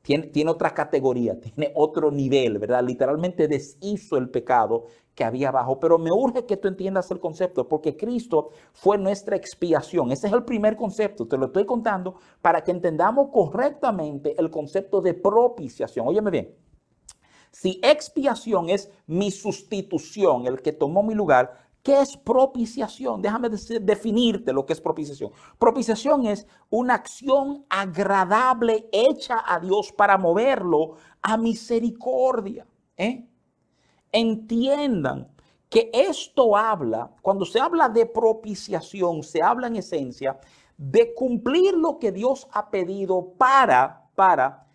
Tiene, 0.03 0.27
tiene, 0.27 0.51
otra 0.51 0.75
categoría, 0.75 1.39
tiene 1.39 1.73
otro 1.77 2.11
nivel, 2.11 2.59
¿verdad? 2.59 2.83
Literalmente 2.83 3.47
deshizo 3.47 4.17
el 4.17 4.31
pecado 4.31 4.87
que 5.15 5.25
había 5.25 5.51
abajo. 5.51 5.79
Pero 5.79 5.99
me 5.99 6.11
urge 6.11 6.45
que 6.45 6.57
tú 6.57 6.69
entiendas 6.69 7.11
el 7.11 7.21
concepto, 7.21 7.69
porque 7.69 7.97
Cristo 7.97 8.51
fue 8.73 8.99
nuestra 8.99 9.37
expiación. 9.37 10.11
Ese 10.11 10.27
es 10.27 10.33
el 10.33 10.45
primer 10.45 10.77
concepto, 10.77 11.27
te 11.27 11.37
lo 11.37 11.47
estoy 11.47 11.67
contando 11.67 12.17
para 12.41 12.63
que 12.65 12.73
entendamos 12.73 13.29
correctamente 13.33 14.35
el 14.39 14.51
concepto 14.51 15.01
de 15.01 15.15
propiciación. 15.15 16.09
Óyeme 16.09 16.31
bien, 16.31 16.55
si 17.53 17.79
expiación 17.83 18.71
es 18.71 18.91
mi 19.07 19.31
sustitución, 19.31 20.47
el 20.47 20.63
que 20.63 20.73
tomó 20.73 21.03
mi 21.03 21.15
lugar, 21.15 21.62
¿Qué 21.83 22.01
es 22.01 22.17
propiciación? 22.17 23.21
Déjame 23.21 23.49
definirte 23.49 24.53
lo 24.53 24.65
que 24.65 24.73
es 24.73 24.81
propiciación. 24.81 25.33
Propiciación 25.59 26.27
es 26.27 26.47
una 26.71 26.95
acción 26.95 27.65
agradable 27.69 28.89
hecha 28.93 29.43
a 29.45 29.59
Dios 29.59 29.93
para 29.93 30.17
moverlo 30.17 30.97
a 31.21 31.37
misericordia. 31.37 32.67
¿eh? 32.97 33.27
entiendan 34.13 35.29
que 35.69 35.91
esto 35.93 36.57
habla, 36.57 37.11
cuando 37.23 37.47
se 37.47 37.59
habla 37.59 37.89
de 37.89 38.05
propiciación, 38.05 39.23
se 39.23 39.43
habla 39.43 39.69
en 39.69 39.77
esencia 39.77 40.39
de 40.77 41.15
cumplir 41.15 41.75
lo 41.75 41.99
que 41.99 42.13
Dios 42.13 42.47
ha 42.53 42.71
pedido 42.71 43.33
para, 43.39 44.11
para 44.15 44.67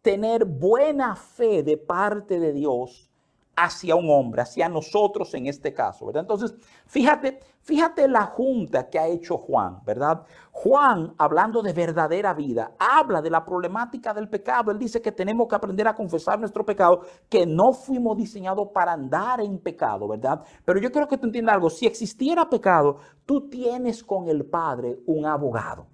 tener 0.00 0.44
buena 0.44 1.16
fe 1.16 1.64
de 1.64 1.76
parte 1.76 2.38
de 2.38 2.52
Dios 2.52 3.10
hacia 3.56 3.96
un 3.96 4.10
hombre, 4.10 4.42
hacia 4.42 4.68
nosotros 4.68 5.32
en 5.34 5.46
este 5.46 5.72
caso, 5.72 6.06
¿verdad? 6.06 6.22
Entonces, 6.22 6.54
fíjate, 6.86 7.40
fíjate 7.60 8.08
la 8.08 8.26
junta 8.26 8.88
que 8.88 8.98
ha 8.98 9.06
hecho 9.06 9.36
Juan, 9.36 9.80
¿verdad? 9.84 10.22
Juan, 10.50 11.14
hablando 11.18 11.62
de 11.62 11.72
verdadera 11.72 12.34
vida, 12.34 12.72
habla 12.78 13.20
de 13.20 13.30
la 13.30 13.44
problemática 13.44 14.14
del 14.14 14.28
pecado. 14.28 14.70
Él 14.70 14.78
dice 14.78 15.00
que 15.02 15.12
tenemos 15.12 15.48
que 15.48 15.56
aprender 15.56 15.88
a 15.88 15.94
confesar 15.94 16.38
nuestro 16.38 16.64
pecado, 16.64 17.00
que 17.28 17.46
no 17.46 17.72
fuimos 17.72 18.16
diseñados 18.16 18.68
para 18.72 18.92
andar 18.92 19.40
en 19.40 19.58
pecado, 19.58 20.08
¿verdad? 20.08 20.42
Pero 20.64 20.80
yo 20.80 20.90
quiero 20.90 21.08
que 21.08 21.18
tú 21.18 21.26
entiendas 21.26 21.54
algo, 21.54 21.70
si 21.70 21.86
existiera 21.86 22.48
pecado, 22.48 22.98
tú 23.26 23.48
tienes 23.48 24.02
con 24.02 24.28
el 24.28 24.44
Padre 24.44 24.98
un 25.06 25.26
abogado. 25.26 25.86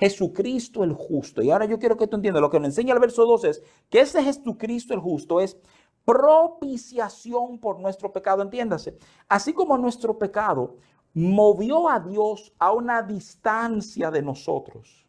Jesucristo 0.00 0.82
el 0.82 0.94
justo. 0.94 1.42
Y 1.42 1.50
ahora 1.50 1.66
yo 1.66 1.78
quiero 1.78 1.96
que 1.96 2.06
tú 2.06 2.16
entiendas, 2.16 2.40
lo 2.40 2.48
que 2.48 2.58
nos 2.58 2.68
enseña 2.68 2.94
el 2.94 3.00
verso 3.00 3.26
2 3.26 3.44
es 3.44 3.62
que 3.90 4.00
ese 4.00 4.22
Jesucristo 4.22 4.94
el 4.94 5.00
justo 5.00 5.40
es 5.40 5.58
propiciación 6.04 7.58
por 7.58 7.78
nuestro 7.78 8.12
pecado, 8.12 8.42
entiéndase. 8.42 8.98
Así 9.28 9.52
como 9.52 9.78
nuestro 9.78 10.18
pecado 10.18 10.76
movió 11.14 11.88
a 11.88 12.00
Dios 12.00 12.52
a 12.58 12.72
una 12.72 13.02
distancia 13.02 14.10
de 14.10 14.22
nosotros, 14.22 15.06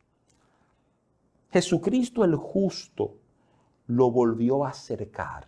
Jesucristo 1.52 2.24
el 2.24 2.36
justo 2.36 3.16
lo 3.88 4.10
volvió 4.10 4.66
a 4.66 4.70
acercar. 4.70 5.48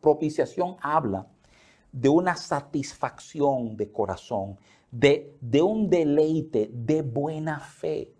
Propiciación 0.00 0.76
habla 0.80 1.26
de 1.92 2.08
una 2.08 2.36
satisfacción 2.36 3.76
de 3.76 3.90
corazón, 3.90 4.58
de, 4.90 5.36
de 5.40 5.62
un 5.62 5.88
deleite, 5.88 6.70
de 6.72 7.02
buena 7.02 7.60
fe. 7.60 8.12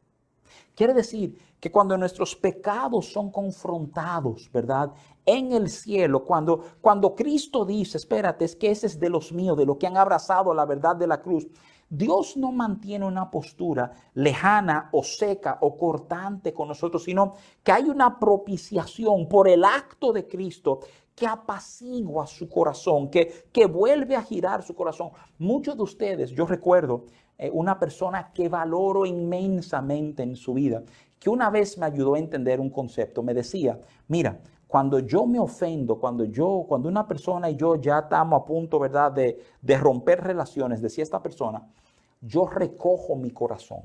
Quiere 0.74 0.94
decir 0.94 1.38
que 1.66 1.72
cuando 1.72 1.98
nuestros 1.98 2.36
pecados 2.36 3.10
son 3.10 3.32
confrontados, 3.32 4.48
¿verdad? 4.52 4.92
En 5.24 5.52
el 5.52 5.68
cielo, 5.68 6.24
cuando, 6.24 6.60
cuando 6.80 7.12
Cristo 7.16 7.64
dice, 7.64 7.98
espérate, 7.98 8.44
es 8.44 8.54
que 8.54 8.70
ese 8.70 8.86
es 8.86 9.00
de 9.00 9.10
los 9.10 9.32
míos, 9.32 9.56
de 9.56 9.66
los 9.66 9.76
que 9.76 9.88
han 9.88 9.96
abrazado 9.96 10.54
la 10.54 10.64
verdad 10.64 10.94
de 10.94 11.08
la 11.08 11.20
cruz, 11.20 11.48
Dios 11.88 12.36
no 12.36 12.52
mantiene 12.52 13.04
una 13.04 13.28
postura 13.32 13.90
lejana 14.14 14.90
o 14.92 15.02
seca 15.02 15.58
o 15.60 15.76
cortante 15.76 16.54
con 16.54 16.68
nosotros, 16.68 17.02
sino 17.02 17.34
que 17.64 17.72
hay 17.72 17.88
una 17.88 18.16
propiciación 18.16 19.28
por 19.28 19.48
el 19.48 19.64
acto 19.64 20.12
de 20.12 20.28
Cristo 20.28 20.78
que 21.16 21.26
apacigua 21.26 22.28
su 22.28 22.48
corazón, 22.48 23.10
que, 23.10 23.48
que 23.50 23.66
vuelve 23.66 24.14
a 24.14 24.22
girar 24.22 24.62
su 24.62 24.76
corazón. 24.76 25.10
Muchos 25.38 25.76
de 25.76 25.82
ustedes, 25.82 26.30
yo 26.30 26.46
recuerdo 26.46 27.06
eh, 27.38 27.50
una 27.52 27.78
persona 27.78 28.32
que 28.32 28.48
valoro 28.48 29.04
inmensamente 29.04 30.22
en 30.22 30.36
su 30.36 30.54
vida, 30.54 30.82
que 31.26 31.30
una 31.30 31.50
vez 31.50 31.76
me 31.76 31.86
ayudó 31.86 32.14
a 32.14 32.20
entender 32.20 32.60
un 32.60 32.70
concepto, 32.70 33.20
me 33.20 33.34
decía, 33.34 33.80
mira, 34.06 34.38
cuando 34.68 35.00
yo 35.00 35.26
me 35.26 35.40
ofendo, 35.40 35.98
cuando 35.98 36.22
yo, 36.22 36.64
cuando 36.68 36.88
una 36.88 37.08
persona 37.08 37.50
y 37.50 37.56
yo 37.56 37.74
ya 37.74 37.98
estamos 37.98 38.40
a 38.40 38.44
punto, 38.44 38.78
¿verdad?, 38.78 39.10
de, 39.10 39.42
de 39.60 39.76
romper 39.76 40.22
relaciones, 40.22 40.80
decía 40.80 41.02
esta 41.02 41.20
persona, 41.20 41.66
yo 42.20 42.46
recojo 42.46 43.16
mi 43.16 43.32
corazón. 43.32 43.80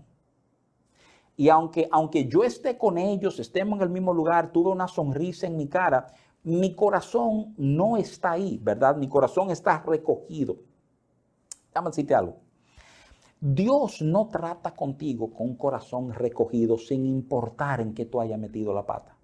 Y 1.36 1.50
aunque, 1.50 1.90
aunque 1.92 2.28
yo 2.28 2.44
esté 2.44 2.78
con 2.78 3.00
ellos, 3.00 3.40
estemos 3.40 3.78
en 3.78 3.86
el 3.86 3.90
mismo 3.90 4.14
lugar, 4.14 4.52
tuve 4.52 4.70
una 4.70 4.88
sonrisa 4.88 5.48
en 5.48 5.58
mi 5.58 5.68
cara, 5.68 6.14
mi 6.44 6.76
corazón 6.76 7.56
no 7.58 7.98
está 7.98 8.34
ahí, 8.34 8.60
¿verdad? 8.62 8.96
Mi 8.96 9.10
corazón 9.10 9.50
está 9.50 9.82
recogido. 9.84 10.58
Déjame 11.70 11.90
decirte 11.90 12.14
algo. 12.14 12.36
Dios 13.44 14.04
no 14.04 14.28
trata 14.28 14.76
contigo 14.76 15.34
con 15.34 15.48
un 15.48 15.56
corazón 15.56 16.14
recogido 16.14 16.78
sin 16.78 17.08
importar 17.08 17.82
en 17.82 17.96
qué 17.96 18.06
tú 18.06 18.22
hayas 18.22 18.38
metido 18.38 18.72
la 18.72 18.86
pata. 18.86 19.18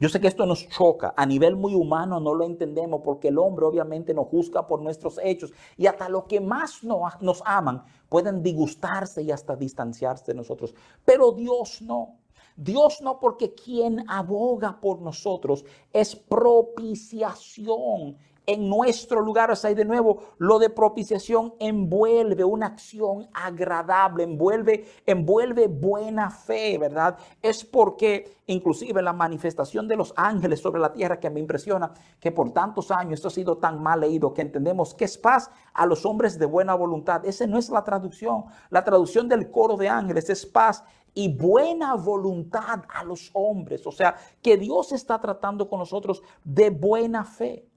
Yo 0.00 0.08
sé 0.08 0.20
que 0.20 0.26
esto 0.26 0.44
nos 0.44 0.68
choca, 0.68 1.14
a 1.16 1.24
nivel 1.24 1.54
muy 1.54 1.72
humano 1.72 2.18
no 2.18 2.34
lo 2.34 2.44
entendemos 2.44 3.02
porque 3.04 3.28
el 3.28 3.38
hombre 3.38 3.64
obviamente 3.64 4.12
nos 4.12 4.26
juzga 4.26 4.66
por 4.66 4.82
nuestros 4.82 5.20
hechos 5.22 5.52
y 5.76 5.86
hasta 5.86 6.08
los 6.08 6.24
que 6.24 6.40
más 6.40 6.82
nos 6.82 7.42
aman 7.46 7.84
pueden 8.08 8.42
disgustarse 8.42 9.22
y 9.22 9.30
hasta 9.30 9.54
distanciarse 9.54 10.32
de 10.32 10.38
nosotros. 10.38 10.74
Pero 11.04 11.30
Dios 11.30 11.80
no. 11.80 12.16
Dios 12.56 13.02
no 13.02 13.20
porque 13.20 13.54
quien 13.54 14.04
aboga 14.10 14.80
por 14.80 15.00
nosotros 15.00 15.64
es 15.92 16.16
propiciación 16.16 18.16
en 18.46 18.68
nuestro 18.68 19.20
lugar. 19.20 19.50
O 19.50 19.56
sea, 19.56 19.74
de 19.74 19.84
nuevo, 19.84 20.22
lo 20.38 20.58
de 20.58 20.70
propiciación 20.70 21.54
envuelve 21.58 22.44
una 22.44 22.66
acción 22.66 23.28
agradable, 23.32 24.24
envuelve, 24.24 24.86
envuelve 25.06 25.68
buena 25.68 26.30
fe, 26.30 26.78
¿verdad? 26.78 27.16
Es 27.42 27.64
porque 27.64 28.38
inclusive 28.46 29.00
la 29.02 29.12
manifestación 29.12 29.88
de 29.88 29.96
los 29.96 30.12
ángeles 30.16 30.60
sobre 30.60 30.80
la 30.80 30.92
tierra 30.92 31.18
que 31.18 31.30
me 31.30 31.40
impresiona 31.40 31.92
que 32.20 32.30
por 32.30 32.52
tantos 32.52 32.90
años 32.90 33.14
esto 33.14 33.28
ha 33.28 33.30
sido 33.30 33.56
tan 33.56 33.82
mal 33.82 34.00
leído 34.00 34.34
que 34.34 34.42
entendemos 34.42 34.94
que 34.94 35.06
es 35.06 35.16
paz 35.16 35.50
a 35.72 35.86
los 35.86 36.04
hombres 36.04 36.38
de 36.38 36.46
buena 36.46 36.74
voluntad. 36.74 37.24
Esa 37.24 37.46
no 37.46 37.58
es 37.58 37.70
la 37.70 37.84
traducción. 37.84 38.44
La 38.70 38.84
traducción 38.84 39.28
del 39.28 39.50
coro 39.50 39.76
de 39.76 39.88
ángeles 39.88 40.28
es 40.28 40.44
paz 40.44 40.84
y 41.14 41.32
buena 41.32 41.94
voluntad 41.94 42.82
a 42.92 43.04
los 43.04 43.30
hombres. 43.32 43.86
O 43.86 43.92
sea, 43.92 44.16
que 44.42 44.56
Dios 44.56 44.92
está 44.92 45.20
tratando 45.20 45.68
con 45.68 45.78
nosotros 45.78 46.22
de 46.42 46.70
buena 46.70 47.24
fe. 47.24 47.68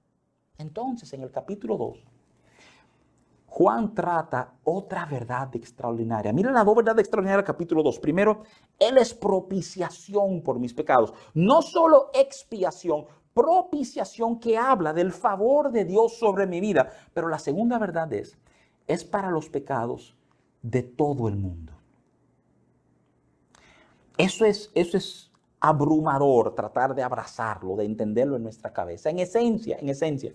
Entonces, 0.57 1.11
en 1.13 1.21
el 1.21 1.31
capítulo 1.31 1.77
2, 1.77 1.97
Juan 3.47 3.93
trata 3.95 4.53
otra 4.65 5.05
verdad 5.05 5.55
extraordinaria. 5.55 6.31
Mira 6.31 6.51
la 6.51 6.63
dos 6.63 6.75
verdades 6.75 7.01
extraordinarias 7.01 7.43
del 7.43 7.53
capítulo 7.53 7.81
2. 7.81 7.99
Primero, 7.99 8.43
Él 8.77 8.97
es 8.97 9.13
propiciación 9.13 10.41
por 10.43 10.59
mis 10.59 10.73
pecados. 10.73 11.13
No 11.33 11.61
solo 11.61 12.11
expiación, 12.13 13.05
propiciación 13.33 14.39
que 14.39 14.57
habla 14.57 14.93
del 14.93 15.11
favor 15.11 15.71
de 15.71 15.85
Dios 15.85 16.17
sobre 16.19 16.45
mi 16.45 16.59
vida. 16.59 16.91
Pero 17.13 17.29
la 17.29 17.39
segunda 17.39 17.79
verdad 17.79 18.11
es, 18.13 18.37
es 18.85 19.03
para 19.03 19.31
los 19.31 19.49
pecados 19.49 20.15
de 20.61 20.83
todo 20.83 21.27
el 21.27 21.35
mundo. 21.35 21.73
Eso 24.17 24.45
es, 24.45 24.71
eso 24.75 24.97
es 24.97 25.31
abrumador 25.59 26.53
tratar 26.55 26.93
de 26.93 27.03
abrazarlo, 27.03 27.75
de 27.75 27.85
entenderlo 27.85 28.35
en 28.35 28.43
nuestra 28.43 28.71
cabeza. 28.71 29.09
En 29.09 29.19
esencia, 29.19 29.77
en 29.79 29.89
esencia, 29.89 30.33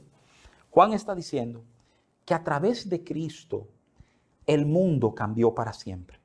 Juan 0.70 0.92
está 0.92 1.14
diciendo 1.14 1.62
que 2.24 2.34
a 2.34 2.42
través 2.42 2.88
de 2.88 3.04
Cristo 3.04 3.68
el 4.46 4.66
mundo 4.66 5.14
cambió 5.14 5.54
para 5.54 5.72
siempre. 5.72 6.18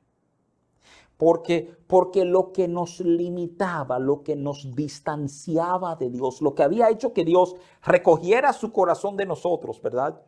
Porque, 1.16 1.76
porque 1.88 2.24
lo 2.24 2.52
que 2.52 2.68
nos 2.68 3.00
limitaba, 3.00 3.98
lo 3.98 4.22
que 4.22 4.36
nos 4.36 4.74
distanciaba 4.74 5.96
de 5.96 6.10
Dios, 6.10 6.40
lo 6.40 6.54
que 6.54 6.62
había 6.62 6.90
hecho 6.90 7.12
que 7.12 7.24
Dios 7.24 7.56
recogiera 7.82 8.52
su 8.52 8.72
corazón 8.72 9.16
de 9.16 9.26
nosotros, 9.26 9.82
¿verdad? 9.82 10.22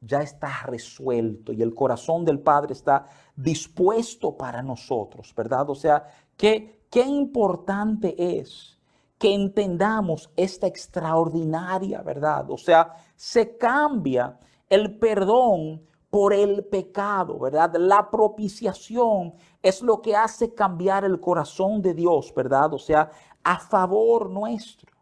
Ya 0.00 0.20
está 0.20 0.64
resuelto 0.66 1.52
y 1.52 1.62
el 1.62 1.72
corazón 1.72 2.24
del 2.24 2.40
Padre 2.40 2.72
está 2.72 3.06
dispuesto 3.36 4.36
para 4.36 4.60
nosotros, 4.60 5.32
¿verdad? 5.36 5.70
O 5.70 5.76
sea, 5.76 6.08
qué, 6.36 6.77
qué 6.90 7.02
importante 7.02 8.38
es 8.38 8.78
que 9.18 9.34
entendamos 9.34 10.30
esta 10.36 10.66
extraordinaria 10.66 12.02
verdad. 12.02 12.50
O 12.50 12.56
sea, 12.56 12.94
se 13.16 13.56
cambia 13.56 14.38
el 14.68 14.96
perdón 14.98 15.82
por 16.10 16.32
el 16.32 16.64
pecado, 16.64 17.38
¿verdad? 17.38 17.74
La 17.76 18.10
propiciación 18.10 19.34
es 19.62 19.82
lo 19.82 20.00
que 20.00 20.16
hace 20.16 20.54
cambiar 20.54 21.04
el 21.04 21.20
corazón 21.20 21.82
de 21.82 21.94
Dios, 21.94 22.32
¿verdad? 22.34 22.72
O 22.72 22.78
sea, 22.78 23.10
a 23.42 23.58
favor 23.58 24.30
nuestro. 24.30 24.92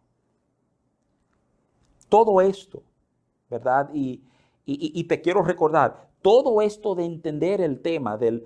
Todo 2.09 2.41
esto, 2.41 2.82
¿verdad? 3.51 3.91
Y, 3.93 4.22
y, 4.64 5.05
te 5.05 5.20
quiero 5.20 5.43
recordar, 5.43 6.09
todo 6.26 6.60
esto 6.60 6.96
de 6.96 7.04
entender 7.04 7.60
el 7.60 7.80
tema 7.80 8.16
del, 8.16 8.42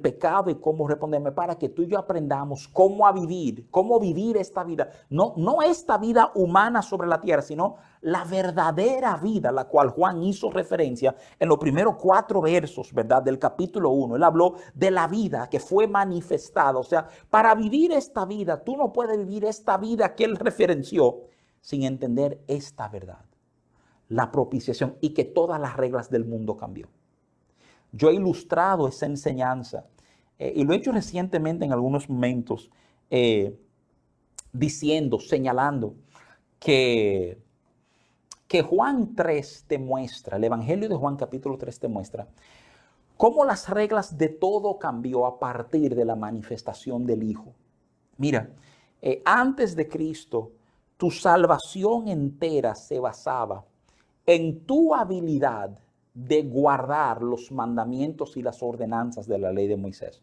pecado 0.00 0.48
y 0.48 0.54
cómo 0.54 0.88
responderme 0.88 1.32
para 1.32 1.58
que 1.58 1.68
tú 1.68 1.82
y 1.82 1.86
yo 1.86 1.98
aprendamos 1.98 2.66
cómo 2.66 3.06
a 3.06 3.12
vivir, 3.12 3.68
cómo 3.70 4.00
vivir 4.00 4.38
esta 4.38 4.64
vida. 4.64 4.90
No, 5.10 5.34
no 5.36 5.60
esta 5.60 5.98
vida 5.98 6.32
humana 6.34 6.80
sobre 6.80 7.06
la 7.06 7.20
tierra, 7.20 7.42
sino 7.42 7.76
la 8.00 8.24
verdadera 8.24 9.18
vida, 9.18 9.52
la 9.52 9.68
cual 9.68 9.90
Juan 9.90 10.22
hizo 10.22 10.50
referencia 10.50 11.14
en 11.38 11.50
los 11.50 11.58
primeros 11.58 11.96
cuatro 11.96 12.40
versos, 12.40 12.90
¿verdad? 12.94 13.22
Del 13.22 13.38
capítulo 13.38 13.90
1. 13.90 14.16
Él 14.16 14.22
habló 14.22 14.54
de 14.72 14.90
la 14.90 15.06
vida 15.06 15.50
que 15.50 15.60
fue 15.60 15.86
manifestada. 15.86 16.78
O 16.78 16.84
sea, 16.84 17.06
para 17.28 17.54
vivir 17.54 17.92
esta 17.92 18.24
vida, 18.24 18.64
tú 18.64 18.78
no 18.78 18.94
puedes 18.94 19.18
vivir 19.18 19.44
esta 19.44 19.76
vida 19.76 20.14
que 20.14 20.24
él 20.24 20.36
referenció 20.36 21.24
sin 21.60 21.82
entender 21.82 22.40
esta 22.46 22.88
verdad, 22.88 23.26
la 24.08 24.32
propiciación 24.32 24.96
y 25.02 25.10
que 25.10 25.24
todas 25.24 25.60
las 25.60 25.76
reglas 25.76 26.08
del 26.08 26.24
mundo 26.24 26.56
cambió. 26.56 26.88
Yo 27.92 28.10
he 28.10 28.14
ilustrado 28.14 28.88
esa 28.88 29.06
enseñanza 29.06 29.86
eh, 30.38 30.52
y 30.56 30.64
lo 30.64 30.72
he 30.72 30.76
hecho 30.76 30.92
recientemente 30.92 31.64
en 31.64 31.72
algunos 31.72 32.08
momentos, 32.08 32.70
eh, 33.10 33.58
diciendo, 34.52 35.18
señalando 35.20 35.94
que, 36.58 37.38
que 38.48 38.62
Juan 38.62 39.14
3 39.14 39.64
te 39.66 39.78
muestra, 39.78 40.36
el 40.36 40.44
Evangelio 40.44 40.88
de 40.88 40.94
Juan 40.94 41.16
capítulo 41.16 41.58
3 41.58 41.78
te 41.78 41.88
muestra, 41.88 42.28
cómo 43.16 43.44
las 43.44 43.68
reglas 43.68 44.16
de 44.16 44.28
todo 44.28 44.78
cambió 44.78 45.26
a 45.26 45.38
partir 45.38 45.94
de 45.94 46.04
la 46.04 46.16
manifestación 46.16 47.04
del 47.06 47.22
Hijo. 47.22 47.52
Mira, 48.16 48.50
eh, 49.02 49.22
antes 49.24 49.76
de 49.76 49.88
Cristo, 49.88 50.52
tu 50.96 51.10
salvación 51.10 52.08
entera 52.08 52.74
se 52.74 52.98
basaba 52.98 53.64
en 54.26 54.60
tu 54.66 54.94
habilidad 54.94 55.78
de 56.14 56.42
guardar 56.42 57.22
los 57.22 57.52
mandamientos 57.52 58.36
y 58.36 58.42
las 58.42 58.62
ordenanzas 58.62 59.26
de 59.26 59.38
la 59.38 59.52
ley 59.52 59.68
de 59.68 59.76
Moisés. 59.76 60.22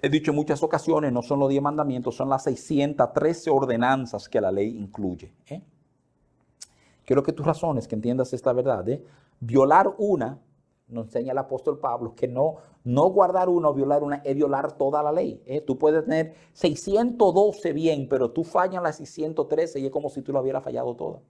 He 0.00 0.08
dicho 0.08 0.30
en 0.30 0.36
muchas 0.36 0.62
ocasiones, 0.62 1.12
no 1.12 1.22
son 1.22 1.40
los 1.40 1.48
10 1.48 1.62
mandamientos, 1.62 2.14
son 2.14 2.28
las 2.28 2.44
613 2.44 3.50
ordenanzas 3.50 4.28
que 4.28 4.40
la 4.40 4.52
ley 4.52 4.76
incluye. 4.76 5.32
¿eh? 5.48 5.62
Quiero 7.04 7.22
que 7.22 7.32
tus 7.32 7.46
razones, 7.46 7.88
que 7.88 7.94
entiendas 7.94 8.32
esta 8.32 8.52
verdad. 8.52 8.86
¿eh? 8.88 9.02
Violar 9.40 9.94
una, 9.98 10.38
nos 10.88 11.06
enseña 11.06 11.32
el 11.32 11.38
apóstol 11.38 11.78
Pablo, 11.78 12.14
que 12.14 12.28
no, 12.28 12.56
no 12.84 13.08
guardar 13.10 13.48
una 13.48 13.68
o 13.68 13.74
violar 13.74 14.02
una 14.02 14.16
es 14.16 14.34
violar 14.36 14.72
toda 14.76 15.02
la 15.02 15.12
ley. 15.12 15.42
¿eh? 15.46 15.62
Tú 15.62 15.78
puedes 15.78 16.04
tener 16.04 16.34
612 16.52 17.72
bien, 17.72 18.06
pero 18.08 18.30
tú 18.30 18.44
fallas 18.44 18.82
las 18.82 18.96
613 18.96 19.80
y 19.80 19.86
es 19.86 19.90
como 19.90 20.10
si 20.10 20.20
tú 20.20 20.32
lo 20.32 20.40
hubieras 20.40 20.62
fallado 20.62 20.94
toda. 20.94 21.20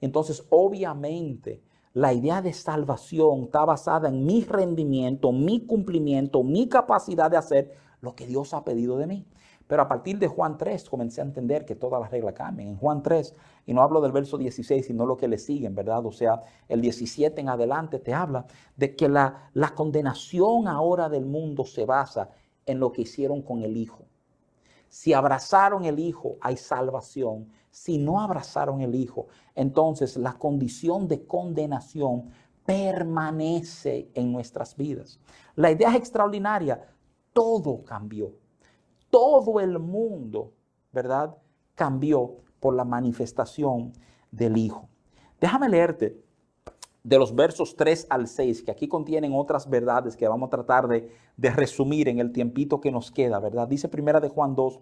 Entonces, 0.00 0.46
obviamente, 0.48 1.60
la 1.92 2.12
idea 2.12 2.40
de 2.40 2.52
salvación 2.52 3.44
está 3.44 3.64
basada 3.64 4.08
en 4.08 4.24
mi 4.24 4.44
rendimiento, 4.44 5.32
mi 5.32 5.66
cumplimiento, 5.66 6.42
mi 6.42 6.68
capacidad 6.68 7.30
de 7.30 7.36
hacer 7.36 7.74
lo 8.00 8.14
que 8.14 8.26
Dios 8.26 8.54
ha 8.54 8.64
pedido 8.64 8.96
de 8.96 9.06
mí. 9.06 9.26
Pero 9.66 9.82
a 9.82 9.88
partir 9.88 10.18
de 10.18 10.26
Juan 10.26 10.58
3 10.58 10.88
comencé 10.88 11.20
a 11.20 11.24
entender 11.24 11.64
que 11.64 11.76
todas 11.76 12.00
las 12.00 12.10
reglas 12.10 12.34
cambian. 12.34 12.70
En 12.70 12.76
Juan 12.76 13.02
3, 13.02 13.34
y 13.66 13.72
no 13.72 13.82
hablo 13.82 14.00
del 14.00 14.10
verso 14.10 14.36
16, 14.36 14.84
sino 14.84 15.06
lo 15.06 15.16
que 15.16 15.28
le 15.28 15.38
siguen, 15.38 15.76
¿verdad? 15.76 16.04
O 16.06 16.10
sea, 16.10 16.42
el 16.68 16.80
17 16.80 17.40
en 17.40 17.48
adelante 17.48 18.00
te 18.00 18.12
habla 18.12 18.46
de 18.76 18.96
que 18.96 19.08
la, 19.08 19.50
la 19.52 19.74
condenación 19.74 20.66
ahora 20.66 21.08
del 21.08 21.24
mundo 21.24 21.64
se 21.64 21.86
basa 21.86 22.30
en 22.66 22.80
lo 22.80 22.90
que 22.90 23.02
hicieron 23.02 23.42
con 23.42 23.62
el 23.62 23.76
Hijo. 23.76 24.06
Si 24.88 25.12
abrazaron 25.12 25.84
el 25.84 26.00
Hijo, 26.00 26.36
hay 26.40 26.56
salvación. 26.56 27.48
Si 27.70 27.98
no 27.98 28.20
abrazaron 28.20 28.80
el 28.80 28.94
Hijo, 28.94 29.28
entonces 29.54 30.16
la 30.16 30.34
condición 30.34 31.08
de 31.08 31.26
condenación 31.26 32.30
permanece 32.64 34.10
en 34.14 34.32
nuestras 34.32 34.76
vidas. 34.76 35.18
La 35.56 35.70
idea 35.70 35.90
es 35.90 35.96
extraordinaria. 35.96 36.86
Todo 37.32 37.84
cambió. 37.84 38.32
Todo 39.08 39.60
el 39.60 39.78
mundo, 39.78 40.52
¿verdad? 40.92 41.36
Cambió 41.74 42.36
por 42.60 42.74
la 42.74 42.84
manifestación 42.84 43.92
del 44.30 44.56
Hijo. 44.56 44.88
Déjame 45.40 45.68
leerte 45.68 46.22
de 47.02 47.18
los 47.18 47.34
versos 47.34 47.76
3 47.76 48.06
al 48.10 48.28
6, 48.28 48.62
que 48.62 48.70
aquí 48.70 48.86
contienen 48.86 49.32
otras 49.34 49.68
verdades 49.68 50.16
que 50.16 50.28
vamos 50.28 50.48
a 50.48 50.50
tratar 50.50 50.86
de, 50.86 51.10
resumir 51.38 52.08
en 52.08 52.18
el 52.18 52.32
tiempito 52.32 52.80
que 52.80 52.90
nos 52.90 53.10
queda, 53.10 53.40
¿verdad? 53.40 53.66
Dice 53.66 53.88
primera 53.88 54.20
de 54.20 54.28
Juan 54.28 54.54
2, 54.54 54.80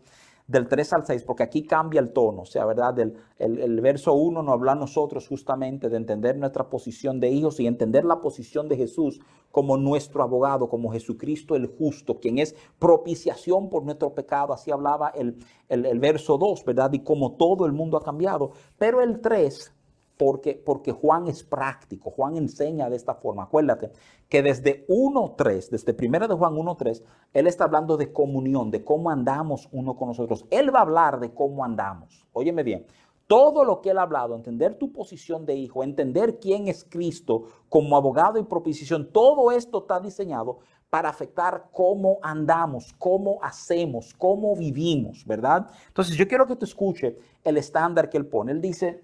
del 0.48 0.66
3 0.66 0.92
al 0.94 1.06
6, 1.06 1.24
porque 1.24 1.42
aquí 1.42 1.62
cambia 1.62 2.00
el 2.00 2.10
tono, 2.12 2.42
o 2.42 2.46
sea, 2.46 2.64
¿verdad? 2.64 2.94
Del, 2.94 3.14
el, 3.38 3.80
verso 3.82 4.14
1 4.14 4.42
nos 4.42 4.52
habla 4.54 4.72
a 4.72 4.76
nosotros 4.76 5.28
justamente 5.28 5.90
de 5.90 5.98
entender 5.98 6.38
nuestra 6.38 6.70
posición 6.70 7.20
de 7.20 7.28
hijos 7.30 7.60
y 7.60 7.66
entender 7.66 8.06
la 8.06 8.22
posición 8.22 8.66
de 8.66 8.78
Jesús 8.78 9.20
como 9.50 9.76
nuestro 9.76 10.22
abogado, 10.22 10.70
como 10.70 10.90
Jesucristo 10.90 11.54
el 11.54 11.66
justo, 11.66 12.18
quien 12.18 12.38
es 12.38 12.56
propiciación 12.78 13.68
por 13.68 13.84
nuestro 13.84 14.14
pecado, 14.14 14.54
así 14.54 14.70
hablaba 14.70 15.10
el, 15.10 15.36
el, 15.68 15.84
el 15.84 16.00
verso 16.00 16.38
2, 16.38 16.64
¿verdad? 16.64 16.94
Y 16.94 17.00
como 17.00 17.36
todo 17.36 17.66
el 17.66 17.72
mundo 17.72 17.98
ha 17.98 18.02
cambiado, 18.02 18.52
pero 18.78 19.02
el 19.02 19.20
3 19.20 19.74
porque, 20.18 20.54
porque 20.54 20.92
Juan 20.92 21.28
es 21.28 21.44
práctico, 21.44 22.10
Juan 22.10 22.36
enseña 22.36 22.90
de 22.90 22.96
esta 22.96 23.14
forma. 23.14 23.44
Acuérdate 23.44 23.92
que 24.28 24.42
desde 24.42 24.86
1.3, 24.88 25.70
desde 25.70 25.96
1 26.06 26.28
de 26.28 26.34
Juan 26.34 26.54
1.3, 26.54 27.02
él 27.32 27.46
está 27.46 27.64
hablando 27.64 27.96
de 27.96 28.12
comunión, 28.12 28.70
de 28.70 28.84
cómo 28.84 29.10
andamos 29.10 29.68
uno 29.72 29.96
con 29.96 30.08
nosotros. 30.08 30.44
Él 30.50 30.74
va 30.74 30.80
a 30.80 30.82
hablar 30.82 31.20
de 31.20 31.32
cómo 31.32 31.64
andamos. 31.64 32.26
Óyeme 32.32 32.64
bien, 32.64 32.84
todo 33.28 33.64
lo 33.64 33.80
que 33.80 33.90
él 33.90 33.98
ha 33.98 34.02
hablado, 34.02 34.34
entender 34.34 34.74
tu 34.74 34.90
posición 34.90 35.46
de 35.46 35.54
hijo, 35.54 35.84
entender 35.84 36.40
quién 36.40 36.66
es 36.66 36.84
Cristo 36.84 37.44
como 37.68 37.96
abogado 37.96 38.38
y 38.38 38.42
propiciación, 38.42 39.12
todo 39.12 39.52
esto 39.52 39.78
está 39.78 40.00
diseñado 40.00 40.58
para 40.90 41.10
afectar 41.10 41.68
cómo 41.70 42.18
andamos, 42.22 42.94
cómo 42.98 43.38
hacemos, 43.42 44.14
cómo 44.14 44.56
vivimos, 44.56 45.24
¿verdad? 45.26 45.70
Entonces 45.88 46.16
yo 46.16 46.26
quiero 46.26 46.46
que 46.46 46.56
tú 46.56 46.64
escuche 46.64 47.18
el 47.44 47.58
estándar 47.58 48.08
que 48.08 48.16
él 48.16 48.26
pone. 48.26 48.52
Él 48.52 48.60
dice, 48.60 49.02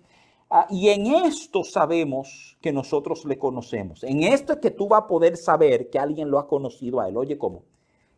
Ah, 0.56 0.68
y 0.70 0.88
en 0.90 1.08
esto 1.08 1.64
sabemos 1.64 2.56
que 2.60 2.72
nosotros 2.72 3.24
le 3.24 3.36
conocemos. 3.36 4.04
En 4.04 4.22
esto 4.22 4.52
es 4.52 4.60
que 4.60 4.70
tú 4.70 4.86
vas 4.86 5.02
a 5.02 5.06
poder 5.08 5.36
saber 5.36 5.90
que 5.90 5.98
alguien 5.98 6.30
lo 6.30 6.38
ha 6.38 6.46
conocido 6.46 7.00
a 7.00 7.08
él. 7.08 7.16
Oye, 7.16 7.36
¿cómo? 7.36 7.64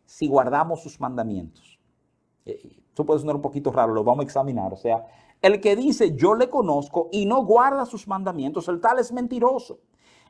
Si 0.04 0.26
guardamos 0.28 0.82
sus 0.82 1.00
mandamientos. 1.00 1.78
Eh, 2.44 2.76
eso 2.92 3.06
puede 3.06 3.20
sonar 3.20 3.36
un 3.36 3.40
poquito 3.40 3.72
raro, 3.72 3.94
lo 3.94 4.04
vamos 4.04 4.20
a 4.20 4.26
examinar. 4.26 4.70
O 4.70 4.76
sea, 4.76 5.06
el 5.40 5.62
que 5.62 5.76
dice 5.76 6.14
yo 6.14 6.34
le 6.34 6.50
conozco 6.50 7.08
y 7.10 7.24
no 7.24 7.42
guarda 7.42 7.86
sus 7.86 8.06
mandamientos, 8.06 8.68
el 8.68 8.82
tal 8.82 8.98
es 8.98 9.12
mentiroso. 9.12 9.80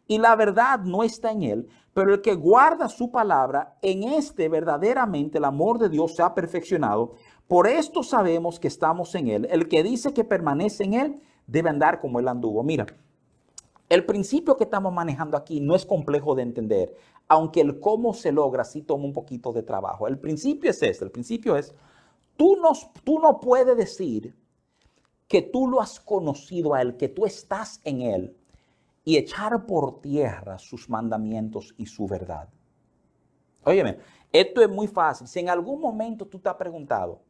Y 0.07 0.18
la 0.18 0.36
verdad 0.36 0.78
no 0.78 1.02
está 1.02 1.32
en 1.32 1.42
él, 1.42 1.68
pero 1.92 2.14
el 2.14 2.20
que 2.20 2.36
guarda 2.36 2.88
su 2.88 3.11
palabra, 3.11 3.78
en 3.82 4.04
este 4.04 4.48
verdaderamente 4.48 5.38
el 5.38 5.44
amor 5.44 5.80
de 5.80 5.88
Dios 5.88 6.14
se 6.14 6.22
ha 6.22 6.32
perfeccionado. 6.36 7.14
Por 7.48 7.66
esto 7.66 8.04
sabemos 8.04 8.61
que 8.61 8.68
estamos 8.68 9.12
en 9.16 9.26
él. 9.26 9.48
El 9.50 9.66
que 9.66 9.82
dice 9.82 10.14
que 10.14 10.22
permanece 10.22 10.84
en 10.84 10.94
él, 10.94 11.20
debe 11.47 11.70
andar 11.70 12.01
como 12.01 12.18
él 12.20 12.28
anduvo. 12.28 12.62
Mira, 12.62 12.86
el 13.88 14.05
principio 14.05 14.57
que 14.57 14.64
estamos 14.64 14.92
manejando 14.92 15.36
aquí 15.36 15.61
no 15.61 15.74
es 15.74 15.86
complejo 15.86 16.34
de 16.34 16.42
entender, 16.42 16.94
aunque 17.28 17.61
el 17.61 17.80
cómo 17.80 18.14
se 18.14 18.32
logra 18.32 18.64
sí 18.64 18.82
toma 18.82 19.05
un 19.05 19.12
poquito 19.12 19.53
de 19.53 19.62
trabajo. 19.62 20.09
El 20.09 20.18
principio 20.18 20.70
es 20.70 20.82
este, 20.82 21.05
el 21.05 21.11
principio 21.11 21.57
es, 21.57 21.74
tú 22.36 22.57
no, 22.57 22.72
tú 23.05 23.18
no 23.20 23.40
puedes 23.40 23.76
decir 23.76 24.34
que 25.28 25.42
tú 25.42 25.68
lo 25.68 25.80
has 25.80 26.01
conocido 26.01 26.74
a 26.74 26.82
él, 26.82 26.97
que 26.97 27.09
tú 27.09 27.26
estás 27.26 27.80
en 27.84 28.03
él, 28.03 28.36
y 29.05 29.16
echar 29.16 29.66
por 29.66 30.01
tierra 30.01 30.59
sus 30.59 30.90
mandamientos 30.90 31.74
y 31.78 31.86
su 31.86 32.07
verdad. 32.09 32.49
Óyeme, 33.64 33.99
esto 34.32 34.61
es 34.61 34.68
muy 34.68 34.88
fácil. 34.88 35.28
Si 35.28 35.38
en 35.38 35.49
algún 35.49 35.80
momento 35.80 36.26
tú 36.26 36.40
te 36.40 36.49
has 36.49 36.57
preguntado, 36.57 37.20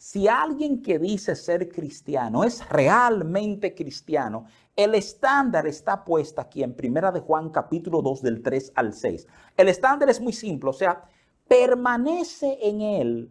si 0.00 0.28
alguien 0.28 0.80
que 0.80 0.98
dice 0.98 1.36
ser 1.36 1.68
cristiano 1.68 2.42
es 2.42 2.66
realmente 2.70 3.74
cristiano, 3.74 4.46
el 4.74 4.94
estándar 4.94 5.66
está 5.66 6.02
puesto 6.02 6.40
aquí 6.40 6.62
en 6.62 6.74
Primera 6.74 7.12
de 7.12 7.20
Juan 7.20 7.50
capítulo 7.50 8.00
2 8.00 8.22
del 8.22 8.42
3 8.42 8.72
al 8.76 8.94
6. 8.94 9.26
El 9.58 9.68
estándar 9.68 10.08
es 10.08 10.18
muy 10.18 10.32
simple, 10.32 10.70
o 10.70 10.72
sea, 10.72 11.04
permanece 11.46 12.58
en 12.62 12.80
él 12.80 13.30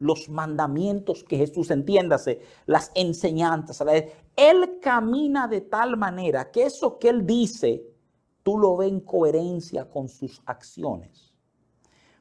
los 0.00 0.28
mandamientos 0.28 1.22
que 1.22 1.36
Jesús, 1.36 1.70
entiéndase, 1.70 2.40
las 2.66 2.90
enseñanzas. 2.96 3.80
Él 4.34 4.80
camina 4.82 5.46
de 5.46 5.60
tal 5.60 5.96
manera 5.96 6.50
que 6.50 6.64
eso 6.64 6.98
que 6.98 7.10
él 7.10 7.24
dice, 7.24 7.84
tú 8.42 8.58
lo 8.58 8.76
ves 8.76 8.88
en 8.88 9.00
coherencia 9.02 9.88
con 9.88 10.08
sus 10.08 10.42
acciones. 10.46 11.27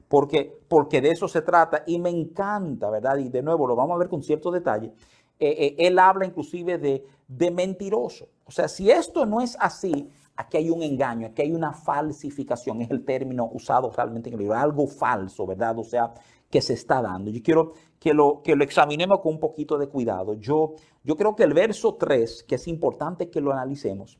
Porque, 0.07 0.57
porque 0.67 1.01
de 1.01 1.11
eso 1.11 1.27
se 1.27 1.41
trata 1.41 1.83
y 1.85 1.99
me 1.99 2.09
encanta, 2.09 2.89
¿verdad? 2.89 3.17
Y 3.17 3.29
de 3.29 3.41
nuevo 3.41 3.67
lo 3.67 3.75
vamos 3.75 3.95
a 3.95 3.99
ver 3.99 4.09
con 4.09 4.23
cierto 4.23 4.51
detalle. 4.51 4.93
Eh, 5.39 5.49
eh, 5.49 5.75
él 5.79 5.99
habla 5.99 6.25
inclusive 6.25 6.77
de, 6.77 7.05
de 7.27 7.51
mentiroso. 7.51 8.27
O 8.45 8.51
sea, 8.51 8.67
si 8.67 8.89
esto 8.89 9.25
no 9.25 9.41
es 9.41 9.57
así, 9.59 10.09
aquí 10.35 10.57
hay 10.57 10.69
un 10.69 10.81
engaño, 10.81 11.27
aquí 11.27 11.41
hay 11.41 11.51
una 11.51 11.73
falsificación, 11.73 12.81
es 12.81 12.89
el 12.89 13.03
término 13.03 13.49
usado 13.51 13.91
realmente 13.91 14.29
en 14.29 14.35
el 14.35 14.39
libro, 14.39 14.55
algo 14.55 14.87
falso, 14.87 15.45
¿verdad? 15.45 15.77
O 15.77 15.83
sea, 15.83 16.13
que 16.49 16.61
se 16.61 16.73
está 16.73 17.01
dando. 17.01 17.29
Yo 17.29 17.41
quiero 17.43 17.73
que 17.99 18.13
lo, 18.13 18.41
que 18.41 18.55
lo 18.55 18.63
examinemos 18.63 19.19
con 19.19 19.33
un 19.33 19.39
poquito 19.39 19.77
de 19.77 19.87
cuidado. 19.87 20.35
Yo, 20.35 20.75
yo 21.03 21.15
creo 21.15 21.35
que 21.35 21.43
el 21.43 21.53
verso 21.53 21.95
3, 21.95 22.43
que 22.43 22.55
es 22.55 22.67
importante 22.67 23.29
que 23.29 23.41
lo 23.41 23.51
analicemos, 23.51 24.17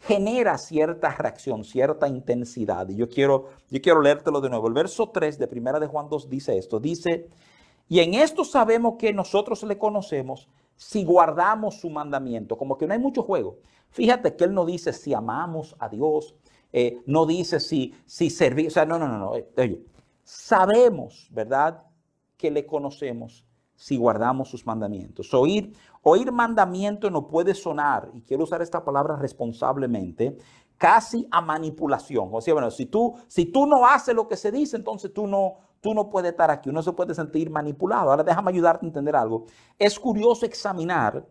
genera 0.00 0.58
cierta 0.58 1.10
reacción, 1.14 1.64
cierta 1.64 2.08
intensidad. 2.08 2.88
Y 2.88 2.96
yo 2.96 3.08
quiero, 3.08 3.50
yo 3.70 3.80
quiero 3.80 4.02
leértelo 4.02 4.40
de 4.40 4.50
nuevo. 4.50 4.68
El 4.68 4.74
verso 4.74 5.08
3 5.10 5.38
de 5.38 5.46
Primera 5.46 5.80
de 5.80 5.86
Juan 5.86 6.08
2 6.08 6.28
dice 6.28 6.58
esto. 6.58 6.78
Dice, 6.78 7.28
y 7.88 8.00
en 8.00 8.14
esto 8.14 8.44
sabemos 8.44 8.94
que 8.98 9.12
nosotros 9.12 9.62
le 9.62 9.78
conocemos 9.78 10.48
si 10.76 11.04
guardamos 11.04 11.80
su 11.80 11.90
mandamiento. 11.90 12.56
Como 12.56 12.76
que 12.76 12.86
no 12.86 12.92
hay 12.92 12.98
mucho 12.98 13.22
juego. 13.22 13.58
Fíjate 13.90 14.34
que 14.36 14.44
él 14.44 14.54
no 14.54 14.64
dice 14.64 14.92
si 14.92 15.14
amamos 15.14 15.76
a 15.78 15.88
Dios, 15.88 16.34
eh, 16.72 17.00
no 17.06 17.26
dice 17.26 17.60
si, 17.60 17.94
si 18.06 18.28
servir, 18.28 18.66
o 18.66 18.70
sea, 18.70 18.84
no, 18.84 18.98
no, 18.98 19.06
no, 19.06 19.18
no. 19.18 19.30
Oye, 19.30 19.84
sabemos, 20.24 21.28
¿verdad? 21.30 21.84
Que 22.36 22.50
le 22.50 22.66
conocemos 22.66 23.44
si 23.76 23.96
guardamos 23.96 24.48
sus 24.48 24.66
mandamientos. 24.66 25.32
Oír, 25.34 25.72
oír 26.04 26.30
mandamiento 26.30 27.10
no 27.10 27.26
puede 27.26 27.54
sonar, 27.54 28.10
y 28.14 28.22
quiero 28.22 28.44
usar 28.44 28.62
esta 28.62 28.84
palabra 28.84 29.16
responsablemente, 29.16 30.36
casi 30.78 31.26
a 31.30 31.40
manipulación. 31.40 32.28
O 32.32 32.40
sea, 32.40 32.54
bueno, 32.54 32.70
si 32.70 32.86
tú, 32.86 33.14
si 33.26 33.46
tú 33.46 33.66
no 33.66 33.86
haces 33.86 34.14
lo 34.14 34.28
que 34.28 34.36
se 34.36 34.52
dice, 34.52 34.76
entonces 34.76 35.12
tú 35.12 35.26
no, 35.26 35.54
tú 35.80 35.94
no 35.94 36.08
puedes 36.08 36.30
estar 36.32 36.50
aquí, 36.50 36.68
uno 36.68 36.82
se 36.82 36.92
puede 36.92 37.14
sentir 37.14 37.50
manipulado. 37.50 38.10
Ahora 38.10 38.22
déjame 38.22 38.50
ayudarte 38.50 38.86
a 38.86 38.88
entender 38.88 39.16
algo. 39.16 39.44
Es 39.78 39.98
curioso 39.98 40.46
examinar 40.46 41.26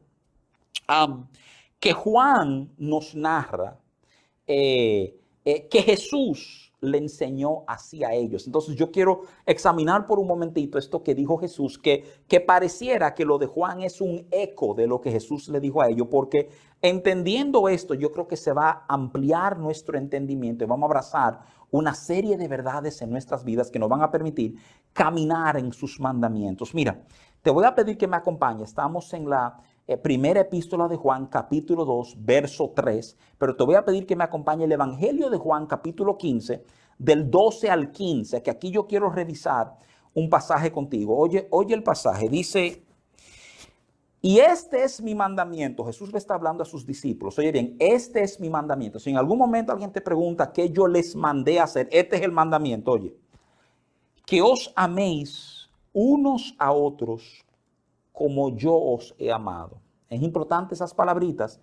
que 1.79 1.93
Juan 1.93 2.71
nos 2.77 3.15
narra 3.15 3.77
eh, 4.45 5.17
eh, 5.45 5.67
que 5.67 5.81
Jesús 5.81 6.62
le 6.83 6.97
enseñó 6.97 7.63
así 7.65 8.03
a 8.03 8.13
ellos. 8.13 8.45
Entonces 8.45 8.75
yo 8.75 8.91
quiero 8.91 9.21
examinar 9.45 10.05
por 10.05 10.19
un 10.19 10.27
momentito 10.27 10.77
esto 10.77 11.01
que 11.01 11.15
dijo 11.15 11.37
Jesús, 11.37 11.79
que, 11.79 12.03
que 12.27 12.39
pareciera 12.39 13.15
que 13.15 13.25
lo 13.25 13.37
de 13.37 13.47
Juan 13.47 13.81
es 13.81 14.01
un 14.01 14.27
eco 14.31 14.73
de 14.73 14.87
lo 14.87 15.01
que 15.01 15.11
Jesús 15.11 15.47
le 15.49 15.59
dijo 15.59 15.81
a 15.81 15.89
ellos, 15.89 16.07
porque 16.11 16.49
entendiendo 16.81 17.69
esto 17.69 17.93
yo 17.93 18.11
creo 18.11 18.27
que 18.27 18.37
se 18.37 18.53
va 18.53 18.85
a 18.87 18.93
ampliar 18.93 19.57
nuestro 19.57 19.97
entendimiento 19.97 20.63
y 20.63 20.67
vamos 20.67 20.83
a 20.83 20.91
abrazar 20.91 21.39
una 21.71 21.95
serie 21.95 22.37
de 22.37 22.47
verdades 22.47 23.01
en 23.01 23.09
nuestras 23.09 23.43
vidas 23.43 23.71
que 23.71 23.79
nos 23.79 23.89
van 23.89 24.01
a 24.01 24.11
permitir 24.11 24.55
caminar 24.91 25.57
en 25.57 25.73
sus 25.73 25.99
mandamientos. 25.99 26.75
Mira, 26.75 27.01
te 27.41 27.49
voy 27.49 27.65
a 27.65 27.73
pedir 27.73 27.97
que 27.97 28.07
me 28.07 28.17
acompañes. 28.17 28.69
Estamos 28.69 29.11
en 29.13 29.29
la 29.29 29.59
eh, 29.85 29.97
primera 29.97 30.41
epístola 30.41 30.87
de 30.87 30.95
Juan, 30.95 31.27
capítulo 31.27 31.83
2, 31.83 32.17
verso 32.19 32.71
3, 32.73 33.17
pero 33.37 33.55
te 33.55 33.63
voy 33.63 33.75
a 33.75 33.83
pedir 33.83 34.05
que 34.05 34.15
me 34.15 34.23
acompañe 34.23 34.63
el 34.63 34.71
Evangelio 34.71 35.29
de 35.29 35.37
Juan, 35.37 35.65
capítulo 35.65 36.17
15, 36.17 36.63
del 36.97 37.29
12 37.29 37.69
al 37.69 37.91
15, 37.91 38.41
que 38.41 38.51
aquí 38.51 38.71
yo 38.71 38.87
quiero 38.87 39.09
revisar 39.09 39.77
un 40.13 40.29
pasaje 40.29 40.71
contigo. 40.71 41.17
Oye, 41.17 41.47
oye 41.51 41.73
el 41.75 41.83
pasaje, 41.83 42.29
dice, 42.29 42.83
y 44.21 44.39
este 44.39 44.85
es 44.85 45.01
mi 45.01 45.15
mandamiento. 45.15 45.83
Jesús 45.83 46.13
le 46.13 46.17
está 46.17 46.35
hablando 46.35 46.63
a 46.63 46.65
sus 46.65 46.85
discípulos. 46.85 47.37
Oye 47.39 47.51
bien, 47.51 47.75
este 47.77 48.23
es 48.23 48.39
mi 48.39 48.49
mandamiento. 48.49 48.99
Si 48.99 49.09
en 49.09 49.17
algún 49.17 49.37
momento 49.37 49.73
alguien 49.73 49.91
te 49.91 49.99
pregunta 49.99 50.53
qué 50.53 50.69
yo 50.69 50.87
les 50.87 51.13
mandé 51.13 51.59
a 51.59 51.63
hacer, 51.63 51.89
este 51.91 52.15
es 52.15 52.21
el 52.21 52.31
mandamiento, 52.31 52.91
oye, 52.91 53.13
que 54.25 54.41
os 54.41 54.71
améis 54.77 55.69
unos 55.91 56.55
a 56.57 56.71
otros 56.71 57.43
como 58.13 58.55
yo 58.55 58.73
os 58.75 59.13
he 59.17 59.31
amado. 59.31 59.81
Es 60.09 60.21
importante 60.21 60.75
esas 60.75 60.93
palabritas 60.93 61.59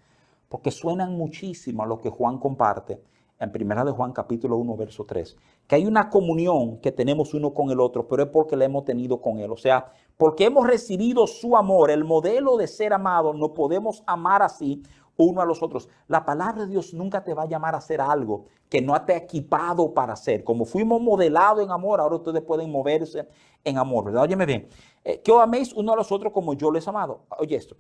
porque 0.49 0.71
suenan 0.71 1.17
muchísimo 1.17 1.87
lo 1.87 2.01
que 2.01 2.11
Juan 2.11 2.39
comparte 2.39 3.01
en 3.39 3.51
Primera 3.51 3.85
de 3.85 3.93
Juan 3.93 4.13
capítulo 4.13 4.59
1 4.59 4.77
verso 4.77 5.07
3, 5.07 5.37
que 5.67 5.77
hay 5.77 5.87
una 5.87 6.11
comunión 6.11 6.79
que 6.79 6.93
tenemos 6.93 7.33
uno 7.33 7.55
con 7.55 7.71
el 7.71 7.81
otro, 7.81 8.07
pero 8.07 8.25
es 8.25 8.29
porque 8.29 8.57
la 8.57 8.67
hemos 8.67 8.85
tenido 8.85 9.23
con 9.23 9.39
él, 9.39 9.51
o 9.51 9.57
sea, 9.57 9.93
porque 10.19 10.45
hemos 10.45 10.67
recibido 10.67 11.27
su 11.27 11.57
amor, 11.57 11.91
el 11.91 12.05
modelo 12.05 12.59
de 12.59 12.67
ser 12.67 12.93
amado, 12.93 13.33
no 13.33 13.55
podemos 13.55 14.03
amar 14.07 14.43
así 14.43 14.83
uno 15.23 15.41
a 15.41 15.45
los 15.45 15.63
otros. 15.63 15.89
La 16.09 16.25
palabra 16.25 16.63
de 16.63 16.69
Dios 16.69 16.95
nunca 16.95 17.23
te 17.23 17.35
va 17.35 17.45
a 17.45 17.47
llamar 17.47 17.75
a 17.75 17.79
hacer 17.79 18.01
algo 18.01 18.47
que 18.69 18.81
no 18.81 19.01
te 19.05 19.15
ha 19.15 19.17
equipado 19.17 19.93
para 19.93 20.15
hacer. 20.15 20.45
Como 20.45 20.65
fuimos 20.65 21.01
modelados 21.01 21.65
en 21.65 21.71
amor, 21.71 22.01
ahora 22.01 22.17
ustedes 22.17 22.43
pueden 22.43 22.71
moverse 22.71 23.29
en 23.65 23.79
amor, 23.79 24.05
¿verdad? 24.05 24.23
Óyeme 24.23 24.47
bien. 24.47 24.69
Eh, 25.05 25.21
que 25.23 25.33
os 25.33 25.43
améis 25.43 25.73
uno 25.73 25.93
a 25.93 25.97
los 25.97 26.11
otros 26.13 26.33
como 26.33 26.55
yo 26.55 26.71
les 26.71 26.87
he 26.87 26.91
amado. 26.91 27.23
Oye 27.39 27.57
esto. 27.57 27.77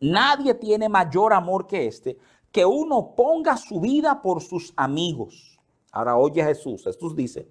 Nadie 0.00 0.54
tiene 0.54 0.88
mayor 0.88 1.32
amor 1.32 1.66
que 1.66 1.86
este, 1.86 2.16
que 2.50 2.64
uno 2.64 3.14
ponga 3.14 3.56
su 3.56 3.80
vida 3.80 4.22
por 4.22 4.40
sus 4.40 4.72
amigos. 4.76 5.60
Ahora 5.92 6.16
oye 6.16 6.42
Jesús. 6.42 6.84
Jesús 6.84 7.14
dice, 7.14 7.48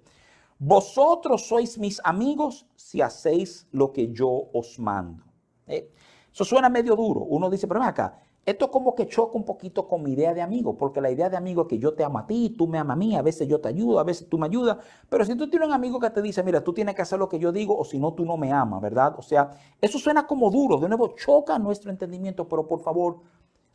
vosotros 0.58 1.46
sois 1.46 1.78
mis 1.78 2.00
amigos 2.04 2.66
si 2.76 3.00
hacéis 3.00 3.66
lo 3.72 3.92
que 3.92 4.12
yo 4.12 4.50
os 4.52 4.78
mando. 4.78 5.24
Eh, 5.66 5.90
eso 6.32 6.44
suena 6.44 6.68
medio 6.68 6.94
duro. 6.96 7.20
Uno 7.20 7.48
dice, 7.48 7.66
pero 7.66 7.82
acá, 7.82 8.18
esto 8.46 8.70
como 8.70 8.94
que 8.94 9.06
choca 9.06 9.36
un 9.36 9.44
poquito 9.44 9.86
con 9.86 10.02
mi 10.02 10.12
idea 10.12 10.32
de 10.32 10.40
amigo, 10.40 10.76
porque 10.76 11.00
la 11.00 11.10
idea 11.10 11.28
de 11.28 11.36
amigo 11.36 11.62
es 11.62 11.68
que 11.68 11.78
yo 11.78 11.92
te 11.94 12.02
amo 12.02 12.18
a 12.18 12.26
ti, 12.26 12.54
tú 12.56 12.66
me 12.66 12.78
amas 12.78 12.94
a 12.94 12.98
mí, 12.98 13.14
a 13.14 13.22
veces 13.22 13.46
yo 13.46 13.60
te 13.60 13.68
ayudo, 13.68 14.00
a 14.00 14.04
veces 14.04 14.28
tú 14.28 14.38
me 14.38 14.46
ayudas, 14.46 14.78
pero 15.08 15.24
si 15.24 15.34
tú 15.34 15.48
tienes 15.50 15.68
un 15.68 15.74
amigo 15.74 16.00
que 16.00 16.10
te 16.10 16.22
dice, 16.22 16.42
mira, 16.42 16.64
tú 16.64 16.72
tienes 16.72 16.94
que 16.94 17.02
hacer 17.02 17.18
lo 17.18 17.28
que 17.28 17.38
yo 17.38 17.52
digo 17.52 17.78
o 17.78 17.84
si 17.84 17.98
no, 17.98 18.14
tú 18.14 18.24
no 18.24 18.36
me 18.36 18.50
amas, 18.50 18.80
¿verdad? 18.80 19.14
O 19.18 19.22
sea, 19.22 19.50
eso 19.80 19.98
suena 19.98 20.26
como 20.26 20.50
duro, 20.50 20.78
de 20.78 20.88
nuevo 20.88 21.14
choca 21.16 21.58
nuestro 21.58 21.90
entendimiento, 21.90 22.48
pero 22.48 22.66
por 22.66 22.80
favor, 22.80 23.18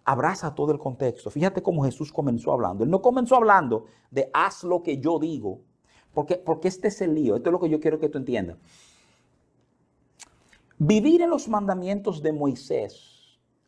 abraza 0.03 0.53
todo 0.53 0.71
el 0.71 0.79
contexto. 0.79 1.29
Fíjate 1.29 1.61
cómo 1.61 1.83
Jesús 1.83 2.11
comenzó 2.11 2.51
hablando. 2.51 2.83
Él 2.83 2.89
no 2.89 3.01
comenzó 3.01 3.35
hablando 3.35 3.85
de 4.11 4.29
haz 4.33 4.63
lo 4.63 4.83
que 4.83 4.99
yo 4.99 5.19
digo, 5.19 5.59
porque, 6.13 6.37
porque 6.37 6.67
este 6.67 6.87
es 6.87 7.01
el 7.01 7.13
lío, 7.13 7.35
esto 7.35 7.49
es 7.49 7.53
lo 7.53 7.59
que 7.59 7.69
yo 7.69 7.79
quiero 7.79 7.99
que 7.99 8.09
tú 8.09 8.17
entiendas. 8.17 8.57
Vivir 10.77 11.21
en 11.21 11.29
los 11.29 11.47
mandamientos 11.47 12.21
de 12.21 12.33
Moisés 12.33 13.14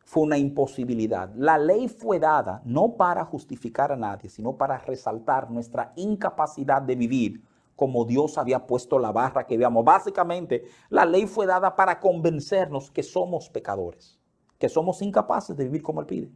fue 0.08 0.22
una 0.22 0.38
imposibilidad. 0.38 1.30
La 1.34 1.58
ley 1.58 1.86
fue 1.86 2.18
dada 2.18 2.62
no 2.64 2.96
para 2.96 3.26
justificar 3.26 3.92
a 3.92 3.96
nadie, 3.96 4.30
sino 4.30 4.56
para 4.56 4.78
resaltar 4.78 5.50
nuestra 5.50 5.92
incapacidad 5.96 6.80
de 6.80 6.96
vivir 6.96 7.44
como 7.76 8.06
Dios 8.06 8.38
había 8.38 8.66
puesto 8.66 8.98
la 8.98 9.12
barra 9.12 9.46
que 9.46 9.58
veamos. 9.58 9.84
Básicamente, 9.84 10.64
la 10.88 11.04
ley 11.04 11.26
fue 11.26 11.44
dada 11.44 11.76
para 11.76 12.00
convencernos 12.00 12.90
que 12.90 13.02
somos 13.02 13.50
pecadores, 13.50 14.18
que 14.58 14.70
somos 14.70 15.02
incapaces 15.02 15.54
de 15.54 15.64
vivir 15.64 15.82
como 15.82 16.00
Él 16.00 16.06
pide. 16.06 16.30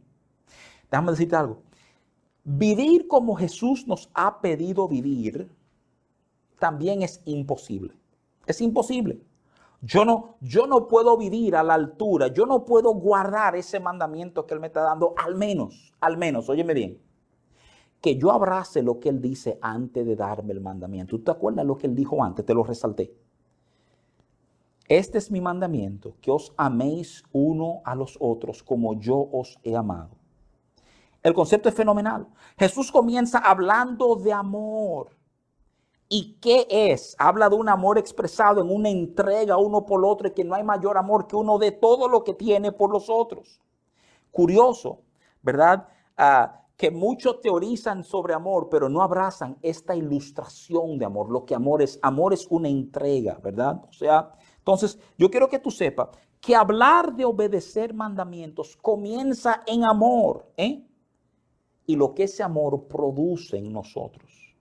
Déjame 0.91 1.09
decirte 1.09 1.35
algo. 1.35 1.63
Vivir 2.43 3.07
como 3.07 3.33
Jesús 3.33 3.87
nos 3.87 4.07
ha 4.13 4.39
pedido 4.39 4.87
vivir 4.87 5.49
también 6.59 7.01
es 7.01 7.23
imposible. 7.25 7.95
Es 8.45 8.61
imposible. 8.61 9.19
Yo 9.85 10.05
no, 10.05 10.37
yo 10.39 10.65
no 10.65 10.87
puedo 10.87 11.17
vivir 11.17 11.57
a 11.57 11.63
la 11.63 11.73
altura, 11.73 12.27
yo 12.27 12.45
no 12.45 12.63
puedo 12.63 12.93
guardar 12.93 13.57
ese 13.57 13.81
mandamiento 13.81 14.45
que 14.45 14.53
Él 14.53 14.61
me 14.61 14.67
está 14.67 14.81
dando, 14.81 15.13
al 15.17 15.35
menos, 15.35 15.93
al 15.99 16.15
menos, 16.15 16.47
óyeme 16.47 16.73
bien, 16.73 17.01
que 17.99 18.15
yo 18.15 18.31
abrace 18.31 18.81
lo 18.81 19.01
que 19.01 19.09
Él 19.09 19.21
dice 19.21 19.59
antes 19.61 20.05
de 20.05 20.15
darme 20.15 20.53
el 20.53 20.61
mandamiento. 20.61 21.17
¿Tú 21.17 21.23
te 21.25 21.31
acuerdas 21.31 21.65
lo 21.65 21.77
que 21.77 21.87
Él 21.87 21.95
dijo 21.95 22.23
antes? 22.23 22.45
Te 22.45 22.53
lo 22.53 22.63
resalté. 22.63 23.13
Este 24.87 25.17
es 25.17 25.29
mi 25.29 25.41
mandamiento, 25.41 26.15
que 26.21 26.31
os 26.31 26.53
améis 26.55 27.21
uno 27.33 27.81
a 27.83 27.93
los 27.93 28.15
otros 28.21 28.63
como 28.63 28.97
yo 28.97 29.17
os 29.33 29.59
he 29.63 29.75
amado. 29.75 30.15
El 31.21 31.33
concepto 31.33 31.67
es 31.67 31.75
fenomenal. 31.75 32.25
Jesús 32.57 32.89
comienza 32.89 33.39
hablando 33.39 34.15
de 34.15 34.31
amor. 34.31 35.09
¿Y 36.09 36.37
qué 36.41 36.67
es? 36.69 37.15
Habla 37.17 37.49
de 37.49 37.55
un 37.55 37.69
amor 37.69 37.97
expresado 37.97 38.61
en 38.61 38.69
una 38.69 38.89
entrega 38.89 39.57
uno 39.57 39.85
por 39.85 39.99
el 39.99 40.05
otro 40.05 40.27
y 40.27 40.31
que 40.31 40.43
no 40.43 40.55
hay 40.55 40.63
mayor 40.63 40.97
amor 40.97 41.27
que 41.27 41.35
uno 41.35 41.57
de 41.57 41.71
todo 41.71 42.07
lo 42.07 42.23
que 42.23 42.33
tiene 42.33 42.71
por 42.71 42.91
los 42.91 43.09
otros. 43.09 43.61
Curioso, 44.31 45.01
¿verdad? 45.41 45.87
Ah, 46.17 46.63
que 46.77 46.91
muchos 46.91 47.39
teorizan 47.41 48.03
sobre 48.03 48.33
amor, 48.33 48.67
pero 48.69 48.89
no 48.89 49.01
abrazan 49.01 49.57
esta 49.61 49.95
ilustración 49.95 50.97
de 50.97 51.05
amor. 51.05 51.29
Lo 51.29 51.45
que 51.45 51.55
amor 51.55 51.81
es, 51.81 51.99
amor 52.01 52.33
es 52.33 52.45
una 52.49 52.67
entrega, 52.67 53.39
¿verdad? 53.41 53.81
O 53.87 53.93
sea, 53.93 54.33
entonces 54.57 54.99
yo 55.17 55.29
quiero 55.29 55.47
que 55.47 55.59
tú 55.59 55.71
sepas 55.71 56.09
que 56.41 56.55
hablar 56.55 57.15
de 57.15 57.23
obedecer 57.23 57.93
mandamientos 57.93 58.75
comienza 58.75 59.63
en 59.65 59.85
amor, 59.85 60.45
¿eh? 60.57 60.85
Y 61.85 61.95
lo 61.95 62.13
que 62.13 62.23
ese 62.23 62.43
amor 62.43 62.87
produce 62.87 63.57
en 63.57 63.71
nosotros. 63.71 64.52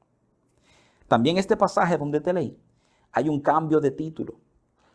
También 1.12 1.36
este 1.36 1.58
pasaje 1.58 1.98
donde 1.98 2.22
te 2.22 2.32
leí 2.32 2.56
hay 3.12 3.28
un 3.28 3.38
cambio 3.38 3.80
de 3.80 3.90
título. 3.90 4.40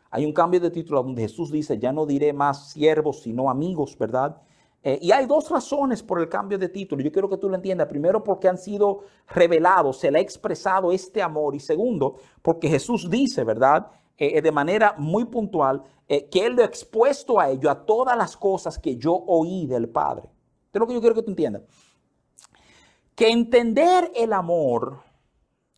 Hay 0.09 0.25
un 0.25 0.33
cambio 0.33 0.59
de 0.59 0.71
título 0.71 1.03
donde 1.03 1.21
Jesús 1.21 1.51
dice, 1.51 1.77
ya 1.77 1.91
no 1.91 2.07
diré 2.07 2.33
más 2.33 2.71
siervos, 2.71 3.21
sino 3.21 3.51
amigos, 3.51 3.95
¿verdad? 3.99 4.41
Eh, 4.81 4.97
y 4.99 5.11
hay 5.11 5.27
dos 5.27 5.47
razones 5.51 6.01
por 6.01 6.19
el 6.19 6.27
cambio 6.27 6.57
de 6.57 6.69
título. 6.69 7.03
Yo 7.03 7.11
quiero 7.11 7.29
que 7.29 7.37
tú 7.37 7.47
lo 7.47 7.55
entiendas. 7.55 7.87
Primero, 7.87 8.23
porque 8.23 8.47
han 8.47 8.57
sido 8.57 9.01
revelados, 9.27 9.99
se 9.99 10.09
le 10.09 10.17
ha 10.17 10.21
expresado 10.23 10.91
este 10.91 11.21
amor. 11.21 11.53
Y 11.53 11.59
segundo, 11.59 12.15
porque 12.41 12.67
Jesús 12.67 13.07
dice, 13.11 13.43
¿verdad? 13.43 13.85
Eh, 14.17 14.41
de 14.41 14.51
manera 14.51 14.95
muy 14.97 15.25
puntual, 15.25 15.83
que 16.07 16.47
Él 16.47 16.53
lo 16.55 16.63
ha 16.63 16.65
expuesto 16.65 17.39
a 17.39 17.51
ello, 17.51 17.69
a 17.69 17.85
todas 17.85 18.17
las 18.17 18.35
cosas 18.35 18.79
que 18.79 18.97
yo 18.97 19.13
oí 19.13 19.67
del 19.67 19.87
Padre. 19.87 20.23
Esto 20.65 20.77
es 20.77 20.79
lo 20.79 20.87
que 20.87 20.93
yo 20.95 20.99
quiero 20.99 21.13
que 21.13 21.21
tú 21.21 21.29
entiendas. 21.29 21.61
Que 23.13 23.29
entender 23.29 24.11
el 24.15 24.33
amor, 24.33 25.05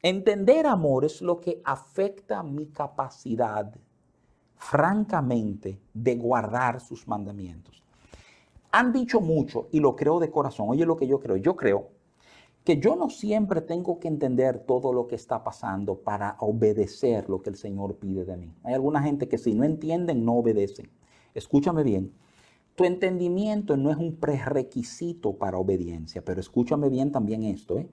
entender 0.01 0.65
amor 0.65 1.05
es 1.05 1.21
lo 1.21 1.39
que 1.39 1.61
afecta 1.63 2.43
mi 2.43 2.67
capacidad, 2.67 3.73
francamente, 4.55 5.79
de 5.93 6.15
guardar 6.15 6.79
sus 6.79 7.07
mandamientos. 7.07 7.83
Han 8.71 8.93
dicho 8.93 9.19
mucho 9.19 9.67
y 9.71 9.79
lo 9.79 9.95
creo 9.95 10.19
de 10.19 10.29
corazón. 10.29 10.67
Oye 10.69 10.85
lo 10.85 10.95
que 10.95 11.07
yo 11.07 11.19
creo. 11.19 11.37
Yo 11.37 11.55
creo 11.55 11.89
que 12.63 12.79
yo 12.79 12.95
no 12.95 13.09
siempre 13.09 13.61
tengo 13.61 13.99
que 13.99 14.07
entender 14.07 14.59
todo 14.59 14.93
lo 14.93 15.07
que 15.07 15.15
está 15.15 15.43
pasando 15.43 15.95
para 15.95 16.35
obedecer 16.39 17.29
lo 17.29 17.41
que 17.41 17.49
el 17.49 17.55
Señor 17.55 17.95
pide 17.95 18.25
de 18.25 18.37
mí. 18.37 18.53
Hay 18.63 18.73
alguna 18.73 19.01
gente 19.01 19.27
que 19.27 19.37
si 19.37 19.55
no 19.55 19.63
entienden, 19.63 20.23
no 20.23 20.35
obedecen. 20.35 20.91
Escúchame 21.33 21.83
bien. 21.83 22.13
Tu 22.75 22.85
entendimiento 22.85 23.75
no 23.75 23.89
es 23.91 23.97
un 23.97 24.15
prerequisito 24.17 25.35
para 25.35 25.57
obediencia, 25.57 26.23
pero 26.23 26.39
escúchame 26.39 26.89
bien 26.89 27.11
también 27.11 27.43
esto. 27.43 27.79
¿eh? 27.79 27.89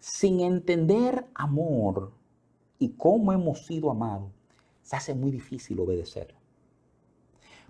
Sin 0.00 0.40
entender 0.40 1.26
amor 1.34 2.10
y 2.78 2.88
cómo 2.90 3.32
hemos 3.32 3.66
sido 3.66 3.90
amados, 3.90 4.32
se 4.82 4.96
hace 4.96 5.14
muy 5.14 5.30
difícil 5.30 5.78
obedecer. 5.78 6.34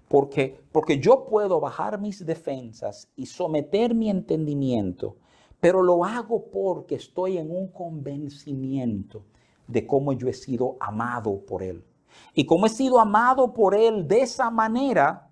Porque, 0.09 0.61
porque 0.73 0.99
yo 0.99 1.27
puedo 1.27 1.61
bajar 1.61 2.01
mis 2.01 2.25
defensas 2.25 3.09
y 3.15 3.27
someter 3.27 3.95
mi 3.95 4.09
entendimiento, 4.11 5.17
pero 5.61 5.83
lo 5.83 6.05
hago 6.05 6.47
porque 6.51 6.95
estoy 6.95 7.39
en 7.39 7.51
un 7.51 7.69
convencimiento 7.69 9.25
de 9.67 9.87
cómo 9.87 10.13
yo 10.13 10.29
he 10.29 10.33
sido 10.33 10.77
amado 10.81 11.45
por 11.45 11.63
Él. 11.63 11.85
Y 12.35 12.47
como 12.47 12.67
he 12.67 12.71
sido 12.71 12.99
amado 12.99 13.53
por 13.55 13.75
Él 13.75 14.07
de 14.09 14.23
esa 14.23 14.51
manera, 14.51 15.30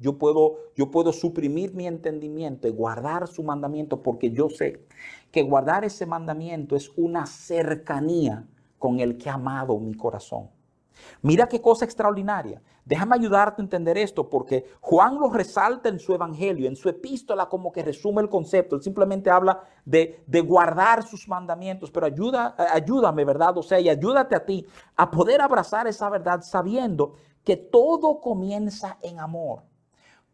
yo 0.00 0.16
puedo, 0.16 0.56
yo 0.74 0.90
puedo 0.90 1.12
suprimir 1.12 1.74
mi 1.74 1.86
entendimiento 1.86 2.66
y 2.66 2.72
guardar 2.72 3.28
su 3.28 3.42
mandamiento 3.42 4.02
porque 4.02 4.30
yo 4.30 4.48
sé 4.48 4.86
que 5.30 5.42
guardar 5.42 5.84
ese 5.84 6.06
mandamiento 6.06 6.74
es 6.74 6.90
una 6.96 7.26
cercanía 7.26 8.46
con 8.78 8.98
el 8.98 9.18
que 9.18 9.28
ha 9.28 9.34
amado 9.34 9.78
mi 9.78 9.94
corazón. 9.94 10.48
Mira 11.22 11.46
qué 11.46 11.60
cosa 11.60 11.84
extraordinaria. 11.84 12.62
Déjame 12.84 13.14
ayudarte 13.14 13.60
a 13.60 13.64
entender 13.64 13.96
esto 13.98 14.28
porque 14.28 14.64
Juan 14.80 15.20
lo 15.20 15.30
resalta 15.30 15.88
en 15.90 15.98
su 15.98 16.14
evangelio, 16.14 16.66
en 16.66 16.76
su 16.76 16.88
epístola 16.88 17.48
como 17.48 17.70
que 17.70 17.82
resume 17.82 18.22
el 18.22 18.28
concepto. 18.28 18.76
Él 18.76 18.82
simplemente 18.82 19.30
habla 19.30 19.62
de, 19.84 20.24
de 20.26 20.40
guardar 20.40 21.02
sus 21.02 21.28
mandamientos, 21.28 21.90
pero 21.90 22.06
ayuda, 22.06 22.54
ayúdame, 22.72 23.24
¿verdad? 23.24 23.56
O 23.58 23.62
sea, 23.62 23.78
y 23.78 23.88
ayúdate 23.88 24.34
a 24.34 24.44
ti 24.44 24.66
a 24.96 25.10
poder 25.10 25.40
abrazar 25.42 25.86
esa 25.86 26.08
verdad 26.08 26.40
sabiendo 26.40 27.14
que 27.44 27.56
todo 27.56 28.20
comienza 28.20 28.98
en 29.02 29.20
amor 29.20 29.69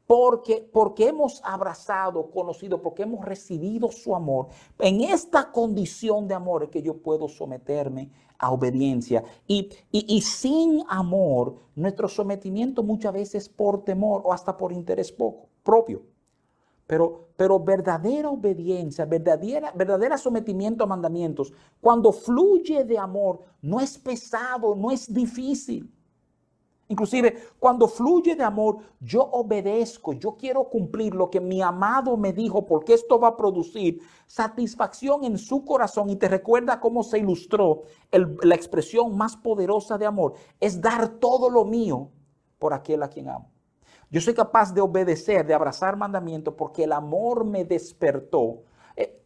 porque, 0.07 0.69
porque 0.73 1.09
hemos 1.09 1.41
abrazado, 1.45 2.31
conocido, 2.31 2.81
porque 2.81 3.03
hemos 3.03 3.25
recibido 3.25 3.91
su 3.91 4.15
amor. 4.15 4.49
En 4.79 5.01
esta 5.01 5.51
condición 5.51 6.29
de 6.29 6.35
amor 6.35 6.65
es 6.65 6.71
que 6.71 6.83
yo 6.83 6.97
puedo 6.99 7.29
someterme 7.29 8.11
a 8.39 8.53
obediencia. 8.53 9.25
Y, 9.47 9.71
y, 9.91 10.21
sin 10.21 10.83
amor, 10.89 11.57
nuestro 11.75 12.09
sometimiento 12.09 12.83
muchas 12.83 13.13
veces 13.13 13.49
por 13.49 13.83
temor 13.83 14.23
o 14.25 14.33
hasta 14.33 14.57
por 14.57 14.73
interés 14.73 15.11
poco, 15.11 15.49
propio. 15.63 16.03
Pero, 16.87 17.31
pero 17.37 17.59
verdadera 17.59 18.31
obediencia, 18.31 19.05
verdadera, 19.07 19.73
verdadera 19.75 20.17
sometimiento 20.17 20.85
a 20.85 20.87
mandamientos, 20.87 21.53
cuando 21.81 22.13
fluye 22.13 22.85
de 22.85 22.97
amor, 22.97 23.41
no 23.61 23.81
es 23.81 23.99
pesado, 23.99 24.77
no 24.77 24.93
es 24.93 25.13
difícil. 25.13 25.93
Inclusive 26.89 27.37
cuando 27.59 27.89
fluye 27.89 28.37
de 28.37 28.45
amor, 28.45 28.79
yo 29.01 29.23
obedezco, 29.23 30.13
yo 30.13 30.37
quiero 30.37 30.69
cumplir 30.69 31.15
lo 31.15 31.29
que 31.29 31.41
mi 31.41 31.61
amado 31.61 32.17
me 32.17 32.33
dijo, 32.33 32.65
porque 32.65 32.95
esto 32.95 33.19
va 33.19 33.29
a 33.29 33.37
producir 33.37 34.01
satisfacción 34.27 35.25
en 35.25 35.37
su 35.37 35.65
corazón 35.65 36.11
y 36.11 36.17
te 36.17 36.29
recuerda 36.29 36.79
cómo 36.79 37.03
se 37.03 37.19
ilustró 37.19 37.83
la 38.13 38.55
expresión 38.55 39.17
más 39.17 39.37
poderosa 39.37 39.99
de 39.99 40.07
amor, 40.07 40.35
es 40.61 40.81
dar 40.81 41.09
todo 41.09 41.51
lo 41.51 41.65
mío 41.65 42.11
por 42.59 42.73
aquel 42.73 43.03
a 43.03 43.09
quien 43.09 43.29
amo. 43.31 43.51
Yo 44.09 44.21
soy 44.21 44.35
capaz 44.35 44.73
de 44.73 44.81
obedecer, 44.81 45.45
de 45.45 45.55
abrazar 45.55 45.97
mandamientos 45.97 46.55
porque 46.57 46.85
el 46.85 46.93
amor 46.93 47.45
me 47.45 47.65
despertó. 47.65 48.63
Eh, 48.95 49.21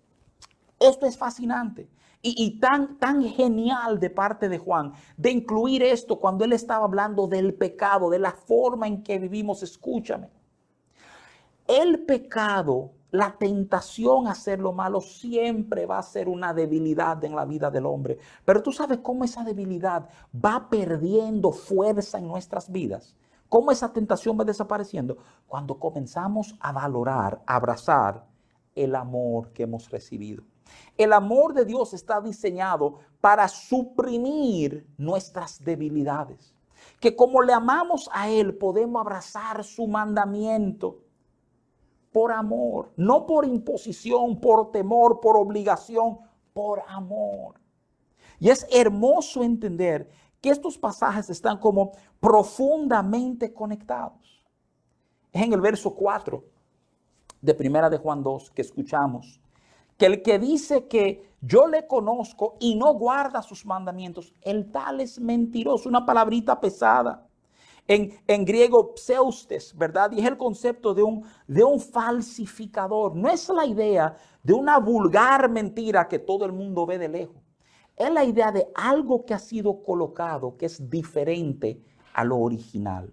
esto 0.78 1.04
es 1.04 1.18
fascinante. 1.18 1.90
Y, 2.22 2.60
tan, 2.60 2.98
tan 2.98 3.22
genial 3.22 3.98
de 3.98 4.10
parte 4.10 4.50
de 4.50 4.58
Juan 4.58 4.92
de 5.16 5.30
incluir 5.30 5.82
esto 5.82 6.20
cuando 6.20 6.44
él 6.44 6.52
estaba 6.52 6.84
hablando 6.84 7.26
del 7.26 7.54
pecado, 7.54 8.10
de 8.10 8.18
la 8.18 8.32
forma 8.32 8.86
en 8.86 9.02
que 9.02 9.18
vivimos. 9.18 9.62
Escúchame. 9.62 10.28
El 11.66 12.04
pecado, 12.04 12.90
la 13.10 13.38
tentación 13.38 14.26
a 14.26 14.32
hacer 14.32 14.58
lo 14.58 14.72
malo 14.72 15.00
siempre 15.00 15.86
va 15.86 15.98
a 15.98 16.02
ser 16.02 16.28
una 16.28 16.52
debilidad 16.52 17.24
en 17.24 17.34
la 17.34 17.46
vida 17.46 17.70
del 17.70 17.86
hombre. 17.86 18.18
Pero 18.44 18.62
tú 18.62 18.70
sabes 18.70 18.98
cómo 18.98 19.24
esa 19.24 19.42
debilidad 19.42 20.08
va 20.34 20.68
perdiendo 20.68 21.52
fuerza 21.52 22.18
en 22.18 22.28
nuestras 22.28 22.70
vidas. 22.70 23.16
¿Cómo 23.48 23.70
esa 23.70 23.92
tentación 23.92 24.38
va 24.38 24.44
desapareciendo? 24.44 25.16
Cuando 25.46 25.78
comenzamos 25.78 26.54
a 26.60 26.70
valorar, 26.70 27.40
a 27.46 27.56
abrazar 27.56 28.26
el 28.74 28.94
amor 28.94 29.52
que 29.52 29.64
hemos 29.64 29.90
recibido. 29.90 30.44
El 30.96 31.12
amor 31.12 31.54
de 31.54 31.64
Dios 31.64 31.94
está 31.94 32.20
diseñado 32.20 32.98
para 33.20 33.48
suprimir 33.48 34.86
nuestras 34.98 35.62
debilidades. 35.64 36.54
Que 37.00 37.14
como 37.14 37.42
le 37.42 37.52
amamos 37.52 38.08
a 38.12 38.28
Él, 38.28 38.56
podemos 38.56 39.00
abrazar 39.00 39.64
su 39.64 39.86
mandamiento 39.86 40.98
por 42.12 42.32
amor, 42.32 42.92
no 42.96 43.26
por 43.26 43.44
imposición, 43.44 44.40
por 44.40 44.72
temor, 44.72 45.20
por 45.20 45.36
obligación, 45.36 46.18
por 46.52 46.82
amor. 46.88 47.60
Y 48.38 48.48
es 48.48 48.66
hermoso 48.70 49.42
entender 49.42 50.10
que 50.40 50.50
estos 50.50 50.78
pasajes 50.78 51.30
están 51.30 51.58
como 51.58 51.92
profundamente 52.18 53.52
conectados. 53.52 54.42
Es 55.32 55.42
en 55.42 55.52
el 55.52 55.60
verso 55.60 55.94
4 55.94 56.42
de 57.40 57.54
Primera 57.54 57.88
de 57.88 57.98
Juan 57.98 58.22
2 58.22 58.50
que 58.50 58.62
escuchamos 58.62 59.40
que 60.00 60.06
el 60.06 60.22
que 60.22 60.38
dice 60.38 60.88
que 60.88 61.30
yo 61.42 61.66
le 61.66 61.86
conozco 61.86 62.56
y 62.58 62.74
no 62.74 62.94
guarda 62.94 63.42
sus 63.42 63.66
mandamientos, 63.66 64.32
el 64.40 64.72
tal 64.72 64.98
es 65.02 65.20
mentiroso, 65.20 65.90
una 65.90 66.06
palabrita 66.06 66.58
pesada. 66.58 67.26
En, 67.86 68.18
en, 68.26 68.46
griego, 68.46 68.94
pseustes, 68.96 69.76
¿verdad? 69.76 70.10
Y 70.12 70.20
es 70.20 70.26
el 70.26 70.38
concepto 70.38 70.94
de 70.94 71.02
un, 71.02 71.24
de 71.46 71.64
un 71.64 71.78
falsificador. 71.78 73.14
No 73.14 73.28
es 73.28 73.46
la 73.50 73.66
idea 73.66 74.16
de 74.42 74.54
una 74.54 74.78
vulgar 74.78 75.50
mentira 75.50 76.08
que 76.08 76.18
todo 76.18 76.46
el 76.46 76.52
mundo 76.52 76.86
ve 76.86 76.96
de 76.96 77.08
lejos. 77.08 77.42
Es 77.94 78.10
la 78.10 78.24
idea 78.24 78.52
de 78.52 78.68
algo 78.74 79.26
que 79.26 79.34
ha 79.34 79.38
sido 79.38 79.82
colocado, 79.82 80.56
que 80.56 80.64
es 80.64 80.88
diferente 80.88 81.82
a 82.14 82.24
lo 82.24 82.38
original. 82.38 83.12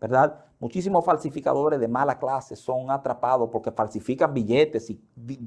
¿Verdad? 0.00 0.45
Muchísimos 0.58 1.04
falsificadores 1.04 1.78
de 1.78 1.88
mala 1.88 2.18
clase 2.18 2.56
son 2.56 2.90
atrapados 2.90 3.50
porque 3.52 3.70
falsifican 3.70 4.32
billetes 4.32 4.88
y 4.88 4.98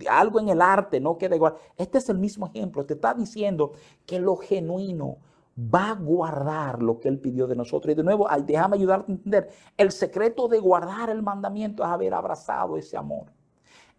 algo 0.08 0.40
en 0.40 0.50
el 0.50 0.62
arte 0.62 1.00
no 1.00 1.18
queda 1.18 1.36
igual. 1.36 1.56
Este 1.76 1.98
es 1.98 2.10
el 2.10 2.20
mismo 2.20 2.48
ejemplo. 2.48 2.86
Te 2.86 2.94
está 2.94 3.16
diciendo 3.16 3.72
que 4.06 4.20
lo 4.20 4.36
genuino 4.36 5.18
va 5.58 5.90
a 5.90 5.96
guardar 5.96 6.84
lo 6.84 7.00
que 7.00 7.10
Él 7.10 7.20
pidió 7.20 7.48
de 7.48 7.56
nosotros. 7.56 7.92
Y 7.92 7.96
de 7.96 8.04
nuevo, 8.04 8.28
déjame 8.46 8.78
ayudarte 8.78 9.12
a 9.12 9.16
entender. 9.16 9.50
El 9.78 9.92
secreto 9.92 10.48
de 10.48 10.60
guardar 10.60 11.10
el 11.10 11.24
mandamiento 11.24 11.84
es 11.84 11.90
haber 11.90 12.14
abrazado 12.14 12.78
ese 12.78 12.96
amor. 12.96 13.32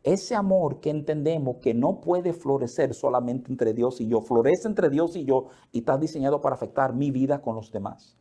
Ese 0.02 0.34
amor 0.34 0.80
que 0.80 0.88
entendemos 0.90 1.56
que 1.56 1.74
no 1.74 2.00
puede 2.00 2.32
florecer 2.32 2.94
solamente 2.94 3.50
entre 3.50 3.74
Dios 3.74 4.00
y 4.00 4.06
yo, 4.06 4.22
florece 4.22 4.66
entre 4.66 4.88
Dios 4.88 5.14
y 5.16 5.24
yo 5.24 5.48
y 5.72 5.80
está 5.80 5.98
diseñado 5.98 6.40
para 6.40 6.54
afectar 6.54 6.94
mi 6.94 7.10
vida 7.10 7.42
con 7.42 7.54
los 7.56 7.70
demás. 7.70 8.16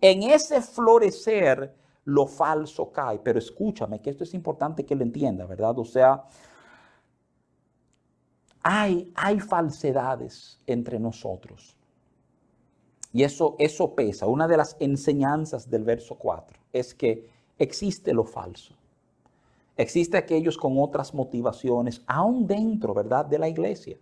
En 0.00 0.22
ese 0.22 0.62
florecer 0.62 1.74
lo 2.08 2.26
falso 2.26 2.90
cae. 2.90 3.18
Pero 3.18 3.38
escúchame, 3.38 4.00
que 4.00 4.10
esto 4.10 4.24
es 4.24 4.32
importante 4.32 4.84
que 4.84 4.96
lo 4.96 5.02
entienda, 5.02 5.44
¿verdad? 5.44 5.78
O 5.78 5.84
sea, 5.84 6.24
hay, 8.62 9.12
hay 9.14 9.38
falsedades 9.40 10.58
entre 10.66 10.98
nosotros. 10.98 11.76
Y 13.12 13.22
eso, 13.22 13.56
eso 13.58 13.94
pesa. 13.94 14.26
Una 14.26 14.48
de 14.48 14.56
las 14.56 14.76
enseñanzas 14.80 15.68
del 15.68 15.84
verso 15.84 16.14
4 16.14 16.58
es 16.72 16.94
que 16.94 17.28
existe 17.58 18.14
lo 18.14 18.24
falso. 18.24 18.74
Existe 19.76 20.16
aquellos 20.16 20.56
con 20.56 20.78
otras 20.78 21.12
motivaciones, 21.14 22.02
aún 22.06 22.46
dentro, 22.46 22.94
¿verdad?, 22.94 23.26
de 23.26 23.38
la 23.38 23.48
iglesia. 23.48 23.98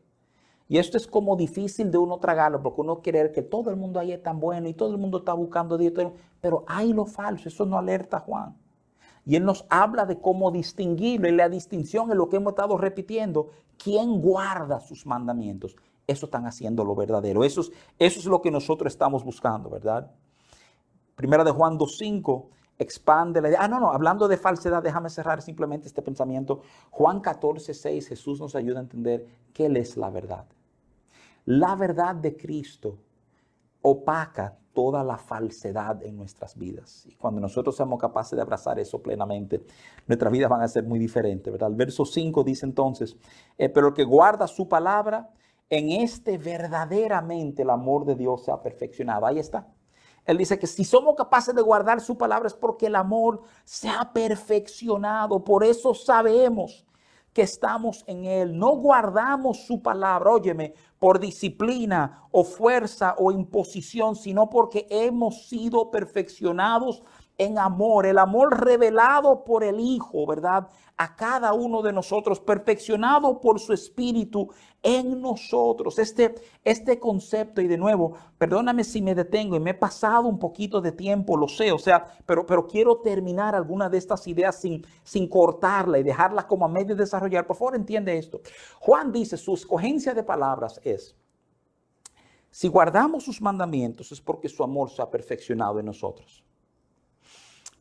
Y 0.69 0.79
esto 0.79 0.97
es 0.97 1.07
como 1.07 1.37
difícil 1.37 1.91
de 1.91 1.99
uno 1.99 2.19
tragarlo, 2.19 2.63
porque 2.63 2.81
uno 2.81 3.01
quiere 3.01 3.31
que 3.31 3.43
todo 3.43 3.71
el 3.71 3.77
mundo 3.77 4.01
ahí 4.01 4.13
es 4.13 4.23
tan 4.23 4.41
bueno 4.41 4.69
y 4.69 4.75
todo 4.75 4.91
el 4.91 4.99
mundo 4.99 5.19
está 5.19 5.33
buscando 5.33 5.79
Dios. 5.79 5.93
Pero 6.41 6.65
hay 6.67 6.93
lo 6.93 7.07
falso, 7.07 7.49
eso 7.49 7.65
no 7.65 7.79
alerta 7.79 8.17
a 8.17 8.21
Juan. 8.21 8.57
Y 9.25 9.37
él 9.37 9.45
nos 9.45 9.65
habla 9.69 10.07
de 10.07 10.21
cómo 10.21 10.51
distinguirlo 10.51 11.29
y 11.29 11.33
la 11.33 11.49
distinción 11.49 12.11
es 12.11 12.17
lo 12.17 12.29
que 12.29 12.37
hemos 12.37 12.53
estado 12.53 12.77
repitiendo. 12.79 13.51
¿Quién 13.77 14.21
guarda 14.21 14.81
sus 14.81 15.07
mandamientos? 15.07 15.77
Eso 16.07 16.27
están 16.27 16.47
haciendo 16.47 16.85
lo 16.85 16.95
verdadero. 16.95 17.43
Eso 17.45 17.61
es, 17.61 17.73
eso 17.99 18.21
es 18.21 18.27
lo 18.27 18.41
que 18.41 18.51
nosotros 18.51 18.93
estamos 18.93 19.25
buscando, 19.25 19.69
¿verdad? 19.69 20.11
Primera 21.17 21.43
de 21.43 21.51
Juan 21.51 21.79
2.5 21.79 22.47
expande 22.79 23.41
la 23.41 23.49
idea. 23.49 23.61
Ah, 23.63 23.69
no, 23.69 23.81
no, 23.81 23.91
hablando 23.91 24.29
de 24.29 24.37
falsedad, 24.37 24.83
déjame 24.83 25.11
cerrar 25.11 25.43
simplemente 25.43 25.87
este 25.89 26.03
pensamiento. 26.03 26.63
Juan 26.91 27.23
14.6, 27.23 28.09
Jesús 28.09 28.41
nos 28.41 28.55
ayuda 28.55 28.79
a 28.79 28.83
entender 28.83 29.27
qué 29.53 29.67
es 29.67 29.97
la 29.97 30.11
verdad. 30.11 30.47
La 31.47 31.77
verdad 31.77 32.15
de 32.15 32.37
Cristo 32.37 32.99
opaca 33.83 34.59
toda 34.77 35.03
la 35.03 35.17
falsedad 35.17 36.03
en 36.03 36.17
nuestras 36.17 36.57
vidas. 36.57 37.07
Y 37.07 37.15
cuando 37.15 37.41
nosotros 37.41 37.75
seamos 37.75 37.99
capaces 37.99 38.37
de 38.37 38.43
abrazar 38.43 38.79
eso 38.79 39.01
plenamente, 39.01 39.65
nuestras 40.07 40.31
vidas 40.31 40.51
van 40.51 40.61
a 40.61 40.69
ser 40.69 40.85
muy 40.85 40.99
diferentes, 40.99 41.51
¿verdad? 41.51 41.71
El 41.71 41.77
verso 41.77 42.05
5 42.05 42.45
dice 42.45 42.67
entonces, 42.67 43.17
eh, 43.57 43.71
pero 43.71 43.89
el 43.89 43.95
que 43.95 44.05
guarda 44.05 44.47
su 44.47 44.69
palabra, 44.69 45.31
en 45.71 45.91
este 45.91 46.37
verdaderamente 46.37 47.63
el 47.63 47.71
amor 47.71 48.05
de 48.05 48.17
Dios 48.17 48.45
se 48.45 48.53
ha 48.53 48.61
perfeccionado. 48.61 49.25
Ahí 49.25 49.39
está. 49.39 49.67
Él 50.27 50.39
dice 50.39 50.59
que 50.59 50.67
si 50.67 50.85
somos 50.85 51.15
capaces 51.15 51.55
de 51.55 51.63
guardar 51.63 52.01
su 52.01 52.19
palabra 52.19 52.49
es 52.49 52.55
porque 52.55 52.87
el 52.87 52.97
amor 52.97 53.43
se 53.65 53.89
ha 53.89 54.13
perfeccionado. 54.13 55.43
Por 55.43 55.63
eso 55.65 55.95
sabemos 55.95 56.85
que 57.33 57.43
estamos 57.43 58.03
en 58.07 58.25
Él. 58.25 58.59
No 58.59 58.71
guardamos 58.77 59.67
su 59.67 59.81
palabra, 59.83 60.33
óyeme, 60.33 60.75
por 60.99 61.21
disciplina 61.21 62.23
o 62.33 62.43
fuerza 62.43 63.15
o 63.19 63.31
imposición, 63.31 64.17
sino 64.17 64.51
porque 64.51 64.87
hemos 64.91 65.47
sido 65.47 65.91
perfeccionados 65.91 67.03
en 67.39 67.59
amor, 67.59 68.07
el 68.07 68.19
amor 68.19 68.65
revelado 68.65 69.45
por 69.45 69.63
el 69.63 69.79
Hijo, 69.81 70.27
¿verdad? 70.27 70.69
A 70.97 71.15
cada 71.15 71.53
uno 71.53 71.83
de 71.83 71.93
nosotros, 71.93 72.41
perfeccionado 72.41 73.41
por 73.41 73.61
su 73.61 73.73
Espíritu 73.73 74.49
en 74.83 75.21
nosotros. 75.21 75.99
Este, 75.99 76.35
este 76.65 76.99
concepto, 76.99 77.61
y 77.61 77.67
de 77.67 77.77
nuevo, 77.77 78.15
perdóname 78.39 78.85
si 78.85 79.03
me 79.03 79.15
detengo 79.15 79.57
y 79.57 79.61
me 79.61 79.71
he 79.71 79.75
pasado 79.75 80.27
un 80.29 80.39
poquito 80.39 80.81
de 80.81 80.93
tiempo, 80.93 81.37
lo 81.37 81.49
sé, 81.49 81.73
o 81.73 81.79
sea, 81.79 82.07
pero, 82.25 82.47
pero 82.47 82.67
quiero 82.67 82.97
terminar 82.99 83.55
alguna 83.55 83.89
de 83.91 83.99
estas 83.99 84.27
ideas 84.27 84.57
sin, 84.61 84.87
sin 85.03 85.29
cortarla 85.29 85.99
y 85.99 86.03
dejarla 86.03 86.47
como 86.47 86.65
a 86.65 86.69
medio 86.69 86.95
de 86.95 87.03
desarrollar. 87.03 87.47
Por 87.47 87.57
favor, 87.57 87.77
entiende 87.77 88.17
esto. 88.17 88.41
Juan 88.81 89.13
dice, 89.13 89.37
su 89.37 89.55
escogencia 89.55 90.15
de 90.15 90.23
palabras 90.23 90.81
es, 90.83 91.15
si 92.51 92.69
guardamos 92.69 93.23
sus 93.23 93.43
mandamientos 93.43 94.13
es 94.13 94.21
porque 94.23 94.49
su 94.49 94.65
amor 94.65 94.89
se 94.89 95.03
ha 95.03 95.11
perfeccionado 95.11 95.79
en 95.79 95.85
nosotros. 95.85 96.43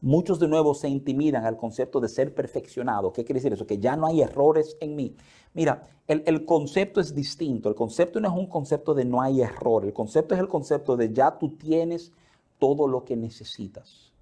Muchos 0.05 0.37
de 0.37 0.47
nuevo 0.47 0.75
se 0.75 0.87
intimidan 0.87 1.45
al 1.45 1.57
concepto 1.57 1.99
de 1.99 2.09
ser 2.09 2.35
perfeccionado. 2.35 3.11
¿Qué 3.11 3.25
quiere 3.25 3.39
decir 3.39 3.53
eso? 3.53 3.65
Que 3.65 3.79
ya 3.79 3.95
no 3.95 4.05
hay 4.05 4.21
errores 4.21 4.77
en 4.79 4.95
mí. 4.95 5.15
Mira, 5.55 5.81
el, 6.07 6.21
el, 6.27 6.45
concepto 6.45 7.01
es 7.01 7.15
distinto. 7.15 7.69
El 7.69 7.73
concepto 7.73 8.19
no 8.19 8.27
es 8.27 8.35
un 8.35 8.45
concepto 8.45 8.93
de 8.93 9.03
no 9.03 9.19
hay 9.19 9.41
error. 9.41 9.83
El 9.83 9.93
concepto 9.93 10.35
es 10.35 10.39
el 10.39 10.47
concepto 10.47 10.95
de 10.95 11.11
ya 11.11 11.39
tú 11.39 11.57
tienes 11.57 12.11
todo 12.59 12.87
lo 12.87 13.03
que 13.03 13.15
necesitas. 13.15 14.13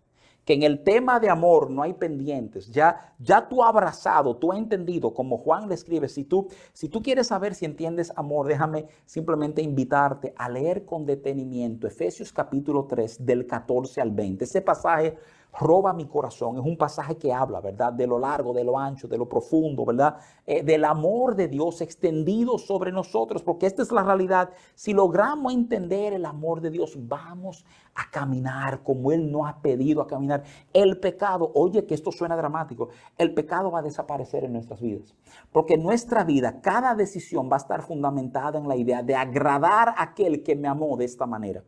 Que 0.46 0.54
en 0.54 0.64
el 0.64 0.86
tema 0.86 1.20
de 1.20 1.30
amor 1.30 1.70
no 1.70 1.84
hay 1.84 1.92
pendientes. 1.92 2.72
Ya, 2.72 3.14
ya 3.20 3.50
tú 3.50 3.62
abrazado, 3.62 4.38
tú 4.38 4.54
has 4.54 4.60
entendido, 4.60 5.14
como 5.14 5.38
Juan 5.38 5.68
le 5.68 5.76
escribe, 5.76 6.08
si 6.08 6.24
tú, 6.24 6.48
si 6.72 6.88
tú 6.88 7.04
quieres 7.04 7.28
saber 7.28 7.56
si 7.56 7.66
entiendes 7.66 8.14
amor, 8.16 8.48
déjame 8.48 8.88
simplemente 9.06 9.62
invitarte 9.62 10.34
a 10.38 10.48
leer 10.48 10.86
con 10.86 11.06
detenimiento 11.06 11.88
Efesios 11.88 12.32
capítulo 12.32 12.86
3 12.86 13.26
del 13.26 13.46
14 13.46 14.00
al 14.00 14.12
20. 14.12 14.46
Ese 14.46 14.62
pasaje 14.62 15.18
roba 15.60 15.94
mi 15.94 16.06
corazón. 16.06 16.58
Es 16.58 16.66
un 16.66 16.78
pasaje 16.78 17.18
que 17.18 17.32
habla, 17.32 17.62
¿verdad? 17.62 17.94
De 17.94 18.08
lo 18.08 18.20
largo, 18.20 18.54
de 18.54 18.64
lo 18.64 18.78
ancho, 18.78 19.08
de 19.08 19.18
lo 19.18 19.28
profundo, 19.30 19.86
¿verdad? 19.86 20.18
Eh, 20.46 20.64
del 20.64 20.86
amor 20.86 21.36
de 21.36 21.48
Dios 21.48 21.82
extendido 21.82 22.58
sobre 22.58 22.92
nosotros, 22.92 23.44
porque 23.44 23.66
esta 23.66 23.82
es 23.82 23.92
la 23.92 24.04
realidad. 24.04 24.50
Si 24.76 24.94
logramos 24.94 25.54
entender 25.54 26.14
el 26.14 26.26
amor 26.26 26.62
de 26.62 26.70
Dios, 26.70 26.96
vamos 26.98 27.66
a 27.96 28.10
caminar 28.10 28.82
como 28.84 29.12
Él 29.12 29.32
nos 29.32 29.48
ha 29.48 29.62
pedido 29.62 30.02
a 30.02 30.08
caminar. 30.08 30.44
El 30.74 31.00
pecado, 31.00 31.52
oye 31.54 31.86
que 31.86 31.94
esto 31.94 32.12
suena 32.12 32.36
dramático, 32.36 32.90
el 33.18 33.34
pecado 33.34 33.72
va 33.72 33.80
a 33.80 33.84
desaparecer 33.84 34.44
en 34.44 34.54
nuestras 34.54 34.82
vidas, 34.82 35.14
porque 35.52 35.76
en 35.76 35.84
nuestra 35.84 36.24
vida 36.24 36.62
cada 36.62 36.96
decisión 36.96 37.50
va 37.52 37.56
a 37.56 37.58
estar 37.58 37.84
fundamentada 37.84 38.58
en 38.60 38.68
la 38.68 38.76
idea 38.76 39.04
de 39.04 39.16
agradar 39.16 39.90
a 39.90 40.04
aquel 40.04 40.44
que 40.44 40.56
me 40.56 40.68
amó 40.68 40.98
de 40.98 41.06
esta 41.06 41.26
manera. 41.26 41.64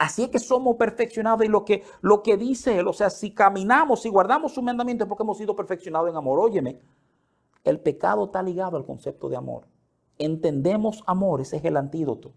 Así 0.00 0.22
es 0.22 0.30
que 0.30 0.38
somos 0.38 0.76
perfeccionados 0.76 1.44
y 1.44 1.48
lo 1.48 1.62
que, 1.62 1.82
lo 2.00 2.22
que 2.22 2.38
dice 2.38 2.78
él, 2.78 2.88
o 2.88 2.92
sea, 2.94 3.10
si 3.10 3.34
caminamos, 3.34 4.00
si 4.00 4.08
guardamos 4.08 4.54
su 4.54 4.62
mandamiento 4.62 5.04
es 5.04 5.08
porque 5.08 5.24
hemos 5.24 5.36
sido 5.36 5.54
perfeccionados 5.54 6.08
en 6.08 6.16
amor. 6.16 6.38
Óyeme, 6.38 6.80
el 7.64 7.80
pecado 7.80 8.24
está 8.24 8.42
ligado 8.42 8.78
al 8.78 8.86
concepto 8.86 9.28
de 9.28 9.36
amor. 9.36 9.66
Entendemos 10.16 11.04
amor, 11.06 11.42
ese 11.42 11.58
es 11.58 11.64
el 11.66 11.76
antídoto. 11.76 12.32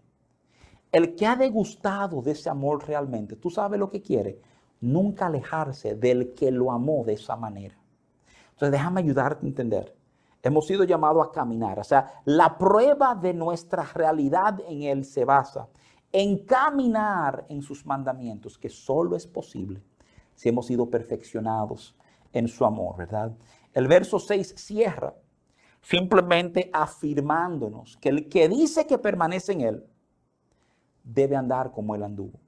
El 0.92 1.14
que 1.14 1.24
ha 1.24 1.36
degustado 1.36 2.20
de 2.20 2.32
ese 2.32 2.50
amor 2.50 2.86
realmente, 2.86 3.34
tú 3.34 3.48
sabes 3.48 3.80
lo 3.80 3.88
que 3.88 4.02
quiere, 4.02 4.42
nunca 4.82 5.24
alejarse 5.24 5.94
del 5.94 6.34
que 6.34 6.50
lo 6.50 6.70
amó 6.70 7.02
de 7.02 7.14
esa 7.14 7.34
manera. 7.34 7.78
Entonces 8.50 8.72
déjame 8.72 9.00
ayudarte 9.00 9.46
a 9.46 9.48
entender. 9.48 9.96
Hemos 10.42 10.66
sido 10.66 10.84
llamados 10.84 11.26
a 11.26 11.32
caminar. 11.32 11.78
O 11.78 11.84
sea, 11.84 12.20
la 12.26 12.58
prueba 12.58 13.14
de 13.14 13.32
nuestra 13.32 13.84
realidad 13.94 14.60
en 14.68 14.82
Él 14.82 15.06
se 15.06 15.24
basa 15.24 15.66
encaminar 16.14 17.44
en 17.48 17.60
sus 17.60 17.84
mandamientos, 17.84 18.56
que 18.56 18.68
solo 18.68 19.16
es 19.16 19.26
posible 19.26 19.82
si 20.36 20.48
hemos 20.48 20.66
sido 20.66 20.88
perfeccionados 20.88 21.96
en 22.32 22.46
su 22.46 22.64
amor, 22.64 22.96
¿verdad? 22.96 23.36
El 23.72 23.88
verso 23.88 24.20
6 24.20 24.54
cierra 24.56 25.14
simplemente 25.82 26.70
afirmándonos 26.72 27.96
que 27.96 28.10
el 28.10 28.28
que 28.28 28.48
dice 28.48 28.86
que 28.86 28.96
permanece 28.96 29.52
en 29.52 29.60
él 29.62 29.86
debe 31.02 31.34
andar 31.34 31.72
como 31.72 31.96
él 31.96 32.04
anduvo. 32.04 32.38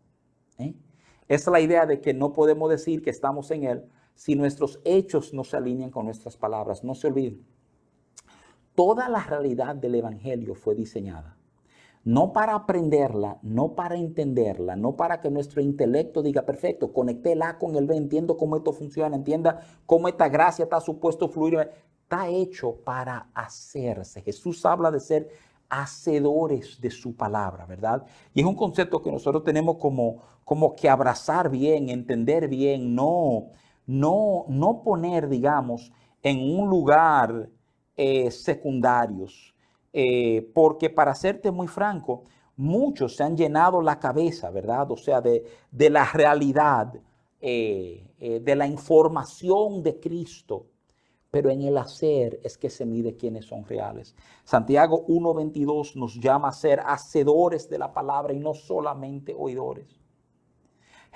¿eh? 0.59 0.75
Es 1.27 1.47
la 1.49 1.59
idea 1.59 1.87
de 1.87 2.01
que 2.01 2.15
no 2.15 2.33
podemos 2.33 2.71
decir 2.71 3.03
que 3.03 3.11
estamos 3.11 3.51
en 3.51 3.65
él 3.65 3.85
si 4.15 4.37
nuestros 4.37 4.81
hechos 4.85 5.35
no 5.35 5.43
se 5.43 5.57
alinean 5.57 5.91
con 5.91 6.07
nuestras 6.07 6.37
palabras. 6.37 6.85
No 6.85 6.95
se 6.95 7.09
olviden, 7.09 7.45
toda 8.77 9.09
la 9.09 9.25
realidad 9.25 9.75
del 9.75 9.97
Evangelio 9.97 10.55
fue 10.55 10.77
diseñada 10.77 11.36
no 12.07 12.33
para 12.33 12.55
aprenderla, 12.55 13.41
no 13.43 13.75
para 13.75 13.97
entenderla, 13.97 14.77
no 14.77 14.95
para 14.95 15.21
que 15.21 15.29
nuestro 15.29 15.61
intelecto 15.61 16.23
diga, 16.23 16.43
perfecto, 16.43 16.93
conecté 16.93 17.33
el 17.33 17.43
A 17.43 17.59
con 17.59 17.75
el 17.75 17.89
B, 17.89 17.97
entiendo 17.97 18.37
cómo 18.37 18.57
esto 18.57 18.73
funciona, 18.73 19.17
entienda 19.17 19.61
cómo 19.87 20.07
esta 20.07 20.29
gracia 20.29 20.63
está 20.63 20.81
supuesto 20.81 21.29
fluir. 21.29 21.69
Está 22.03 22.29
hecho 22.29 22.77
para 22.85 23.27
hacerse. 23.35 24.23
Jesús 24.23 24.65
habla 24.65 24.93
de 24.93 25.01
ser 25.01 25.29
hacedores 25.69 26.81
de 26.81 26.93
su 26.93 27.17
palabra, 27.17 27.67
¿verdad? 27.67 28.07
Y 28.33 28.41
es 28.41 28.47
un 28.47 28.55
concepto 28.55 29.03
que 29.03 29.11
nosotros 29.11 29.43
tenemos 29.43 29.79
como, 29.79 30.23
como 30.45 30.77
que 30.77 30.89
abrazar 30.89 31.51
bien, 31.51 31.89
entender 31.89 32.47
bien, 32.47 32.95
no, 32.95 33.49
no, 33.85 34.45
no 34.47 34.85
poner, 34.85 35.29
digamos, 35.29 35.91
en 36.23 36.39
un 36.39 36.71
lugar 36.71 37.51
eh, 37.97 38.31
secundarios 38.31 39.56
eh, 39.99 40.51
porque 40.53 40.91
para 40.91 41.15
serte 41.15 41.51
muy 41.51 41.69
franco, 41.69 42.25
muchos 42.57 43.17
se 43.17 43.23
han 43.23 43.35
llenado 43.35 43.81
la 43.81 43.99
cabeza, 43.99 44.51
¿verdad? 44.51 44.91
O 44.91 44.97
sea, 44.99 45.23
de, 45.23 45.43
la 45.89 46.05
realidad, 46.13 46.93
eh, 47.41 48.07
eh, 48.19 48.41
de 48.41 48.57
la 48.57 48.67
información 48.67 49.83
de 49.83 49.99
Cristo, 49.99 50.67
pero 51.31 51.49
en 51.49 51.63
el 51.63 51.79
hacer 51.79 52.41
es 52.45 52.59
que 52.59 52.69
se 52.69 52.85
mide 52.85 53.17
quiénes 53.17 53.47
son 53.47 53.65
reales. 53.65 54.15
Santiago 54.45 55.07
1.22 55.07 55.95
nos 55.95 56.21
llama 56.21 56.49
a 56.49 56.53
ser 56.53 56.81
hacedores 56.85 57.67
de 57.71 57.79
la 57.79 57.95
palabra 57.95 58.35
y 58.35 58.39
no 58.39 58.53
solamente 58.53 59.35
oidores. 59.35 59.99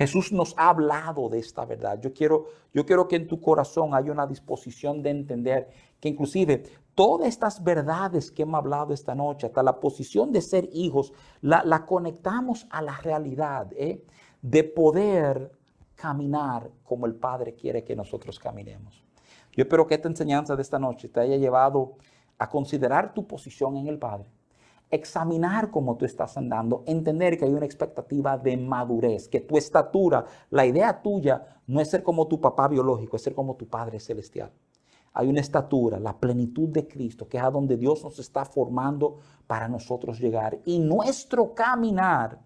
Jesús 0.01 0.33
nos 0.33 0.55
ha 0.57 0.71
hablado 0.71 1.29
de 1.29 1.41
esta 1.41 1.67
verdad. 1.67 2.01
Yo 2.01 2.15
quiero, 2.15 2.47
yo 2.73 2.87
quiero 2.87 3.07
que 3.07 3.17
en 3.17 3.27
tu 3.27 3.39
corazón 3.39 3.95
haya 3.95 4.11
una 4.11 4.27
disposición 4.27 5.03
de 5.03 5.11
entender 5.11 5.69
que 6.01 6.09
inclusive 6.09 6.63
todas 6.95 7.29
estas 7.29 7.63
verdades 7.63 8.31
que 8.31 8.43
hemos 8.43 8.59
hablado 8.59 8.93
esta 8.93 9.15
noche, 9.15 9.47
hasta 9.47 9.63
la 9.63 9.81
posición 9.81 10.33
de 10.33 10.41
ser 10.41 10.69
hijos, 10.73 11.13
la, 11.41 11.87
conectamos 11.87 12.67
a 12.71 12.83
la 12.83 12.97
realidad 12.99 13.73
¿eh? 13.77 14.05
de 14.43 14.65
poder 14.65 15.53
caminar 15.95 16.71
como 16.85 17.07
el 17.07 17.15
Padre 17.15 17.55
quiere 17.55 17.85
que 17.85 17.95
nosotros 17.95 18.39
caminemos. 18.39 19.05
Yo 19.53 19.63
espero 19.63 19.87
que 19.87 19.95
esta 19.95 20.09
enseñanza 20.09 20.57
de 20.57 20.63
esta 20.63 20.79
noche 20.79 21.09
te 21.09 21.21
haya 21.21 21.37
llevado 21.37 21.97
a 22.39 22.49
considerar 22.49 23.13
tu 23.13 23.27
posición 23.27 23.77
en 23.77 23.87
el 23.87 23.99
Padre, 23.99 24.27
examinar 24.91 25.71
cómo 25.71 25.97
tú 25.97 26.05
estás 26.05 26.37
andando, 26.37 26.83
entender 26.87 27.39
que 27.39 27.45
hay 27.45 27.53
una 27.53 27.67
expectativa 27.67 28.39
de 28.39 28.57
madurez, 28.57 29.29
que 29.29 29.41
tu 29.41 29.57
estatura, 29.59 30.25
la 30.51 30.65
idea 30.65 31.03
tuya 31.03 31.61
no 31.67 31.81
es 31.81 31.91
ser 31.91 32.03
como 32.03 32.27
tu 32.27 32.41
papá 32.41 32.69
biológico, 32.69 33.17
es 33.17 33.23
ser 33.23 33.35
como 33.35 33.57
tu 33.57 33.69
Padre 33.69 34.01
celestial. 34.01 34.51
Hay 35.13 35.29
una 35.29 35.41
estatura, 35.41 35.99
la 35.99 36.19
plenitud 36.19 36.69
de 36.69 36.87
Cristo, 36.87 37.29
que 37.29 37.39
es 37.39 37.43
a 37.43 37.51
donde 37.51 37.77
Dios 37.77 38.05
nos 38.05 38.19
está 38.19 38.45
formando 38.45 39.19
para 39.47 39.69
nosotros 39.69 40.21
llegar. 40.21 40.59
Y 40.65 40.79
nuestro 40.79 41.55
caminar 41.55 42.39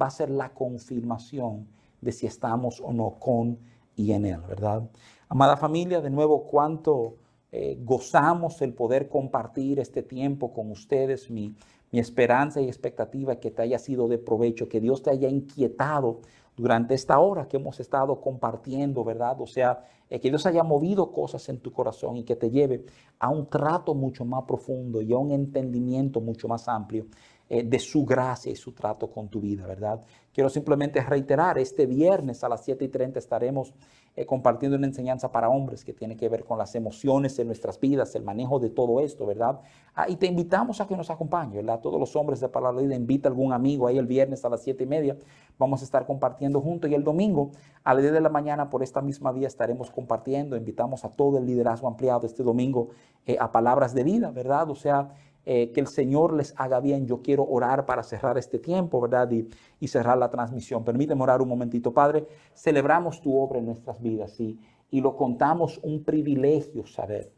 va 0.00 0.06
a 0.06 0.10
ser 0.10 0.30
la 0.30 0.52
confirmación 0.52 1.66
de 2.00 2.12
si 2.12 2.26
estamos 2.26 2.80
o 2.80 2.92
no 2.92 3.18
con 3.18 3.58
y 3.94 4.12
en 4.12 4.26
Él, 4.26 4.40
¿verdad? 4.48 4.88
Amada 5.28 5.56
familia, 5.56 6.00
de 6.00 6.10
nuevo, 6.10 6.44
cuánto 6.44 7.16
eh, 7.52 7.78
gozamos 7.82 8.60
el 8.62 8.74
poder 8.74 9.08
compartir 9.08 9.80
este 9.80 10.02
tiempo 10.02 10.52
con 10.52 10.70
ustedes. 10.70 11.30
Mi, 11.30 11.54
mi 11.90 11.98
esperanza 11.98 12.60
y 12.60 12.66
expectativa 12.66 13.34
es 13.34 13.38
que 13.38 13.50
te 13.50 13.62
haya 13.62 13.78
sido 13.78 14.08
de 14.08 14.18
provecho, 14.18 14.68
que 14.68 14.80
Dios 14.80 15.02
te 15.02 15.10
haya 15.10 15.28
inquietado 15.28 16.20
durante 16.56 16.94
esta 16.94 17.18
hora 17.18 17.46
que 17.46 17.58
hemos 17.58 17.78
estado 17.80 18.20
compartiendo, 18.20 19.04
¿verdad? 19.04 19.40
O 19.40 19.46
sea, 19.46 19.84
eh, 20.08 20.18
que 20.20 20.30
Dios 20.30 20.46
haya 20.46 20.62
movido 20.62 21.12
cosas 21.12 21.48
en 21.48 21.58
tu 21.58 21.72
corazón 21.72 22.16
y 22.16 22.24
que 22.24 22.36
te 22.36 22.50
lleve 22.50 22.86
a 23.18 23.28
un 23.28 23.48
trato 23.48 23.94
mucho 23.94 24.24
más 24.24 24.44
profundo 24.44 25.02
y 25.02 25.12
a 25.12 25.18
un 25.18 25.32
entendimiento 25.32 26.20
mucho 26.20 26.48
más 26.48 26.66
amplio 26.68 27.06
eh, 27.48 27.62
de 27.62 27.78
su 27.78 28.04
gracia 28.04 28.50
y 28.50 28.56
su 28.56 28.72
trato 28.72 29.10
con 29.10 29.28
tu 29.28 29.40
vida, 29.40 29.66
¿verdad? 29.66 30.02
Quiero 30.32 30.48
simplemente 30.48 31.00
reiterar, 31.00 31.58
este 31.58 31.86
viernes 31.86 32.42
a 32.42 32.48
las 32.48 32.64
7 32.64 32.84
y 32.84 32.88
30 32.88 33.18
estaremos 33.18 33.72
eh, 34.16 34.24
compartiendo 34.24 34.78
una 34.78 34.86
enseñanza 34.86 35.30
para 35.30 35.50
hombres 35.50 35.84
que 35.84 35.92
tiene 35.92 36.16
que 36.16 36.28
ver 36.30 36.42
con 36.42 36.56
las 36.56 36.74
emociones 36.74 37.38
en 37.38 37.48
nuestras 37.48 37.78
vidas, 37.78 38.14
el 38.14 38.22
manejo 38.22 38.58
de 38.58 38.70
todo 38.70 39.00
esto, 39.00 39.26
¿verdad? 39.26 39.60
Ah, 39.94 40.08
y 40.08 40.16
te 40.16 40.26
invitamos 40.26 40.80
a 40.80 40.86
que 40.86 40.96
nos 40.96 41.10
acompañe, 41.10 41.56
¿verdad? 41.56 41.80
Todos 41.80 42.00
los 42.00 42.16
hombres 42.16 42.40
de 42.40 42.48
Palabra 42.48 42.80
Vida, 42.80 42.94
invita 42.94 43.28
a 43.28 43.30
algún 43.30 43.52
amigo 43.52 43.86
ahí 43.86 43.98
el 43.98 44.06
viernes 44.06 44.42
a 44.46 44.48
las 44.48 44.62
7 44.62 44.84
y 44.84 44.86
media, 44.86 45.18
vamos 45.58 45.82
a 45.82 45.84
estar 45.84 46.06
compartiendo 46.06 46.62
juntos 46.62 46.90
y 46.90 46.94
el 46.94 47.04
domingo 47.04 47.50
a 47.84 47.92
las 47.92 48.02
10 48.02 48.14
de 48.14 48.20
la 48.22 48.30
mañana 48.30 48.70
por 48.70 48.82
esta 48.82 49.02
misma 49.02 49.32
vía 49.32 49.48
estaremos 49.48 49.90
compartiendo, 49.90 50.56
invitamos 50.56 51.04
a 51.04 51.10
todo 51.10 51.36
el 51.36 51.44
liderazgo 51.44 51.86
ampliado 51.86 52.26
este 52.26 52.42
domingo 52.42 52.88
eh, 53.26 53.36
a 53.38 53.52
palabras 53.52 53.92
de 53.92 54.02
vida, 54.02 54.30
¿verdad? 54.30 54.70
O 54.70 54.74
sea, 54.74 55.10
eh, 55.48 55.70
que 55.70 55.78
el 55.78 55.86
Señor 55.86 56.34
les 56.34 56.52
haga 56.56 56.80
bien. 56.80 57.06
Yo 57.06 57.22
quiero 57.22 57.46
orar 57.48 57.86
para 57.86 58.02
cerrar 58.02 58.36
este 58.36 58.58
tiempo, 58.58 59.00
¿verdad? 59.00 59.30
Y, 59.30 59.86
cerrar 59.86 60.18
la 60.18 60.28
transmisión. 60.28 60.82
Permíteme 60.82 61.22
orar 61.22 61.40
un 61.40 61.48
momentito, 61.48 61.94
Padre. 61.94 62.26
Celebramos 62.52 63.20
tu 63.20 63.38
obra 63.38 63.60
en 63.60 63.66
nuestras 63.66 64.02
vidas 64.02 64.40
y, 64.40 64.58
y 64.90 65.00
lo 65.00 65.16
contamos 65.16 65.78
un 65.84 66.02
privilegio 66.02 66.84
saber 66.84 67.32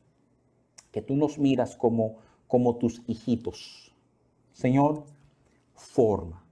que 0.91 1.03
tú 1.03 1.17
nos 1.17 1.39
miras 1.39 1.77
como, 1.77 2.17
como 2.47 2.77
tus 2.77 3.03
hijitos. 3.07 3.95
Señor, 4.53 5.05
forma. 5.75 6.43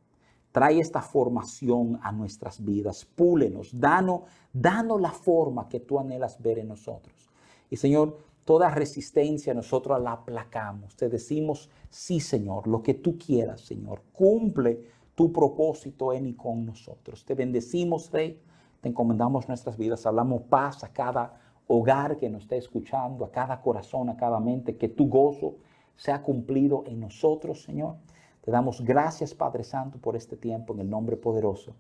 Trae 0.52 0.78
esta 0.78 1.00
formación 1.00 1.98
a 2.02 2.12
nuestras 2.12 2.62
vidas. 2.62 3.07
Púlenos, 3.07 3.70
danos, 3.80 4.24
danos 4.52 5.00
la 5.00 5.12
forma 5.12 5.70
que 5.70 5.80
tú 5.80 5.98
anhelas 5.98 6.40
ver 6.40 6.59
en 6.59 6.68
nosotros. 6.68 7.30
Y 7.70 7.76
Señor, 7.76 8.18
toda 8.47 8.70
resistencia 8.70 9.53
nosotros 9.53 10.01
la 10.01 10.12
aplacamos. 10.12 10.94
Te 10.94 11.09
decimos, 11.09 11.68
sí 11.90 12.20
Señor, 12.20 12.68
lo 12.68 12.80
que 12.80 12.94
tú 12.94 13.18
quieras 13.18 13.61
Señor, 13.61 14.03
cumple 14.12 14.84
tu 15.16 15.32
propósito 15.32 16.12
en 16.12 16.28
y 16.28 16.34
con 16.34 16.64
nosotros. 16.64 17.24
Te 17.24 17.34
bendecimos 17.34 18.11
Rey, 18.11 18.40
te 18.80 18.88
encomendamos 18.88 19.49
nuestras 19.49 19.76
vidas, 19.76 20.07
hablamos 20.07 20.42
paz 20.42 20.84
a 20.84 20.92
cada 20.92 21.40
hogar 21.66 22.18
que 22.18 22.30
nos 22.30 22.44
esté 22.44 22.57
escuchando, 22.57 23.24
a 23.24 23.32
cada 23.32 23.61
corazón, 23.61 24.09
a 24.11 24.16
cada 24.16 24.38
mente, 24.38 24.76
que 24.76 24.88
tu 24.88 25.09
gozo 25.09 25.57
sea 25.97 26.22
cumplido 26.22 26.84
en 26.86 27.01
nosotros 27.01 27.64
Señor. 27.64 27.97
Te 28.42 28.53
damos 28.53 28.80
gracias 28.80 29.34
Padre 29.34 29.64
Santo 29.64 29.99
por 29.99 30.14
este 30.14 30.36
tiempo 30.36 30.72
en 30.72 30.80
el 30.80 30.88
nombre 30.88 31.16
poderoso 31.16 31.74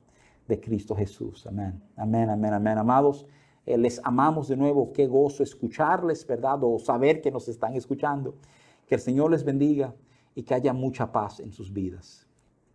de 0.48 0.60
Cristo 0.60 0.96
Jesús. 0.96 1.46
Amén, 1.46 1.80
amén, 1.96 2.28
amén, 2.28 2.54
amén. 2.54 2.76
Amados. 2.76 3.24
Eh, 3.66 3.76
les 3.76 4.00
amamos 4.04 4.48
de 4.48 4.56
nuevo, 4.56 4.92
qué 4.92 5.06
gozo 5.06 5.42
escucharles, 5.42 6.26
¿verdad? 6.26 6.58
O 6.62 6.78
saber 6.78 7.20
que 7.20 7.30
nos 7.32 7.48
están 7.48 7.74
escuchando. 7.74 8.36
Que 8.86 8.94
el 8.94 9.00
Señor 9.00 9.32
les 9.32 9.44
bendiga 9.44 9.94
y 10.34 10.44
que 10.44 10.54
haya 10.54 10.72
mucha 10.72 11.10
paz 11.10 11.40
en 11.40 11.52
sus 11.52 11.72
vidas. 11.72 12.26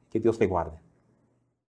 Que 0.09 0.19
Dios 0.19 0.37
te 0.37 0.47
guarde. 0.47 0.77